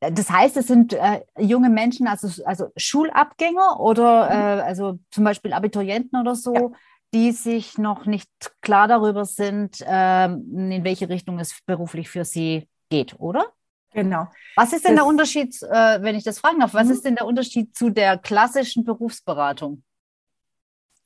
das 0.00 0.30
heißt, 0.30 0.56
es 0.56 0.66
sind 0.66 0.94
äh, 0.94 1.20
junge 1.38 1.68
Menschen, 1.68 2.06
also, 2.06 2.42
also 2.44 2.68
Schulabgänger 2.76 3.80
oder 3.80 4.24
mhm. 4.24 4.30
äh, 4.30 4.62
also 4.62 4.98
zum 5.10 5.24
Beispiel 5.24 5.52
Abiturienten 5.52 6.18
oder 6.18 6.34
so, 6.34 6.54
ja. 6.54 6.70
Die 7.12 7.32
sich 7.32 7.78
noch 7.78 8.06
nicht 8.06 8.30
klar 8.60 8.88
darüber 8.88 9.24
sind, 9.24 9.80
äh, 9.80 10.26
in 10.26 10.84
welche 10.84 11.08
Richtung 11.08 11.38
es 11.38 11.60
beruflich 11.66 12.08
für 12.08 12.24
sie 12.24 12.68
geht, 12.88 13.18
oder? 13.18 13.46
Genau. 13.92 14.28
Was 14.54 14.72
ist 14.72 14.84
denn 14.84 14.94
das, 14.94 15.02
der 15.02 15.06
Unterschied, 15.06 15.60
äh, 15.62 16.02
wenn 16.02 16.14
ich 16.14 16.24
das 16.24 16.38
fragen 16.38 16.60
darf, 16.60 16.74
was 16.74 16.86
mhm. 16.86 16.92
ist 16.92 17.04
denn 17.04 17.16
der 17.16 17.26
Unterschied 17.26 17.76
zu 17.76 17.90
der 17.90 18.18
klassischen 18.18 18.84
Berufsberatung? 18.84 19.82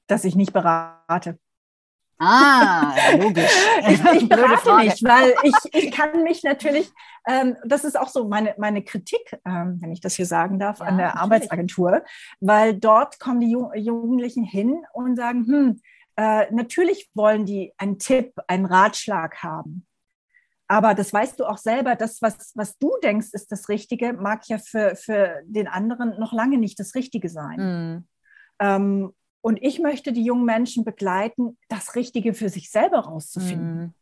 Dass 0.07 0.25
ich 0.25 0.35
nicht 0.35 0.53
berate. 0.53 1.39
Ah, 2.19 2.95
logisch. 3.19 3.51
ich, 3.89 4.23
ich 4.23 4.29
berate 4.29 4.77
nicht, 4.77 5.03
weil 5.03 5.35
ich, 5.43 5.55
ich 5.73 5.91
kann 5.91 6.23
mich 6.23 6.43
natürlich, 6.43 6.93
ähm, 7.27 7.57
das 7.65 7.85
ist 7.85 7.99
auch 7.99 8.09
so 8.09 8.29
meine, 8.29 8.55
meine 8.59 8.83
Kritik, 8.85 9.39
ähm, 9.45 9.79
wenn 9.81 9.91
ich 9.91 10.01
das 10.01 10.15
hier 10.15 10.27
sagen 10.27 10.59
darf, 10.59 10.79
ja, 10.79 10.87
an 10.87 10.97
der 10.97 11.07
natürlich. 11.07 11.23
Arbeitsagentur, 11.23 12.03
weil 12.41 12.75
dort 12.75 13.19
kommen 13.19 13.41
die 13.41 13.51
Jugendlichen 13.51 14.45
hin 14.45 14.85
und 14.93 15.17
sagen, 15.17 15.47
hm, 15.47 15.81
äh, 16.17 16.53
natürlich 16.53 17.11
wollen 17.15 17.45
die 17.45 17.73
einen 17.77 17.99
Tipp, 17.99 18.33
einen 18.47 18.67
Ratschlag 18.67 19.43
haben. 19.43 19.87
Aber 20.67 20.95
das 20.95 21.13
weißt 21.13 21.39
du 21.39 21.45
auch 21.45 21.59
selber, 21.59 21.95
das, 21.95 22.23
was, 22.23 22.53
was 22.55 22.79
du 22.79 22.93
denkst, 23.03 23.29
ist 23.33 23.53
das 23.53 23.69
Richtige, 23.69 24.15
mag 24.15 24.49
ja 24.49 24.59
für, 24.59 24.97
für 24.97 25.43
den 25.45 25.69
anderen 25.69 26.19
noch 26.19 26.33
lange 26.33 26.59
nicht 26.59 26.81
das 26.81 26.95
Richtige 26.95 27.29
sein. 27.29 27.59
Mhm. 27.59 28.09
Ähm, 28.61 29.13
und 29.43 29.63
ich 29.63 29.79
möchte 29.79 30.13
die 30.13 30.25
jungen 30.25 30.47
Menschen 30.47 30.85
begleiten, 30.85 31.59
das 31.69 31.95
Richtige 31.97 32.33
für 32.33 32.49
sich 32.49 32.71
selber 32.71 33.01
rauszufinden. 33.01 33.95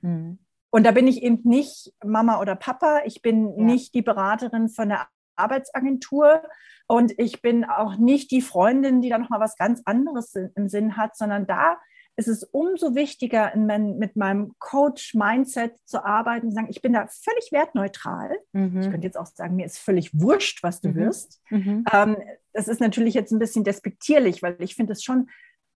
Mhm. 0.00 0.10
Mhm. 0.10 0.38
Und 0.70 0.84
da 0.84 0.92
bin 0.92 1.06
ich 1.06 1.22
eben 1.22 1.40
nicht 1.44 1.92
Mama 2.02 2.40
oder 2.40 2.56
Papa, 2.56 3.02
ich 3.04 3.20
bin 3.20 3.54
ja. 3.58 3.64
nicht 3.64 3.92
die 3.94 4.00
Beraterin 4.00 4.70
von 4.70 4.88
der 4.88 5.06
Arbeitsagentur 5.36 6.42
und 6.86 7.12
ich 7.18 7.42
bin 7.42 7.64
auch 7.64 7.96
nicht 7.96 8.30
die 8.30 8.42
Freundin, 8.42 9.00
die 9.00 9.08
da 9.08 9.18
nochmal 9.18 9.40
was 9.40 9.56
ganz 9.56 9.82
anderes 9.84 10.34
im 10.34 10.68
Sinn 10.68 10.96
hat, 10.96 11.16
sondern 11.16 11.46
da 11.46 11.78
ist 12.16 12.28
es 12.28 12.44
umso 12.44 12.94
wichtiger, 12.94 13.52
mein, 13.56 13.96
mit 13.96 14.16
meinem 14.16 14.52
Coach-Mindset 14.58 15.74
zu 15.86 16.04
arbeiten, 16.04 16.50
zu 16.50 16.54
sagen, 16.54 16.68
ich 16.70 16.82
bin 16.82 16.92
da 16.92 17.06
völlig 17.06 17.50
wertneutral. 17.52 18.36
Mhm. 18.52 18.80
Ich 18.80 18.90
könnte 18.90 19.06
jetzt 19.06 19.16
auch 19.16 19.26
sagen, 19.26 19.56
mir 19.56 19.64
ist 19.64 19.78
völlig 19.78 20.10
wurscht, 20.12 20.62
was 20.62 20.80
du 20.80 20.90
mhm. 20.90 20.94
wirst. 20.96 21.40
Mhm. 21.48 21.84
Ähm, 21.90 22.16
das 22.52 22.68
ist 22.68 22.80
natürlich 22.80 23.14
jetzt 23.14 23.32
ein 23.32 23.38
bisschen 23.38 23.64
despektierlich, 23.64 24.42
weil 24.42 24.56
ich 24.58 24.74
finde 24.74 24.92
es 24.92 25.02
schon 25.02 25.30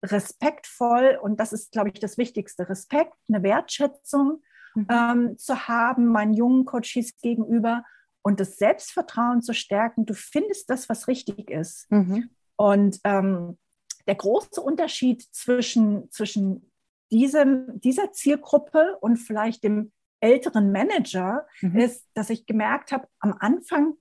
respektvoll 0.04 1.20
und 1.22 1.40
das 1.40 1.54
ist, 1.54 1.72
glaube 1.72 1.92
ich, 1.94 2.00
das 2.00 2.18
Wichtigste. 2.18 2.68
Respekt, 2.68 3.14
eine 3.30 3.44
Wertschätzung 3.44 4.42
mhm. 4.74 4.88
ähm, 4.90 5.38
zu 5.38 5.68
haben, 5.68 6.08
meinen 6.08 6.34
jungen 6.34 6.66
Coaches 6.66 7.16
gegenüber 7.22 7.84
und 8.24 8.40
das 8.40 8.58
Selbstvertrauen 8.58 9.42
zu 9.42 9.54
stärken. 9.54 10.06
Du 10.06 10.14
findest 10.14 10.70
das, 10.70 10.90
was 10.90 11.08
richtig 11.08 11.52
ist. 11.52 11.92
Mhm. 11.92 12.30
Und 12.56 13.00
ähm, 13.04 13.58
der 14.08 14.16
große 14.16 14.62
Unterschied 14.62 15.22
zwischen, 15.32 16.10
zwischen 16.12 16.72
diesem, 17.12 17.80
dieser 17.80 18.12
Zielgruppe 18.12 18.98
und 19.02 19.18
vielleicht 19.18 19.64
dem 19.64 19.92
älteren 20.20 20.72
Manager 20.72 21.46
mhm. 21.62 21.78
ist, 21.78 22.06
dass 22.14 22.30
ich 22.30 22.46
gemerkt 22.46 22.92
habe, 22.92 23.08
am 23.20 23.36
Anfang, 23.40 23.96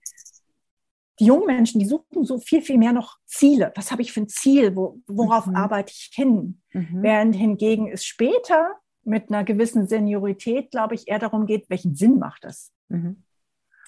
die 1.18 1.26
jungen 1.26 1.46
Menschen, 1.46 1.78
die 1.78 1.86
suchen 1.86 2.24
so 2.24 2.38
viel, 2.38 2.62
viel 2.62 2.78
mehr 2.78 2.92
noch 2.92 3.18
Ziele. 3.26 3.72
Was 3.74 3.90
habe 3.90 4.02
ich 4.02 4.12
für 4.12 4.22
ein 4.22 4.28
Ziel? 4.28 4.76
Wo, 4.76 5.00
worauf 5.06 5.46
mhm. 5.46 5.56
arbeite 5.56 5.92
ich 5.92 6.10
hin? 6.14 6.62
Mhm. 6.72 7.02
Während 7.02 7.34
hingegen 7.36 7.88
es 7.88 8.04
später 8.04 8.76
mit 9.04 9.28
einer 9.28 9.44
gewissen 9.44 9.88
Seniorität, 9.88 10.70
glaube 10.70 10.94
ich, 10.94 11.08
eher 11.08 11.18
darum 11.18 11.46
geht, 11.46 11.68
welchen 11.68 11.96
Sinn 11.96 12.18
macht 12.18 12.44
das? 12.44 12.72
Mhm. 12.88 13.24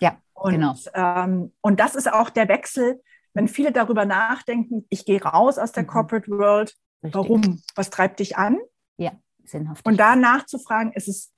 Ja, 0.01 0.19
und, 0.33 0.53
genau. 0.53 0.75
Ähm, 0.95 1.53
und 1.61 1.81
das 1.81 1.95
ist 1.95 2.13
auch 2.13 2.31
der 2.31 2.49
Wechsel, 2.49 3.01
wenn 3.35 3.49
viele 3.49 3.73
darüber 3.73 4.05
nachdenken, 4.05 4.87
ich 4.89 5.05
gehe 5.05 5.23
raus 5.23 5.59
aus 5.59 5.73
der 5.73 5.83
mhm. 5.83 5.89
Corporate 5.89 6.31
World, 6.31 6.75
Richtig. 7.03 7.15
warum? 7.15 7.63
Was 7.75 7.91
treibt 7.91 8.21
dich 8.21 8.37
an? 8.37 8.59
Ja, 8.97 9.13
sinnhaft. 9.45 9.85
Und 9.85 9.99
da 9.99 10.17
nachzufragen, 10.17 10.93
ist 10.93 11.09
es, 11.09 11.33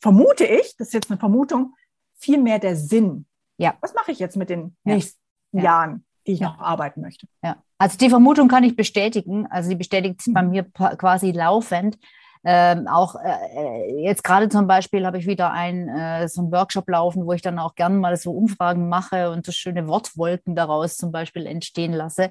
vermute 0.00 0.44
ich, 0.44 0.76
das 0.78 0.88
ist 0.88 0.94
jetzt 0.94 1.10
eine 1.10 1.20
Vermutung, 1.20 1.74
viel 2.18 2.42
mehr 2.42 2.58
der 2.58 2.76
Sinn. 2.76 3.26
Ja. 3.58 3.76
Was 3.80 3.94
mache 3.94 4.12
ich 4.12 4.18
jetzt 4.18 4.36
mit 4.36 4.50
den 4.50 4.76
ja. 4.84 4.94
nächsten 4.94 5.20
ja. 5.52 5.62
Jahren, 5.62 6.06
die 6.26 6.32
ich 6.32 6.40
ja. 6.40 6.48
noch 6.48 6.58
arbeiten 6.58 7.02
möchte? 7.02 7.26
Ja, 7.42 7.62
also 7.78 7.98
die 7.98 8.08
Vermutung 8.08 8.48
kann 8.48 8.64
ich 8.64 8.74
bestätigen. 8.74 9.46
Also 9.46 9.68
die 9.70 9.76
bestätigt 9.76 10.22
sich 10.22 10.30
mhm. 10.30 10.34
bei 10.34 10.42
mir 10.42 10.64
quasi 10.64 11.32
laufend. 11.32 11.98
Ähm, 12.48 12.86
auch 12.86 13.16
äh, 13.16 14.04
jetzt 14.04 14.22
gerade 14.22 14.48
zum 14.48 14.68
Beispiel 14.68 15.04
habe 15.04 15.18
ich 15.18 15.26
wieder 15.26 15.50
ein, 15.50 15.88
äh, 15.88 16.28
so 16.28 16.42
einen 16.42 16.52
Workshop 16.52 16.88
laufen, 16.88 17.26
wo 17.26 17.32
ich 17.32 17.42
dann 17.42 17.58
auch 17.58 17.74
gerne 17.74 17.96
mal 17.96 18.16
so 18.16 18.30
Umfragen 18.30 18.88
mache 18.88 19.32
und 19.32 19.44
so 19.44 19.50
schöne 19.50 19.88
Wortwolken 19.88 20.54
daraus 20.54 20.96
zum 20.96 21.10
Beispiel 21.10 21.44
entstehen 21.44 21.92
lasse. 21.92 22.30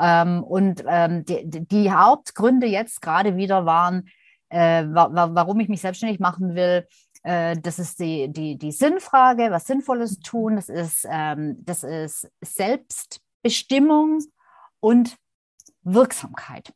Ähm, 0.00 0.42
und 0.42 0.82
ähm, 0.88 1.26
die, 1.26 1.66
die, 1.66 1.92
Hauptgründe 1.92 2.66
jetzt 2.66 3.02
gerade 3.02 3.36
wieder 3.36 3.66
waren, 3.66 4.08
äh, 4.48 4.84
wa 4.88 5.10
warum 5.34 5.60
ich 5.60 5.68
mich 5.68 5.82
selbstständig 5.82 6.18
machen 6.18 6.54
will. 6.54 6.86
Äh, 7.22 7.58
das 7.60 7.78
ist 7.78 8.00
die, 8.00 8.32
die, 8.32 8.56
die 8.56 8.72
Sinnfrage, 8.72 9.50
was 9.50 9.66
Sinnvolles 9.66 10.20
tun. 10.20 10.56
Das 10.56 10.70
ist, 10.70 11.06
ähm, 11.10 11.58
das 11.62 11.84
ist 11.84 12.26
Selbstbestimmung 12.40 14.20
und 14.80 15.14
Wirksamkeit. 15.82 16.72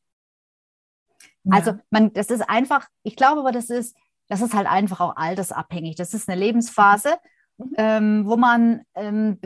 Also 1.50 1.74
man, 1.90 2.12
das 2.12 2.30
ist 2.30 2.48
einfach, 2.48 2.86
ich 3.02 3.16
glaube 3.16 3.40
aber, 3.40 3.52
das 3.52 3.70
ist, 3.70 3.96
das 4.28 4.40
ist 4.40 4.54
halt 4.54 4.66
einfach 4.66 5.00
auch 5.00 5.16
altersabhängig. 5.16 5.96
Das 5.96 6.14
ist 6.14 6.28
eine 6.28 6.40
Lebensphase, 6.40 7.16
mhm. 7.58 7.74
ähm, 7.76 8.26
wo 8.26 8.36
man, 8.36 8.82
ähm, 8.94 9.38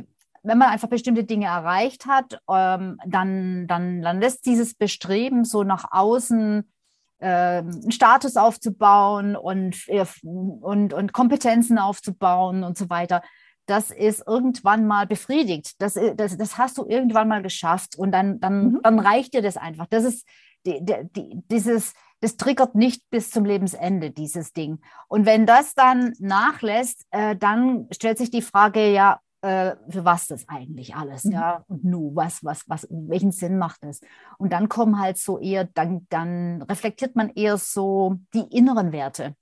wenn 0.43 0.59
man 0.59 0.71
einfach 0.71 0.89
bestimmte 0.89 1.25
Dinge 1.25 1.47
erreicht 1.47 2.07
hat, 2.07 2.41
ähm, 2.51 2.99
dann, 3.07 3.67
dann, 3.67 4.03
dann 4.03 4.21
lässt 4.21 4.47
dieses 4.47 4.75
Bestreben 4.75 5.45
so 5.45 5.65
nach 5.65 5.85
außen 5.91 6.65
ähm, 7.23 7.71
einen 7.83 7.93
Status 7.93 8.37
aufzubauen 8.37 9.37
und, 9.37 9.87
äh, 9.89 10.07
und, 10.23 10.95
und 10.95 11.13
Kompetenzen 11.13 11.79
aufzubauen 11.79 12.65
und 12.65 12.79
so 12.79 12.89
weiter. 12.89 13.23
Das 13.67 13.91
ist 13.91 14.27
irgendwann 14.27 14.87
mal 14.87 15.07
befriedigt. 15.07 15.75
Das, 15.83 15.99
das, 16.17 16.39
das 16.39 16.57
hast 16.57 16.79
du 16.79 16.87
irgendwann 16.89 17.29
mal 17.29 17.43
geschafft 17.43 17.97
und 17.97 18.13
dann, 18.13 18.41
dann, 18.41 18.63
mhm. 18.63 18.81
dann 18.83 18.99
reicht 18.99 19.35
dir 19.35 19.43
das 19.43 19.59
einfach. 19.59 19.87
Das 19.91 20.05
ist, 20.05 20.27
die, 20.67 20.85
die, 20.85 21.43
dieses, 21.51 21.95
das 22.21 22.37
triggert 22.37 22.75
nicht 22.75 23.09
bis 23.11 23.31
zum 23.31 23.45
Lebensende, 23.45 24.11
dieses 24.11 24.53
Ding. 24.53 24.81
Und 25.09 25.27
wenn 25.27 25.47
das 25.47 25.75
dann 25.75 26.13
nachlässt, 26.19 27.07
äh, 27.11 27.37
dann 27.37 27.89
stellt 27.93 28.19
sich 28.19 28.31
die 28.31 28.43
Frage, 28.43 28.93
ja, 28.93 29.21
äh, 29.43 29.77
für 29.89 30.05
was 30.05 30.27
das 30.27 30.47
eigentlich 30.49 30.95
alles, 30.95 31.25
mhm. 31.25 31.33
ja, 31.33 31.65
und 31.69 31.83
nu, 31.83 32.15
was, 32.15 32.45
was, 32.45 32.69
was, 32.69 32.87
welchen 32.91 33.33
Sinn 33.33 33.57
macht 33.57 33.83
das? 33.83 34.01
Und 34.37 34.53
dann 34.53 34.69
kommen 34.69 35.01
halt 35.01 35.17
so 35.17 35.39
eher, 35.39 35.65
dann, 35.65 36.07
dann 36.11 36.63
reflektiert 36.63 37.17
man 37.17 37.31
eher 37.31 37.57
so 37.57 38.19
die 38.35 38.45
inneren 38.55 38.93
Werte. 38.93 39.35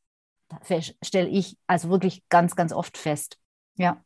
Stelle 1.02 1.28
ich 1.28 1.58
also 1.66 1.90
wirklich 1.90 2.26
ganz, 2.28 2.54
ganz 2.54 2.72
oft 2.72 2.96
fest. 2.96 3.38
Ja, 3.74 4.02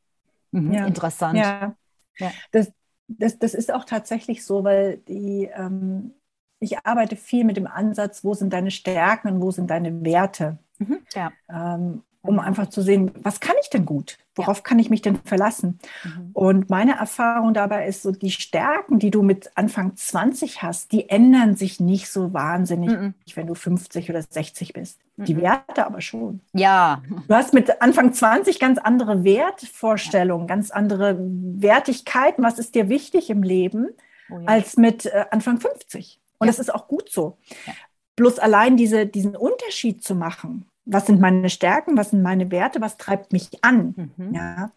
mhm. 0.51 0.73
ja. 0.73 0.87
interessant. 0.87 1.39
Ja, 1.39 1.77
ja. 2.19 2.33
Das, 2.53 2.73
das, 3.07 3.39
das 3.39 3.55
ist 3.55 3.73
auch 3.73 3.85
tatsächlich 3.85 4.45
so, 4.45 4.65
weil 4.65 4.97
die, 4.97 5.51
ähm, 5.55 6.15
ich 6.63 6.87
arbeite 6.87 7.17
viel 7.17 7.45
mit 7.45 7.57
dem 7.57 7.67
Ansatz, 7.67 8.25
wo 8.25 8.35
sind 8.35 8.53
deine 8.53 8.71
Stärken 8.71 9.29
und 9.29 9.41
wo 9.41 9.51
sind 9.51 9.71
deine 9.71 10.05
Werte. 10.05 10.59
Mhm, 10.79 10.99
ja. 11.15 11.33
ähm, 11.51 12.03
um 12.23 12.39
einfach 12.39 12.69
zu 12.69 12.83
sehen, 12.83 13.11
was 13.23 13.41
kann 13.41 13.57
ich 13.61 13.69
denn 13.69 13.85
gut? 13.85 14.17
Worauf 14.37 14.59
ja. 14.59 14.63
kann 14.63 14.79
ich 14.79 14.89
mich 14.89 15.03
denn 15.03 15.17
verlassen? 15.25 15.81
Mhm. 16.05 16.31
Und 16.33 16.71
meine 16.71 16.97
Erfahrung 16.97 17.53
dabei 17.53 17.89
ist 17.89 18.03
so, 18.03 18.13
die 18.13 18.31
Stärken, 18.31 19.01
die 19.01 19.11
du 19.11 19.23
mit 19.23 19.51
Anfang 19.57 19.97
20 19.97 20.63
hast, 20.63 20.93
die 20.93 21.09
ändern 21.09 21.57
sich 21.57 21.81
nicht 21.81 22.09
so 22.09 22.33
wahnsinnig, 22.33 22.91
mhm. 22.91 23.15
wenn 23.35 23.49
du 23.49 23.55
50 23.55 24.09
oder 24.09 24.23
60 24.23 24.73
bist. 24.73 25.01
Mhm. 25.17 25.25
Die 25.25 25.37
Werte 25.37 25.85
aber 25.85 26.01
schon. 26.01 26.41
Ja. 26.53 27.03
Du 27.27 27.35
hast 27.35 27.55
mit 27.55 27.83
Anfang 27.83 28.13
20 28.13 28.61
ganz 28.61 28.79
andere 28.79 29.25
Wertvorstellungen, 29.25 30.47
ja. 30.47 30.55
ganz 30.55 30.71
andere 30.71 31.19
Wertigkeiten. 31.19 32.45
Was 32.45 32.61
ist 32.61 32.77
dir 32.77 32.89
wichtig 32.89 33.31
im 33.31 33.43
Leben? 33.43 33.89
Oh 34.31 34.39
ja. 34.39 34.47
als 34.47 34.77
mit 34.77 35.07
äh, 35.07 35.27
Anfang 35.31 35.61
50. 35.61 36.22
Und 36.43 36.49
ja. 36.49 36.53
das 36.53 36.59
ist 36.59 36.75
auch 36.75 36.89
gut 36.89 37.09
so. 37.09 37.39
Ja. 37.67 37.73
Bloß 38.17 38.41
allein 38.41 38.77
diese, 38.77 39.07
diesen 39.07 39.37
Unterschied 39.37 40.03
zu 40.03 40.17
machen, 40.17 40.67
was 40.85 41.07
sind 41.07 41.21
meine 41.21 41.49
Stärken, 41.49 41.97
was 41.97 42.11
sind 42.11 42.23
meine 42.23 42.51
Werte, 42.51 42.81
was 42.81 42.97
treibt 42.97 43.33
mich 43.33 43.63
an, 43.63 44.11
mhm. 44.17 44.35
ja, 44.35 44.73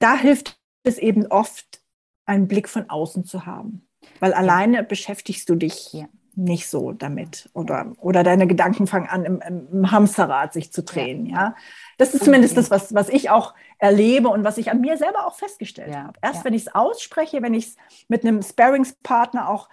da 0.00 0.16
hilft 0.16 0.58
es 0.82 0.98
eben 0.98 1.26
oft, 1.28 1.80
einen 2.26 2.48
Blick 2.48 2.68
von 2.68 2.90
außen 2.90 3.24
zu 3.24 3.46
haben. 3.46 3.86
Weil 4.20 4.32
ja. 4.32 4.36
alleine 4.38 4.82
beschäftigst 4.82 5.48
du 5.48 5.54
dich 5.54 5.92
ja. 5.92 6.06
nicht 6.34 6.68
so 6.68 6.92
damit. 6.92 7.48
Oder, 7.52 7.92
oder 7.98 8.22
deine 8.22 8.46
Gedanken 8.46 8.86
fangen 8.86 9.08
an, 9.08 9.24
im, 9.24 9.40
im 9.72 9.90
Hamsterrad 9.90 10.52
sich 10.52 10.72
zu 10.72 10.82
drehen. 10.82 11.26
Ja. 11.26 11.36
ja. 11.36 11.56
Das 11.98 12.14
ist 12.14 12.24
zumindest 12.24 12.56
das, 12.56 12.70
was, 12.70 12.94
was 12.94 13.08
ich 13.08 13.30
auch 13.30 13.54
erlebe 13.78 14.28
und 14.28 14.44
was 14.44 14.58
ich 14.58 14.70
an 14.70 14.80
mir 14.80 14.96
selber 14.96 15.26
auch 15.26 15.36
festgestellt 15.36 15.94
habe. 15.94 16.18
Erst 16.22 16.44
wenn 16.44 16.54
ich 16.54 16.62
es 16.62 16.74
ausspreche, 16.74 17.42
wenn 17.42 17.54
ich 17.54 17.68
es 17.68 17.76
mit 18.08 18.24
einem 18.24 18.42
Sparringspartner 18.42 19.48
auch 19.48 19.68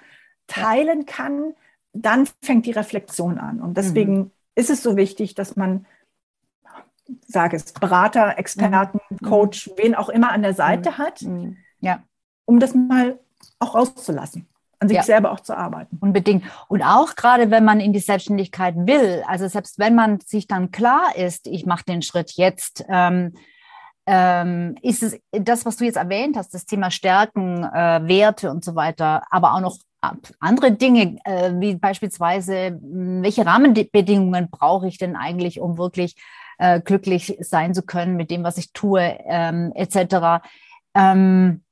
teilen 0.52 1.06
kann, 1.06 1.54
dann 1.94 2.28
fängt 2.42 2.66
die 2.66 2.72
Reflexion 2.72 3.38
an. 3.38 3.62
Und 3.62 3.78
deswegen 3.78 4.18
mhm. 4.18 4.32
ist 4.56 4.70
es 4.70 4.84
so 4.84 4.98
wichtig, 4.98 5.36
dass 5.36 5.56
man, 5.56 5.86
sage 7.28 7.56
es, 7.56 7.74
Berater, 7.74 8.38
Experten, 8.38 9.00
mhm. 9.10 9.18
Coach, 9.18 9.70
wen 9.78 9.96
auch 9.96 10.10
immer 10.10 10.32
an 10.32 10.42
der 10.42 10.54
Seite 10.54 10.92
mhm. 10.92 10.98
hat, 10.98 11.22
mhm. 11.22 11.58
ja. 11.80 12.04
um 12.46 12.60
das 12.60 12.76
mal 12.76 13.20
auch 13.60 13.76
rauszulassen 13.76 14.48
an 14.80 14.88
sich 14.88 14.98
ja. 14.98 15.04
selber 15.04 15.32
auch 15.32 15.42
zu 15.42 15.56
arbeiten. 15.56 16.00
Unbedingt. 16.02 16.44
Und 16.68 16.82
auch 16.82 17.16
gerade, 17.16 17.52
wenn 17.52 17.64
man 17.64 17.80
in 17.80 17.94
die 17.94 18.00
Selbstständigkeit 18.00 18.76
will, 18.76 19.24
also 19.28 19.48
selbst 19.48 19.78
wenn 19.78 19.94
man 19.94 20.20
sich 20.22 20.48
dann 20.48 20.72
klar 20.72 21.16
ist, 21.16 21.46
ich 21.46 21.68
mache 21.68 21.86
den 21.86 22.02
Schritt 22.02 22.32
jetzt, 22.32 22.84
ähm, 22.90 23.34
ähm, 24.08 24.76
ist 24.82 25.04
es 25.04 25.20
das, 25.32 25.68
was 25.68 25.78
du 25.78 25.86
jetzt 25.86 25.98
erwähnt 25.98 26.36
hast, 26.36 26.56
das 26.56 26.66
Thema 26.66 26.90
Stärken, 26.90 27.64
äh, 27.64 28.02
Werte 28.08 28.50
und 28.50 28.66
so 28.66 28.74
weiter, 28.76 29.22
aber 29.30 29.54
auch 29.54 29.62
noch 29.62 29.78
andere 30.40 30.72
Dinge, 30.72 31.18
äh, 31.26 31.52
wie 31.60 31.76
beispielsweise, 31.76 32.80
welche 32.82 33.46
Rahmenbedingungen 33.46 34.50
brauche 34.50 34.88
ich 34.88 34.98
denn 34.98 35.16
eigentlich, 35.16 35.60
um 35.60 35.78
wirklich 35.78 36.16
äh, 36.58 36.82
glücklich 36.82 37.38
sein 37.40 37.74
zu 37.74 37.84
können 37.84 38.16
mit 38.16 38.32
dem, 38.32 38.44
was 38.44 38.58
ich 38.58 38.74
tue, 38.74 39.02
ähm, 39.26 39.72
etc. 39.76 40.44
Ähm, 40.96 41.64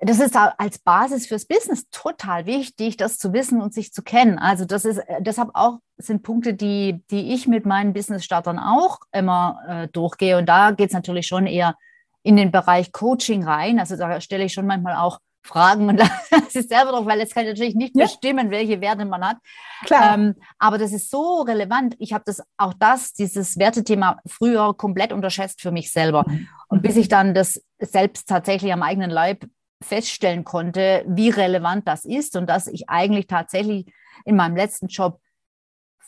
das 0.00 0.20
ist 0.20 0.36
als 0.36 0.78
Basis 0.78 1.26
fürs 1.26 1.46
Business 1.46 1.88
total 1.90 2.46
wichtig, 2.46 2.96
das 2.96 3.18
zu 3.18 3.32
wissen 3.32 3.60
und 3.60 3.74
sich 3.74 3.92
zu 3.92 4.02
kennen. 4.02 4.38
Also 4.38 4.64
das 4.64 4.84
ist 4.84 4.98
äh, 4.98 5.20
deshalb 5.20 5.50
auch 5.54 5.78
sind 5.96 6.22
Punkte, 6.22 6.54
die, 6.54 7.02
die 7.10 7.34
ich 7.34 7.48
mit 7.48 7.66
meinen 7.66 7.92
Business-Startern 7.92 8.58
auch 8.58 9.00
immer 9.12 9.60
äh, 9.66 9.88
durchgehe. 9.88 10.38
Und 10.38 10.46
da 10.46 10.70
geht 10.70 10.88
es 10.88 10.94
natürlich 10.94 11.26
schon 11.26 11.46
eher 11.46 11.74
in 12.22 12.36
den 12.36 12.52
Bereich 12.52 12.92
Coaching 12.92 13.42
rein. 13.44 13.80
Also 13.80 13.96
da 13.96 14.20
stelle 14.20 14.44
ich 14.44 14.52
schon 14.52 14.66
manchmal 14.66 14.96
auch 14.96 15.18
Fragen 15.42 15.88
und 15.88 16.00
ist 16.52 16.68
selber 16.68 16.92
drauf, 16.92 17.06
weil 17.06 17.18
jetzt 17.20 17.34
kann 17.34 17.44
ich 17.44 17.50
natürlich 17.50 17.74
nicht 17.74 17.96
ja. 17.96 18.04
bestimmen, 18.04 18.50
welche 18.50 18.80
Werte 18.80 19.04
man 19.04 19.26
hat. 19.26 19.38
Klar. 19.84 20.14
Ähm, 20.14 20.34
aber 20.58 20.78
das 20.78 20.92
ist 20.92 21.10
so 21.10 21.42
relevant. 21.42 21.94
Ich 21.98 22.12
habe 22.12 22.24
das 22.26 22.42
auch 22.56 22.74
das, 22.74 23.12
dieses 23.12 23.58
Wertethema 23.58 24.18
früher 24.26 24.74
komplett 24.74 25.12
unterschätzt 25.12 25.60
für 25.60 25.70
mich 25.70 25.92
selber. 25.92 26.24
Mhm. 26.28 26.48
Und 26.68 26.82
bis 26.82 26.96
ich 26.96 27.08
dann 27.08 27.34
das 27.34 27.62
selbst 27.78 28.28
tatsächlich 28.28 28.72
am 28.72 28.82
eigenen 28.82 29.10
Leib 29.10 29.46
feststellen 29.82 30.44
konnte, 30.44 31.04
wie 31.06 31.30
relevant 31.30 31.86
das 31.86 32.04
ist 32.04 32.36
und 32.36 32.48
dass 32.48 32.66
ich 32.66 32.88
eigentlich 32.88 33.26
tatsächlich 33.26 33.86
in 34.24 34.36
meinem 34.36 34.56
letzten 34.56 34.88
Job 34.88 35.20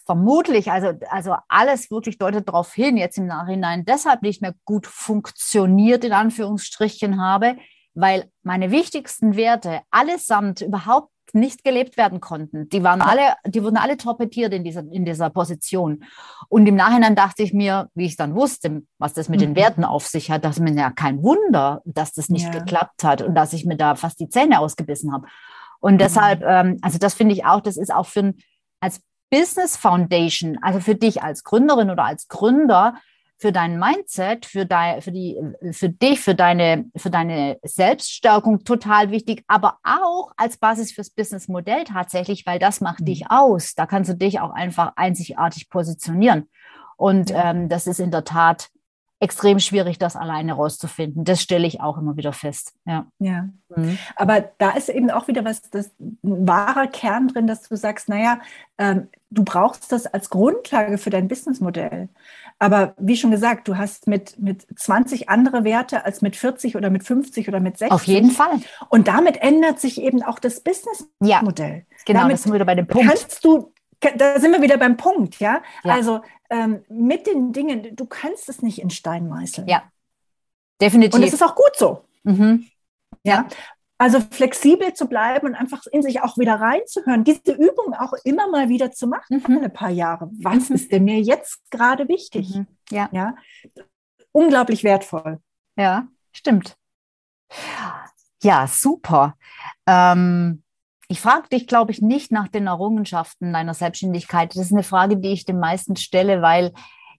vermutlich, 0.04 0.72
also, 0.72 0.92
also 1.08 1.36
alles 1.48 1.88
wirklich 1.90 2.18
deutet 2.18 2.48
darauf 2.48 2.74
hin, 2.74 2.96
jetzt 2.96 3.16
im 3.16 3.26
Nachhinein 3.26 3.84
deshalb 3.84 4.22
nicht 4.22 4.42
mehr 4.42 4.54
gut 4.64 4.88
funktioniert, 4.88 6.04
in 6.04 6.12
Anführungsstrichen 6.12 7.20
habe, 7.20 7.56
weil 7.94 8.30
meine 8.42 8.70
wichtigsten 8.70 9.36
Werte 9.36 9.80
allesamt 9.90 10.60
überhaupt 10.60 11.10
nicht 11.34 11.64
gelebt 11.64 11.96
werden 11.96 12.20
konnten. 12.20 12.68
Die 12.70 12.82
waren 12.82 13.02
alle, 13.02 13.34
die 13.46 13.62
wurden 13.62 13.76
alle 13.76 13.96
torpediert 13.96 14.52
in 14.52 14.64
dieser, 14.64 14.80
in 14.90 15.04
dieser 15.04 15.30
Position. 15.30 16.04
Und 16.48 16.66
im 16.66 16.74
Nachhinein 16.74 17.14
dachte 17.14 17.42
ich 17.42 17.52
mir, 17.52 17.88
wie 17.94 18.06
ich 18.06 18.16
dann 18.16 18.34
wusste, 18.34 18.82
was 18.98 19.14
das 19.14 19.28
mit 19.28 19.40
mhm. 19.40 19.44
den 19.44 19.56
Werten 19.56 19.84
auf 19.84 20.06
sich 20.06 20.30
hat, 20.30 20.44
dass 20.44 20.58
mir 20.58 20.72
ja 20.72 20.90
kein 20.90 21.22
Wunder, 21.22 21.82
dass 21.84 22.12
das 22.12 22.28
nicht 22.28 22.52
ja. 22.52 22.60
geklappt 22.60 23.04
hat 23.04 23.22
und 23.22 23.34
dass 23.34 23.52
ich 23.52 23.64
mir 23.64 23.76
da 23.76 23.94
fast 23.94 24.20
die 24.20 24.28
Zähne 24.28 24.60
ausgebissen 24.60 25.12
habe. 25.12 25.26
Und 25.80 25.94
mhm. 25.94 25.98
deshalb, 25.98 26.42
ähm, 26.42 26.78
also 26.82 26.98
das 26.98 27.14
finde 27.14 27.34
ich 27.34 27.44
auch, 27.44 27.60
das 27.60 27.76
ist 27.76 27.92
auch 27.92 28.06
für 28.06 28.20
ein, 28.20 28.38
als 28.80 29.00
Business 29.30 29.76
Foundation, 29.76 30.58
also 30.60 30.80
für 30.80 30.96
dich 30.96 31.22
als 31.22 31.44
Gründerin 31.44 31.90
oder 31.90 32.04
als 32.04 32.26
Gründer, 32.26 32.94
für 33.40 33.52
dein 33.52 33.78
Mindset, 33.78 34.44
für, 34.44 34.66
dein, 34.66 35.00
für, 35.00 35.12
die, 35.12 35.40
für 35.72 35.88
dich, 35.88 36.20
für 36.20 36.34
deine, 36.34 36.84
für 36.94 37.08
deine 37.08 37.58
Selbststärkung 37.62 38.64
total 38.64 39.10
wichtig, 39.10 39.44
aber 39.48 39.78
auch 39.82 40.32
als 40.36 40.58
Basis 40.58 40.92
fürs 40.92 41.08
Businessmodell 41.08 41.84
tatsächlich, 41.84 42.44
weil 42.44 42.58
das 42.58 42.82
macht 42.82 43.00
mhm. 43.00 43.06
dich 43.06 43.30
aus. 43.30 43.74
Da 43.74 43.86
kannst 43.86 44.10
du 44.10 44.14
dich 44.14 44.40
auch 44.40 44.50
einfach 44.50 44.92
einzigartig 44.96 45.70
positionieren. 45.70 46.50
Und 46.98 47.32
ähm, 47.34 47.70
das 47.70 47.86
ist 47.86 47.98
in 47.98 48.10
der 48.10 48.24
Tat 48.24 48.68
extrem 49.20 49.58
schwierig, 49.58 49.98
das 49.98 50.16
alleine 50.16 50.54
rauszufinden. 50.54 51.24
Das 51.24 51.42
stelle 51.42 51.66
ich 51.66 51.82
auch 51.82 51.98
immer 51.98 52.16
wieder 52.16 52.32
fest. 52.32 52.72
Ja. 52.86 53.06
ja. 53.18 53.50
Mhm. 53.68 53.98
Aber 54.16 54.40
da 54.56 54.70
ist 54.70 54.88
eben 54.88 55.10
auch 55.10 55.28
wieder 55.28 55.44
was, 55.44 55.62
das 55.70 55.90
ein 55.98 56.18
wahrer 56.22 56.86
Kern 56.86 57.28
drin, 57.28 57.46
dass 57.46 57.68
du 57.68 57.76
sagst, 57.76 58.08
naja, 58.08 58.40
ähm, 58.78 59.08
du 59.30 59.44
brauchst 59.44 59.92
das 59.92 60.06
als 60.06 60.30
Grundlage 60.30 60.96
für 60.96 61.10
dein 61.10 61.28
Businessmodell. 61.28 62.08
Aber 62.58 62.94
wie 62.98 63.16
schon 63.16 63.30
gesagt, 63.30 63.68
du 63.68 63.76
hast 63.76 64.06
mit, 64.06 64.38
mit 64.38 64.66
20 64.74 65.28
andere 65.28 65.64
Werte 65.64 66.06
als 66.06 66.22
mit 66.22 66.34
40 66.34 66.76
oder 66.76 66.88
mit 66.88 67.04
50 67.04 67.46
oder 67.46 67.60
mit 67.60 67.76
60. 67.76 67.92
Auf 67.92 68.04
jeden 68.04 68.30
Fall. 68.30 68.60
Und 68.88 69.06
damit 69.06 69.36
ändert 69.42 69.80
sich 69.80 70.00
eben 70.00 70.22
auch 70.22 70.38
das 70.38 70.60
Businessmodell. 70.60 71.20
Ja, 71.20 71.40
genau, 72.06 72.20
damit 72.20 72.34
das 72.34 72.42
sind 72.42 72.52
wir 72.52 72.56
wieder 72.56 72.64
bei 72.64 72.74
dem 72.74 72.86
Punkt. 72.86 73.06
Kannst 73.06 73.44
du 73.44 73.72
da 74.00 74.40
sind 74.40 74.52
wir 74.52 74.62
wieder 74.62 74.78
beim 74.78 74.96
Punkt, 74.96 75.40
ja. 75.40 75.62
ja. 75.84 75.94
Also 75.94 76.22
ähm, 76.48 76.84
mit 76.88 77.26
den 77.26 77.52
Dingen, 77.52 77.94
du 77.94 78.06
kannst 78.06 78.48
es 78.48 78.62
nicht 78.62 78.80
in 78.80 78.90
Stein 78.90 79.28
meißeln. 79.28 79.68
Ja, 79.68 79.84
definitiv. 80.80 81.14
Und 81.14 81.26
es 81.26 81.34
ist 81.34 81.42
auch 81.42 81.54
gut 81.54 81.76
so. 81.76 82.04
Mhm. 82.24 82.66
Ja. 83.24 83.46
Also 83.98 84.18
flexibel 84.20 84.94
zu 84.94 85.08
bleiben 85.08 85.48
und 85.48 85.54
einfach 85.54 85.84
in 85.92 86.00
sich 86.00 86.22
auch 86.22 86.38
wieder 86.38 86.54
reinzuhören, 86.54 87.22
diese 87.22 87.52
Übung 87.52 87.92
auch 87.92 88.14
immer 88.24 88.48
mal 88.48 88.70
wieder 88.70 88.90
zu 88.92 89.06
machen, 89.06 89.44
mhm. 89.46 89.64
ein 89.64 89.72
paar 89.72 89.90
Jahre. 89.90 90.30
Was 90.40 90.70
mhm. 90.70 90.76
ist 90.76 90.90
denn 90.90 91.04
mir 91.04 91.20
jetzt 91.20 91.60
gerade 91.70 92.08
wichtig? 92.08 92.54
Mhm. 92.54 92.66
Ja. 92.90 93.10
ja. 93.12 93.34
Unglaublich 94.32 94.84
wertvoll. 94.84 95.40
Ja, 95.76 96.08
stimmt. 96.32 96.78
Ja, 98.42 98.66
super. 98.66 99.36
Ähm, 99.86 100.62
ich 101.10 101.20
frage 101.20 101.48
dich, 101.48 101.66
glaube 101.66 101.90
ich, 101.90 102.00
nicht 102.00 102.30
nach 102.30 102.46
den 102.46 102.68
Errungenschaften 102.68 103.52
deiner 103.52 103.74
Selbstständigkeit. 103.74 104.54
Das 104.54 104.66
ist 104.66 104.72
eine 104.72 104.84
Frage, 104.84 105.16
die 105.16 105.32
ich 105.32 105.44
den 105.44 105.58
meisten 105.58 105.96
stelle, 105.96 106.40
weil, 106.40 106.72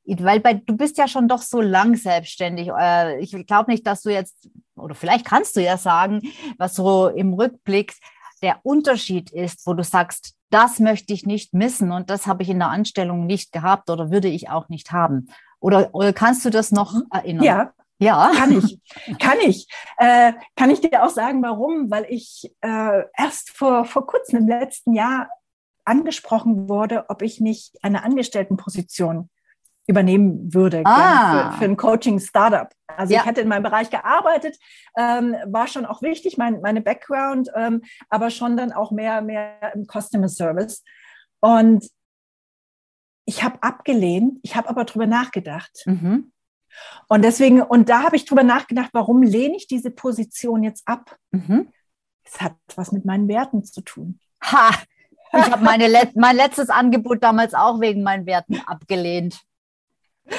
weil 0.06 0.40
bei, 0.40 0.54
du 0.54 0.78
bist 0.78 0.98
ja 0.98 1.10
schon 1.10 1.28
doch 1.28 1.42
so 1.42 1.60
lang 1.60 1.98
selbstständig. 1.98 2.70
Äh, 2.70 3.20
ich 3.20 3.32
glaube 3.46 3.70
nicht, 3.70 3.86
dass 3.86 4.02
du 4.02 4.10
jetzt, 4.10 4.50
oder 4.78 4.96
vielleicht 4.96 5.26
kannst 5.26 5.58
du 5.58 5.62
ja 5.62 5.76
sagen, 5.76 6.22
was 6.58 6.74
so 6.74 7.10
im 7.10 7.34
Rückblick 7.34 7.94
der 8.42 8.62
Unterschied 8.64 9.30
ist, 9.30 9.68
wo 9.68 9.74
du 9.74 9.84
sagst, 9.84 10.36
das 10.50 10.80
möchte 10.80 11.12
ich 11.12 11.26
nicht 11.26 11.54
missen 11.54 11.92
und 11.92 12.10
das 12.10 12.28
habe 12.28 12.44
ich 12.44 12.50
in 12.50 12.60
der 12.60 12.70
Anstellung 12.70 13.26
nicht 13.26 13.52
gehabt 13.52 13.90
oder 13.90 14.10
würde 14.10 14.30
ich 14.30 14.50
auch 14.50 14.70
nicht 14.70 14.94
haben. 14.94 15.28
Oder, 15.60 15.94
oder 15.94 16.14
kannst 16.14 16.46
du 16.46 16.50
das 16.50 16.72
noch 16.72 16.94
mhm. 16.94 17.08
erinnern? 17.12 17.44
Ja, 17.44 17.74
ja, 18.02 18.32
kann 18.36 18.58
ich. 18.58 18.80
kann 19.20 19.38
ich. 19.42 19.68
Äh, 19.98 20.34
kann 20.56 20.70
ich 20.70 20.82
dir 20.82 21.04
auch 21.04 21.10
sagen, 21.10 21.42
warum? 21.44 21.92
Weil 21.92 22.06
ich 22.10 22.52
äh, 22.62 23.04
erst 23.16 23.52
vor, 23.52 23.86
vor 23.86 24.08
kurzem 24.08 24.40
im 24.40 24.48
letzten 24.48 24.94
Jahr 24.94 25.30
angesprochen 25.86 26.68
wurde, 26.68 27.06
ob 27.10 27.22
ich 27.22 27.40
nicht 27.40 27.78
eine 27.84 28.04
Angestelltenposition 28.04 29.30
übernehmen 29.88 30.54
würde 30.54 30.82
ah. 30.86 31.52
für, 31.52 31.58
für, 31.60 31.66
ein 31.66 31.78
Coaching-Startup. 31.78 32.70
Also 32.88 33.14
ja. 33.14 33.22
ich 33.22 33.26
hatte 33.26 33.42
in 33.42 33.48
meinem 33.48 33.64
Bereich 33.64 33.90
gearbeitet, 33.90 34.58
ähm, 34.98 35.36
war 35.46 35.68
schon 35.68 35.86
auch 35.86 36.02
wichtig, 36.02 36.38
mein, 36.38 36.62
meine 36.62 36.82
Background, 36.82 37.50
ähm, 37.56 37.82
aber 38.10 38.30
schon 38.30 38.58
dann 38.58 38.72
auch 38.72 38.92
mehr, 38.92 39.22
mehr 39.22 39.74
im 39.74 39.86
Customer 39.86 40.30
Service. 40.30 40.84
Und 41.40 41.88
ich 43.26 43.44
habe 43.44 43.62
abgelehnt, 43.62 44.40
ich 44.44 44.56
habe 44.56 44.70
aber 44.70 44.86
drüber 44.86 45.08
nachgedacht. 45.08 45.84
Mhm. 45.86 46.32
Und 47.08 47.24
deswegen, 47.24 47.62
und 47.62 47.90
da 47.90 48.04
habe 48.04 48.16
ich 48.16 48.26
drüber 48.26 48.44
nachgedacht, 48.44 48.90
warum 48.94 49.22
lehne 49.22 49.56
ich 49.56 49.68
diese 49.68 49.92
Position 49.92 50.64
jetzt 50.64 50.88
ab? 50.88 51.18
Mhm. 51.32 51.70
Es 52.24 52.40
hat 52.42 52.56
was 52.76 52.92
mit 52.92 53.06
meinen 53.06 53.28
Werten 53.28 53.64
zu 53.64 53.82
tun. 53.82 54.20
Ha! 54.44 54.72
Ich 55.34 55.50
habe 55.50 55.88
Let 55.88 56.16
mein 56.16 56.36
letztes 56.36 56.70
Angebot 56.70 57.24
damals 57.24 57.54
auch 57.54 57.80
wegen 57.80 58.04
meinen 58.04 58.26
Werten 58.26 58.62
abgelehnt. 58.66 59.42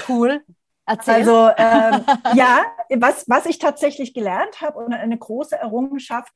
Cool. 0.09 0.43
Erzähl. 0.85 1.15
Also 1.15 1.51
ähm, 1.57 2.05
ja, 2.35 2.63
was, 2.97 3.29
was 3.29 3.47
ich 3.47 3.59
tatsächlich 3.59 4.15
gelernt 4.15 4.61
habe 4.61 4.79
und 4.79 4.93
eine 4.93 5.17
große 5.17 5.57
Errungenschaft 5.57 6.33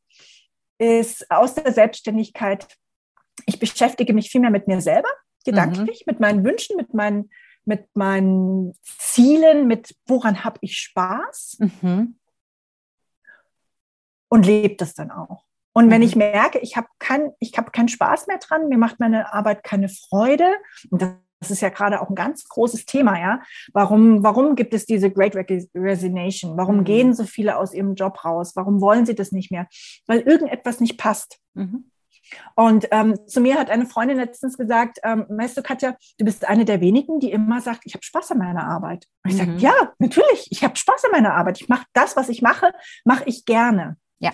ist 0.78 1.30
aus 1.30 1.54
der 1.54 1.72
Selbstständigkeit, 1.72 2.66
ich 3.44 3.58
beschäftige 3.58 4.14
mich 4.14 4.30
viel 4.30 4.40
mehr 4.40 4.50
mit 4.50 4.68
mir 4.68 4.80
selber, 4.80 5.08
gedanklich, 5.44 6.04
mhm. 6.06 6.12
mit 6.12 6.20
meinen 6.20 6.44
Wünschen, 6.44 6.76
mit 6.76 6.94
meinen 6.94 7.30
mit 7.66 7.94
meinen 7.94 8.74
Zielen, 8.82 9.66
mit 9.66 9.94
woran 10.06 10.44
habe 10.44 10.58
ich 10.62 10.78
Spaß 10.78 11.58
mhm. 11.82 12.18
und 14.28 14.46
lebe 14.46 14.76
das 14.76 14.94
dann 14.94 15.10
auch. 15.10 15.44
Und 15.72 15.90
wenn 15.90 16.00
mhm. 16.00 16.06
ich 16.06 16.16
merke, 16.16 16.58
ich 16.60 16.76
habe 16.76 16.86
kein, 16.98 17.32
ich 17.38 17.52
hab 17.58 17.72
keinen 17.72 17.88
Spaß 17.88 18.28
mehr 18.28 18.38
dran, 18.38 18.68
mir 18.68 18.78
macht 18.78 18.98
meine 18.98 19.34
Arbeit 19.34 19.62
keine 19.62 19.90
Freude, 19.90 20.46
und 20.90 21.02
das 21.02 21.50
ist 21.50 21.60
ja 21.60 21.68
gerade 21.68 22.00
auch 22.00 22.08
ein 22.08 22.14
ganz 22.14 22.48
großes 22.48 22.86
Thema, 22.86 23.20
ja. 23.20 23.42
Warum, 23.72 24.22
warum 24.22 24.54
gibt 24.56 24.72
es 24.72 24.86
diese 24.86 25.10
Great 25.10 25.36
Resignation? 25.36 26.56
Warum 26.56 26.78
mhm. 26.78 26.84
gehen 26.84 27.14
so 27.14 27.24
viele 27.24 27.58
aus 27.58 27.74
ihrem 27.74 27.94
Job 27.94 28.24
raus? 28.24 28.52
Warum 28.56 28.80
wollen 28.80 29.04
sie 29.04 29.14
das 29.14 29.32
nicht 29.32 29.50
mehr? 29.50 29.66
Weil 30.06 30.20
irgendetwas 30.20 30.80
nicht 30.80 30.96
passt. 30.96 31.38
Mhm. 31.54 31.90
Und 32.54 32.88
ähm, 32.90 33.18
zu 33.26 33.40
mir 33.40 33.58
hat 33.58 33.70
eine 33.70 33.86
Freundin 33.86 34.16
letztens 34.16 34.56
gesagt, 34.56 34.98
ähm, 35.02 35.26
weißt 35.28 35.56
du, 35.56 35.62
Katja, 35.62 35.96
du 36.18 36.24
bist 36.24 36.46
eine 36.46 36.64
der 36.64 36.80
wenigen, 36.80 37.20
die 37.20 37.30
immer 37.30 37.60
sagt, 37.60 37.82
ich 37.84 37.94
habe 37.94 38.04
Spaß 38.04 38.32
an 38.32 38.38
meiner 38.38 38.66
Arbeit. 38.66 39.06
Und 39.24 39.30
ich 39.30 39.36
mhm. 39.36 39.58
sage, 39.58 39.58
ja, 39.58 39.92
natürlich, 39.98 40.48
ich 40.50 40.64
habe 40.64 40.76
Spaß 40.76 41.04
an 41.04 41.12
meiner 41.12 41.34
Arbeit. 41.34 41.60
Ich 41.60 41.68
mache 41.68 41.86
das, 41.92 42.16
was 42.16 42.28
ich 42.28 42.42
mache, 42.42 42.72
mache 43.04 43.24
ich 43.26 43.44
gerne. 43.44 43.96
Ja. 44.18 44.32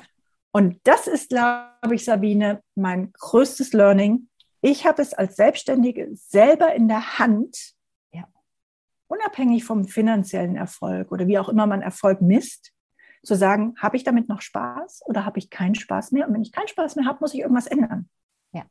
Und 0.52 0.80
das 0.84 1.06
ist, 1.06 1.30
glaube 1.30 1.94
ich, 1.94 2.04
Sabine, 2.04 2.62
mein 2.74 3.12
größtes 3.12 3.72
Learning. 3.72 4.28
Ich 4.60 4.86
habe 4.86 5.02
es 5.02 5.14
als 5.14 5.36
Selbstständige 5.36 6.08
selber 6.12 6.74
in 6.74 6.88
der 6.88 7.18
Hand, 7.18 7.74
ja. 8.12 8.24
unabhängig 9.08 9.64
vom 9.64 9.86
finanziellen 9.86 10.56
Erfolg 10.56 11.10
oder 11.10 11.26
wie 11.26 11.38
auch 11.38 11.48
immer 11.48 11.66
man 11.66 11.82
Erfolg 11.82 12.20
misst, 12.20 12.72
zu 13.22 13.36
sagen, 13.36 13.74
habe 13.78 13.96
ich 13.96 14.04
damit 14.04 14.28
noch 14.28 14.40
Spaß 14.40 15.02
oder 15.06 15.24
habe 15.24 15.38
ich 15.38 15.50
keinen 15.50 15.74
Spaß 15.74 16.12
mehr? 16.12 16.26
Und 16.26 16.34
wenn 16.34 16.42
ich 16.42 16.52
keinen 16.52 16.68
Spaß 16.68 16.96
mehr 16.96 17.06
habe, 17.06 17.18
muss 17.20 17.34
ich 17.34 17.40
irgendwas 17.40 17.66
ändern. 17.66 18.08
Ja. 18.52 18.64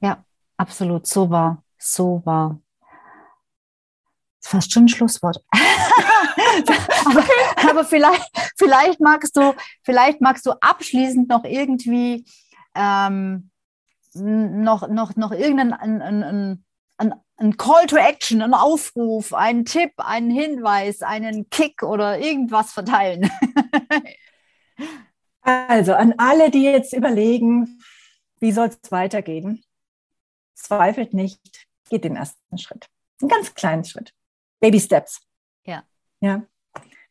Ja, 0.00 0.24
absolut. 0.56 1.06
So 1.06 1.30
war, 1.30 1.62
so 1.78 2.22
war. 2.24 2.60
Fast 4.42 4.72
schon 4.72 4.84
ein 4.84 4.88
Schlusswort. 4.88 5.42
aber, 7.04 7.24
aber 7.70 7.84
vielleicht, 7.84 8.30
vielleicht 8.56 9.00
magst 9.00 9.36
du, 9.36 9.54
vielleicht 9.82 10.20
magst 10.20 10.46
du 10.46 10.52
abschließend 10.52 11.28
noch 11.28 11.44
irgendwie 11.44 12.24
ähm, 12.74 13.50
noch, 14.14 14.88
noch, 14.88 15.16
noch 15.16 15.32
irgendeinen 15.32 15.72
ein, 15.72 16.02
ein, 16.02 16.64
ein, 16.96 17.14
ein 17.40 17.56
Call 17.56 17.86
to 17.86 17.96
Action, 17.96 18.42
einen 18.42 18.54
Aufruf, 18.54 19.32
einen 19.32 19.64
Tipp, 19.64 19.92
einen 19.96 20.30
Hinweis, 20.30 21.02
einen 21.02 21.48
Kick 21.48 21.82
oder 21.82 22.18
irgendwas 22.18 22.72
verteilen? 22.72 23.30
also 25.40 25.94
an 25.94 26.14
alle, 26.18 26.50
die 26.50 26.64
jetzt 26.64 26.92
überlegen, 26.92 27.82
wie 28.40 28.52
soll 28.52 28.68
es 28.68 28.92
weitergehen, 28.92 29.64
zweifelt 30.54 31.14
nicht, 31.14 31.66
geht 31.88 32.04
den 32.04 32.16
ersten 32.16 32.58
Schritt. 32.58 32.88
Einen 33.20 33.30
ganz 33.30 33.54
kleinen 33.54 33.84
Schritt. 33.84 34.12
Baby 34.60 34.78
Steps. 34.78 35.20
Ja. 35.64 35.84
Ja. 36.20 36.42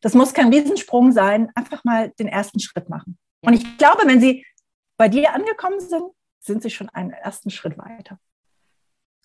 Das 0.00 0.14
muss 0.14 0.32
kein 0.32 0.52
Riesensprung 0.52 1.12
sein. 1.12 1.50
Einfach 1.54 1.84
mal 1.84 2.10
den 2.10 2.28
ersten 2.28 2.60
Schritt 2.60 2.88
machen. 2.88 3.18
Ja. 3.42 3.48
Und 3.48 3.54
ich 3.54 3.78
glaube, 3.78 4.02
wenn 4.06 4.20
Sie 4.20 4.46
bei 4.96 5.08
dir 5.08 5.34
angekommen 5.34 5.80
sind, 5.80 6.04
sind 6.38 6.62
Sie 6.62 6.70
schon 6.70 6.88
einen 6.88 7.10
ersten 7.10 7.50
Schritt 7.50 7.76
weiter. 7.76 8.18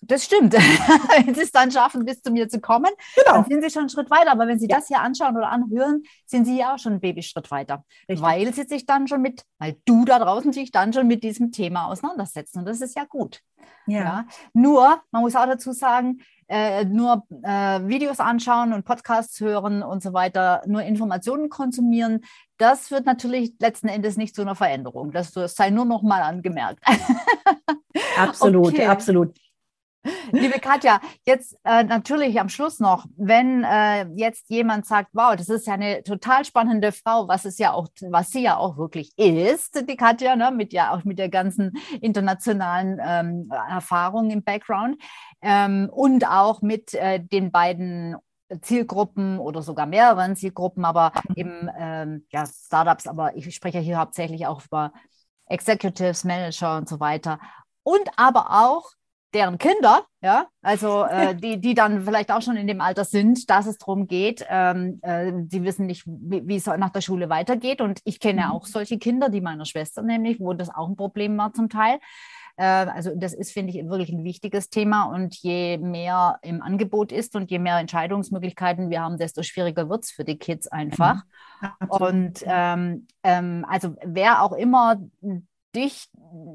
Das 0.02 0.24
stimmt. 0.24 0.52
wenn 1.26 1.34
Sie 1.34 1.40
es 1.40 1.52
dann 1.52 1.70
schaffen, 1.70 2.04
bis 2.04 2.22
zu 2.22 2.30
mir 2.30 2.48
zu 2.48 2.60
kommen, 2.60 2.90
genau. 3.14 3.38
dann 3.38 3.44
sind 3.44 3.62
Sie 3.62 3.70
schon 3.70 3.80
einen 3.80 3.88
Schritt 3.88 4.10
weiter. 4.10 4.32
Aber 4.32 4.46
wenn 4.46 4.58
Sie 4.58 4.68
ja. 4.68 4.76
das 4.76 4.88
hier 4.88 5.00
anschauen 5.00 5.36
oder 5.36 5.50
anhören, 5.50 6.02
sind 6.26 6.44
Sie 6.44 6.58
ja 6.58 6.74
auch 6.74 6.78
schon 6.78 6.92
einen 6.92 7.00
Babyschritt 7.00 7.50
weiter. 7.50 7.84
Richtig. 8.08 8.22
Weil 8.22 8.52
Sie 8.52 8.64
sich 8.64 8.86
dann 8.86 9.08
schon 9.08 9.22
mit, 9.22 9.42
weil 9.58 9.76
du 9.84 10.04
da 10.04 10.18
draußen 10.18 10.52
sich 10.52 10.70
dann 10.70 10.92
schon 10.92 11.06
mit 11.06 11.24
diesem 11.24 11.50
Thema 11.50 11.86
auseinandersetzen. 11.86 12.60
Und 12.60 12.66
das 12.66 12.80
ist 12.80 12.96
ja 12.96 13.04
gut. 13.04 13.40
Ja. 13.86 13.98
ja. 13.98 14.26
Nur, 14.52 15.00
man 15.10 15.22
muss 15.22 15.36
auch 15.36 15.46
dazu 15.46 15.72
sagen, 15.72 16.20
äh, 16.48 16.84
nur 16.84 17.24
äh, 17.42 17.80
Videos 17.88 18.20
anschauen 18.20 18.72
und 18.72 18.84
Podcasts 18.84 19.40
hören 19.40 19.82
und 19.82 20.02
so 20.02 20.12
weiter, 20.12 20.62
nur 20.66 20.82
Informationen 20.82 21.48
konsumieren, 21.48 22.24
das 22.58 22.88
führt 22.88 23.04
natürlich 23.04 23.54
letzten 23.58 23.88
Endes 23.88 24.16
nicht 24.16 24.34
zu 24.34 24.42
einer 24.42 24.54
Veränderung. 24.54 25.10
Das, 25.12 25.32
das 25.32 25.56
sei 25.56 25.70
nur 25.70 25.84
noch 25.84 26.02
mal 26.02 26.22
angemerkt. 26.22 26.80
absolut, 28.16 28.68
okay. 28.68 28.86
absolut. 28.86 29.34
Liebe 30.32 30.58
Katja, 30.60 31.00
jetzt 31.24 31.56
äh, 31.64 31.84
natürlich 31.84 32.38
am 32.40 32.48
Schluss 32.48 32.80
noch, 32.80 33.06
wenn 33.16 33.64
äh, 33.64 34.06
jetzt 34.14 34.48
jemand 34.50 34.86
sagt, 34.86 35.10
wow, 35.12 35.34
das 35.36 35.48
ist 35.48 35.66
ja 35.66 35.74
eine 35.74 36.02
total 36.02 36.44
spannende 36.44 36.92
Frau, 36.92 37.28
was 37.28 37.44
es 37.44 37.58
ja 37.58 37.72
auch, 37.72 37.88
was 38.10 38.30
sie 38.30 38.42
ja 38.42 38.56
auch 38.56 38.76
wirklich 38.76 39.16
ist, 39.18 39.88
die 39.88 39.96
Katja, 39.96 40.36
ne, 40.36 40.50
mit 40.50 40.72
ja 40.72 40.94
auch 40.94 41.04
mit 41.04 41.18
der 41.18 41.28
ganzen 41.28 41.72
internationalen 42.00 43.00
ähm, 43.02 43.50
Erfahrung 43.68 44.30
im 44.30 44.42
Background 44.42 44.96
ähm, 45.42 45.90
und 45.92 46.26
auch 46.26 46.62
mit 46.62 46.94
äh, 46.94 47.20
den 47.20 47.50
beiden 47.50 48.16
Zielgruppen 48.62 49.38
oder 49.38 49.62
sogar 49.62 49.86
mehreren 49.86 50.36
Zielgruppen, 50.36 50.84
aber 50.84 51.12
eben 51.34 51.68
ähm, 51.78 52.26
ja, 52.30 52.44
Startups, 52.46 53.06
aber 53.06 53.36
ich 53.36 53.52
spreche 53.54 53.80
hier 53.80 53.98
hauptsächlich 53.98 54.46
auch 54.46 54.64
über 54.64 54.92
Executives, 55.48 56.24
Manager 56.24 56.76
und 56.76 56.88
so 56.88 57.00
weiter. 57.00 57.40
Und 57.82 58.08
aber 58.16 58.50
auch 58.50 58.90
deren 59.36 59.58
Kinder, 59.58 60.06
ja, 60.22 60.46
also 60.62 61.04
äh, 61.04 61.34
die, 61.36 61.60
die 61.60 61.74
dann 61.74 62.02
vielleicht 62.02 62.32
auch 62.32 62.40
schon 62.40 62.56
in 62.56 62.66
dem 62.66 62.80
Alter 62.80 63.04
sind, 63.04 63.50
dass 63.50 63.66
es 63.66 63.76
darum 63.76 64.06
geht, 64.06 64.46
ähm, 64.48 64.98
äh, 65.02 65.30
sie 65.48 65.62
wissen 65.62 65.84
nicht, 65.84 66.04
wie, 66.06 66.56
es 66.56 66.66
nach 66.66 66.90
der 66.90 67.02
Schule 67.02 67.28
weitergeht. 67.28 67.82
Und 67.82 68.00
ich 68.04 68.18
kenne 68.18 68.46
mhm. 68.46 68.52
auch 68.52 68.64
solche 68.64 68.98
Kinder, 68.98 69.28
die 69.28 69.42
meiner 69.42 69.66
Schwester 69.66 70.02
nämlich, 70.02 70.40
wo 70.40 70.54
das 70.54 70.74
auch 70.74 70.88
ein 70.88 70.96
Problem 70.96 71.36
war 71.36 71.52
zum 71.52 71.68
Teil. 71.68 71.98
Äh, 72.56 72.64
also 72.64 73.10
das 73.14 73.34
ist, 73.34 73.52
finde 73.52 73.74
ich, 73.74 73.86
wirklich 73.86 74.08
ein 74.08 74.24
wichtiges 74.24 74.70
Thema. 74.70 75.04
Und 75.04 75.36
je 75.36 75.76
mehr 75.76 76.38
im 76.40 76.62
Angebot 76.62 77.12
ist 77.12 77.36
und 77.36 77.50
je 77.50 77.58
mehr 77.58 77.76
Entscheidungsmöglichkeiten 77.76 78.88
wir 78.88 79.02
haben, 79.02 79.18
desto 79.18 79.42
schwieriger 79.42 79.90
wird 79.90 80.04
es 80.04 80.10
für 80.12 80.24
die 80.24 80.38
Kids 80.38 80.66
einfach. 80.66 81.24
Mhm. 81.60 81.88
Und 81.90 82.44
ähm, 82.46 83.06
ähm, 83.22 83.66
also 83.68 83.96
wer 84.02 84.42
auch 84.42 84.52
immer 84.52 84.96
dich, 85.76 86.08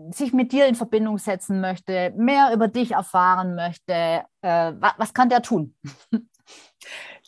sich 0.10 0.34
mit 0.34 0.52
dir 0.52 0.66
in 0.66 0.76
Verbindung 0.76 1.18
setzen 1.18 1.62
möchte, 1.62 2.12
mehr 2.18 2.52
über 2.54 2.68
dich 2.68 2.92
erfahren 2.92 3.56
möchte, 3.56 4.24
äh, 4.42 4.74
was, 4.80 4.94
was 4.98 5.14
kann 5.14 5.30
der 5.30 5.42
tun? 5.42 5.76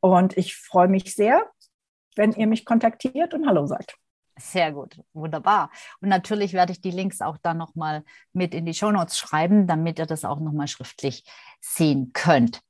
Und 0.00 0.38
ich 0.38 0.56
freue 0.56 0.88
mich 0.88 1.14
sehr, 1.14 1.50
wenn 2.16 2.32
ihr 2.32 2.46
mich 2.46 2.64
kontaktiert 2.64 3.34
und 3.34 3.46
Hallo 3.46 3.66
sagt. 3.66 3.98
Sehr 4.42 4.72
gut, 4.72 5.00
wunderbar. 5.14 5.70
Und 6.00 6.08
natürlich 6.08 6.52
werde 6.52 6.72
ich 6.72 6.80
die 6.80 6.90
Links 6.90 7.20
auch 7.20 7.38
dann 7.42 7.58
nochmal 7.58 8.02
mit 8.32 8.54
in 8.54 8.66
die 8.66 8.74
Shownotes 8.74 9.16
schreiben, 9.16 9.68
damit 9.68 10.00
ihr 10.00 10.06
das 10.06 10.24
auch 10.24 10.40
nochmal 10.40 10.66
schriftlich 10.66 11.24
sehen 11.60 12.10
könnt. 12.12 12.60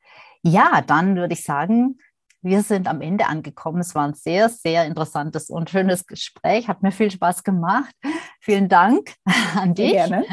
Ja, 0.43 0.83
dann 0.83 1.17
würde 1.17 1.33
ich 1.33 1.45
sagen, 1.45 1.99
wir 2.43 2.63
sind 2.63 2.89
am 2.89 3.01
Ende 3.01 3.27
angekommen. 3.27 3.81
Es 3.81 3.95
war 3.95 4.07
ein 4.07 4.15
sehr, 4.15 4.49
sehr 4.49 4.85
interessantes 4.85 5.49
und 5.49 5.71
schönes 5.71 6.07
Gespräch. 6.07 6.69
Hat 6.69 6.83
mir 6.83 6.93
viel 6.93 7.11
Spaß 7.11 7.43
gemacht. 7.43 7.95
Vielen 8.41 8.69
Dank 8.69 9.15
an 9.57 9.75
dich. 9.75 9.93
Gerne. 9.93 10.25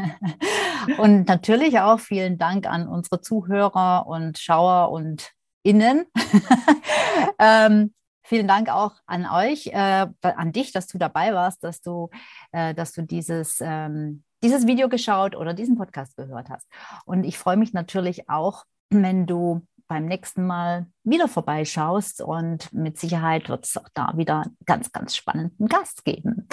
Und 0.98 1.28
natürlich 1.28 1.80
auch 1.80 2.00
vielen 2.00 2.38
Dank 2.38 2.68
an 2.68 2.88
unsere 2.88 3.22
Zuhörer 3.22 4.08
und 4.08 4.40
Schauer 4.40 4.92
und 4.92 5.32
Innen. 5.62 6.06
ähm, 7.40 7.94
vielen 8.30 8.48
Dank 8.48 8.70
auch 8.70 8.94
an 9.08 9.26
euch, 9.26 9.68
äh, 9.68 10.08
an 10.22 10.52
dich, 10.52 10.72
dass 10.72 10.88
du 10.88 10.98
dabei 10.98 11.34
warst, 11.34 11.64
dass 11.64 11.82
du, 11.82 12.10
äh, 12.52 12.74
dass 12.76 12.94
du 12.94 13.02
dieses, 13.02 13.60
ähm, 13.60 14.24
dieses 14.44 14.68
Video 14.68 14.88
geschaut 14.88 15.36
oder 15.36 15.54
diesen 15.54 15.78
Podcast 15.78 16.16
gehört 16.16 16.50
hast. 16.50 16.68
Und 17.06 17.24
ich 17.24 17.38
freue 17.38 17.58
mich 17.58 17.74
natürlich 17.74 18.30
auch, 18.30 18.64
wenn 18.92 19.26
du 19.26 19.66
beim 19.88 20.06
nächsten 20.06 20.46
Mal 20.46 20.86
wieder 21.04 21.28
vorbeischaust 21.28 22.22
und 22.22 22.72
mit 22.72 23.00
Sicherheit 23.00 23.50
wird 23.50 23.66
es 23.66 23.76
auch 23.76 23.90
da 23.96 24.14
wieder 24.16 24.44
einen 24.44 24.58
ganz, 24.66 24.92
ganz 24.92 25.16
spannenden 25.16 25.68
Gast 25.68 26.06
geben. 26.06 26.48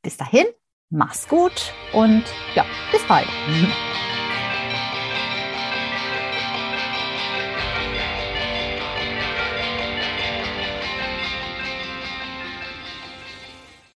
Bis 0.00 0.16
dahin, 0.16 0.46
mach's 0.88 1.28
gut 1.28 1.74
und 1.92 2.24
ja, 2.54 2.64
bis 2.90 3.06
bald. 3.06 3.28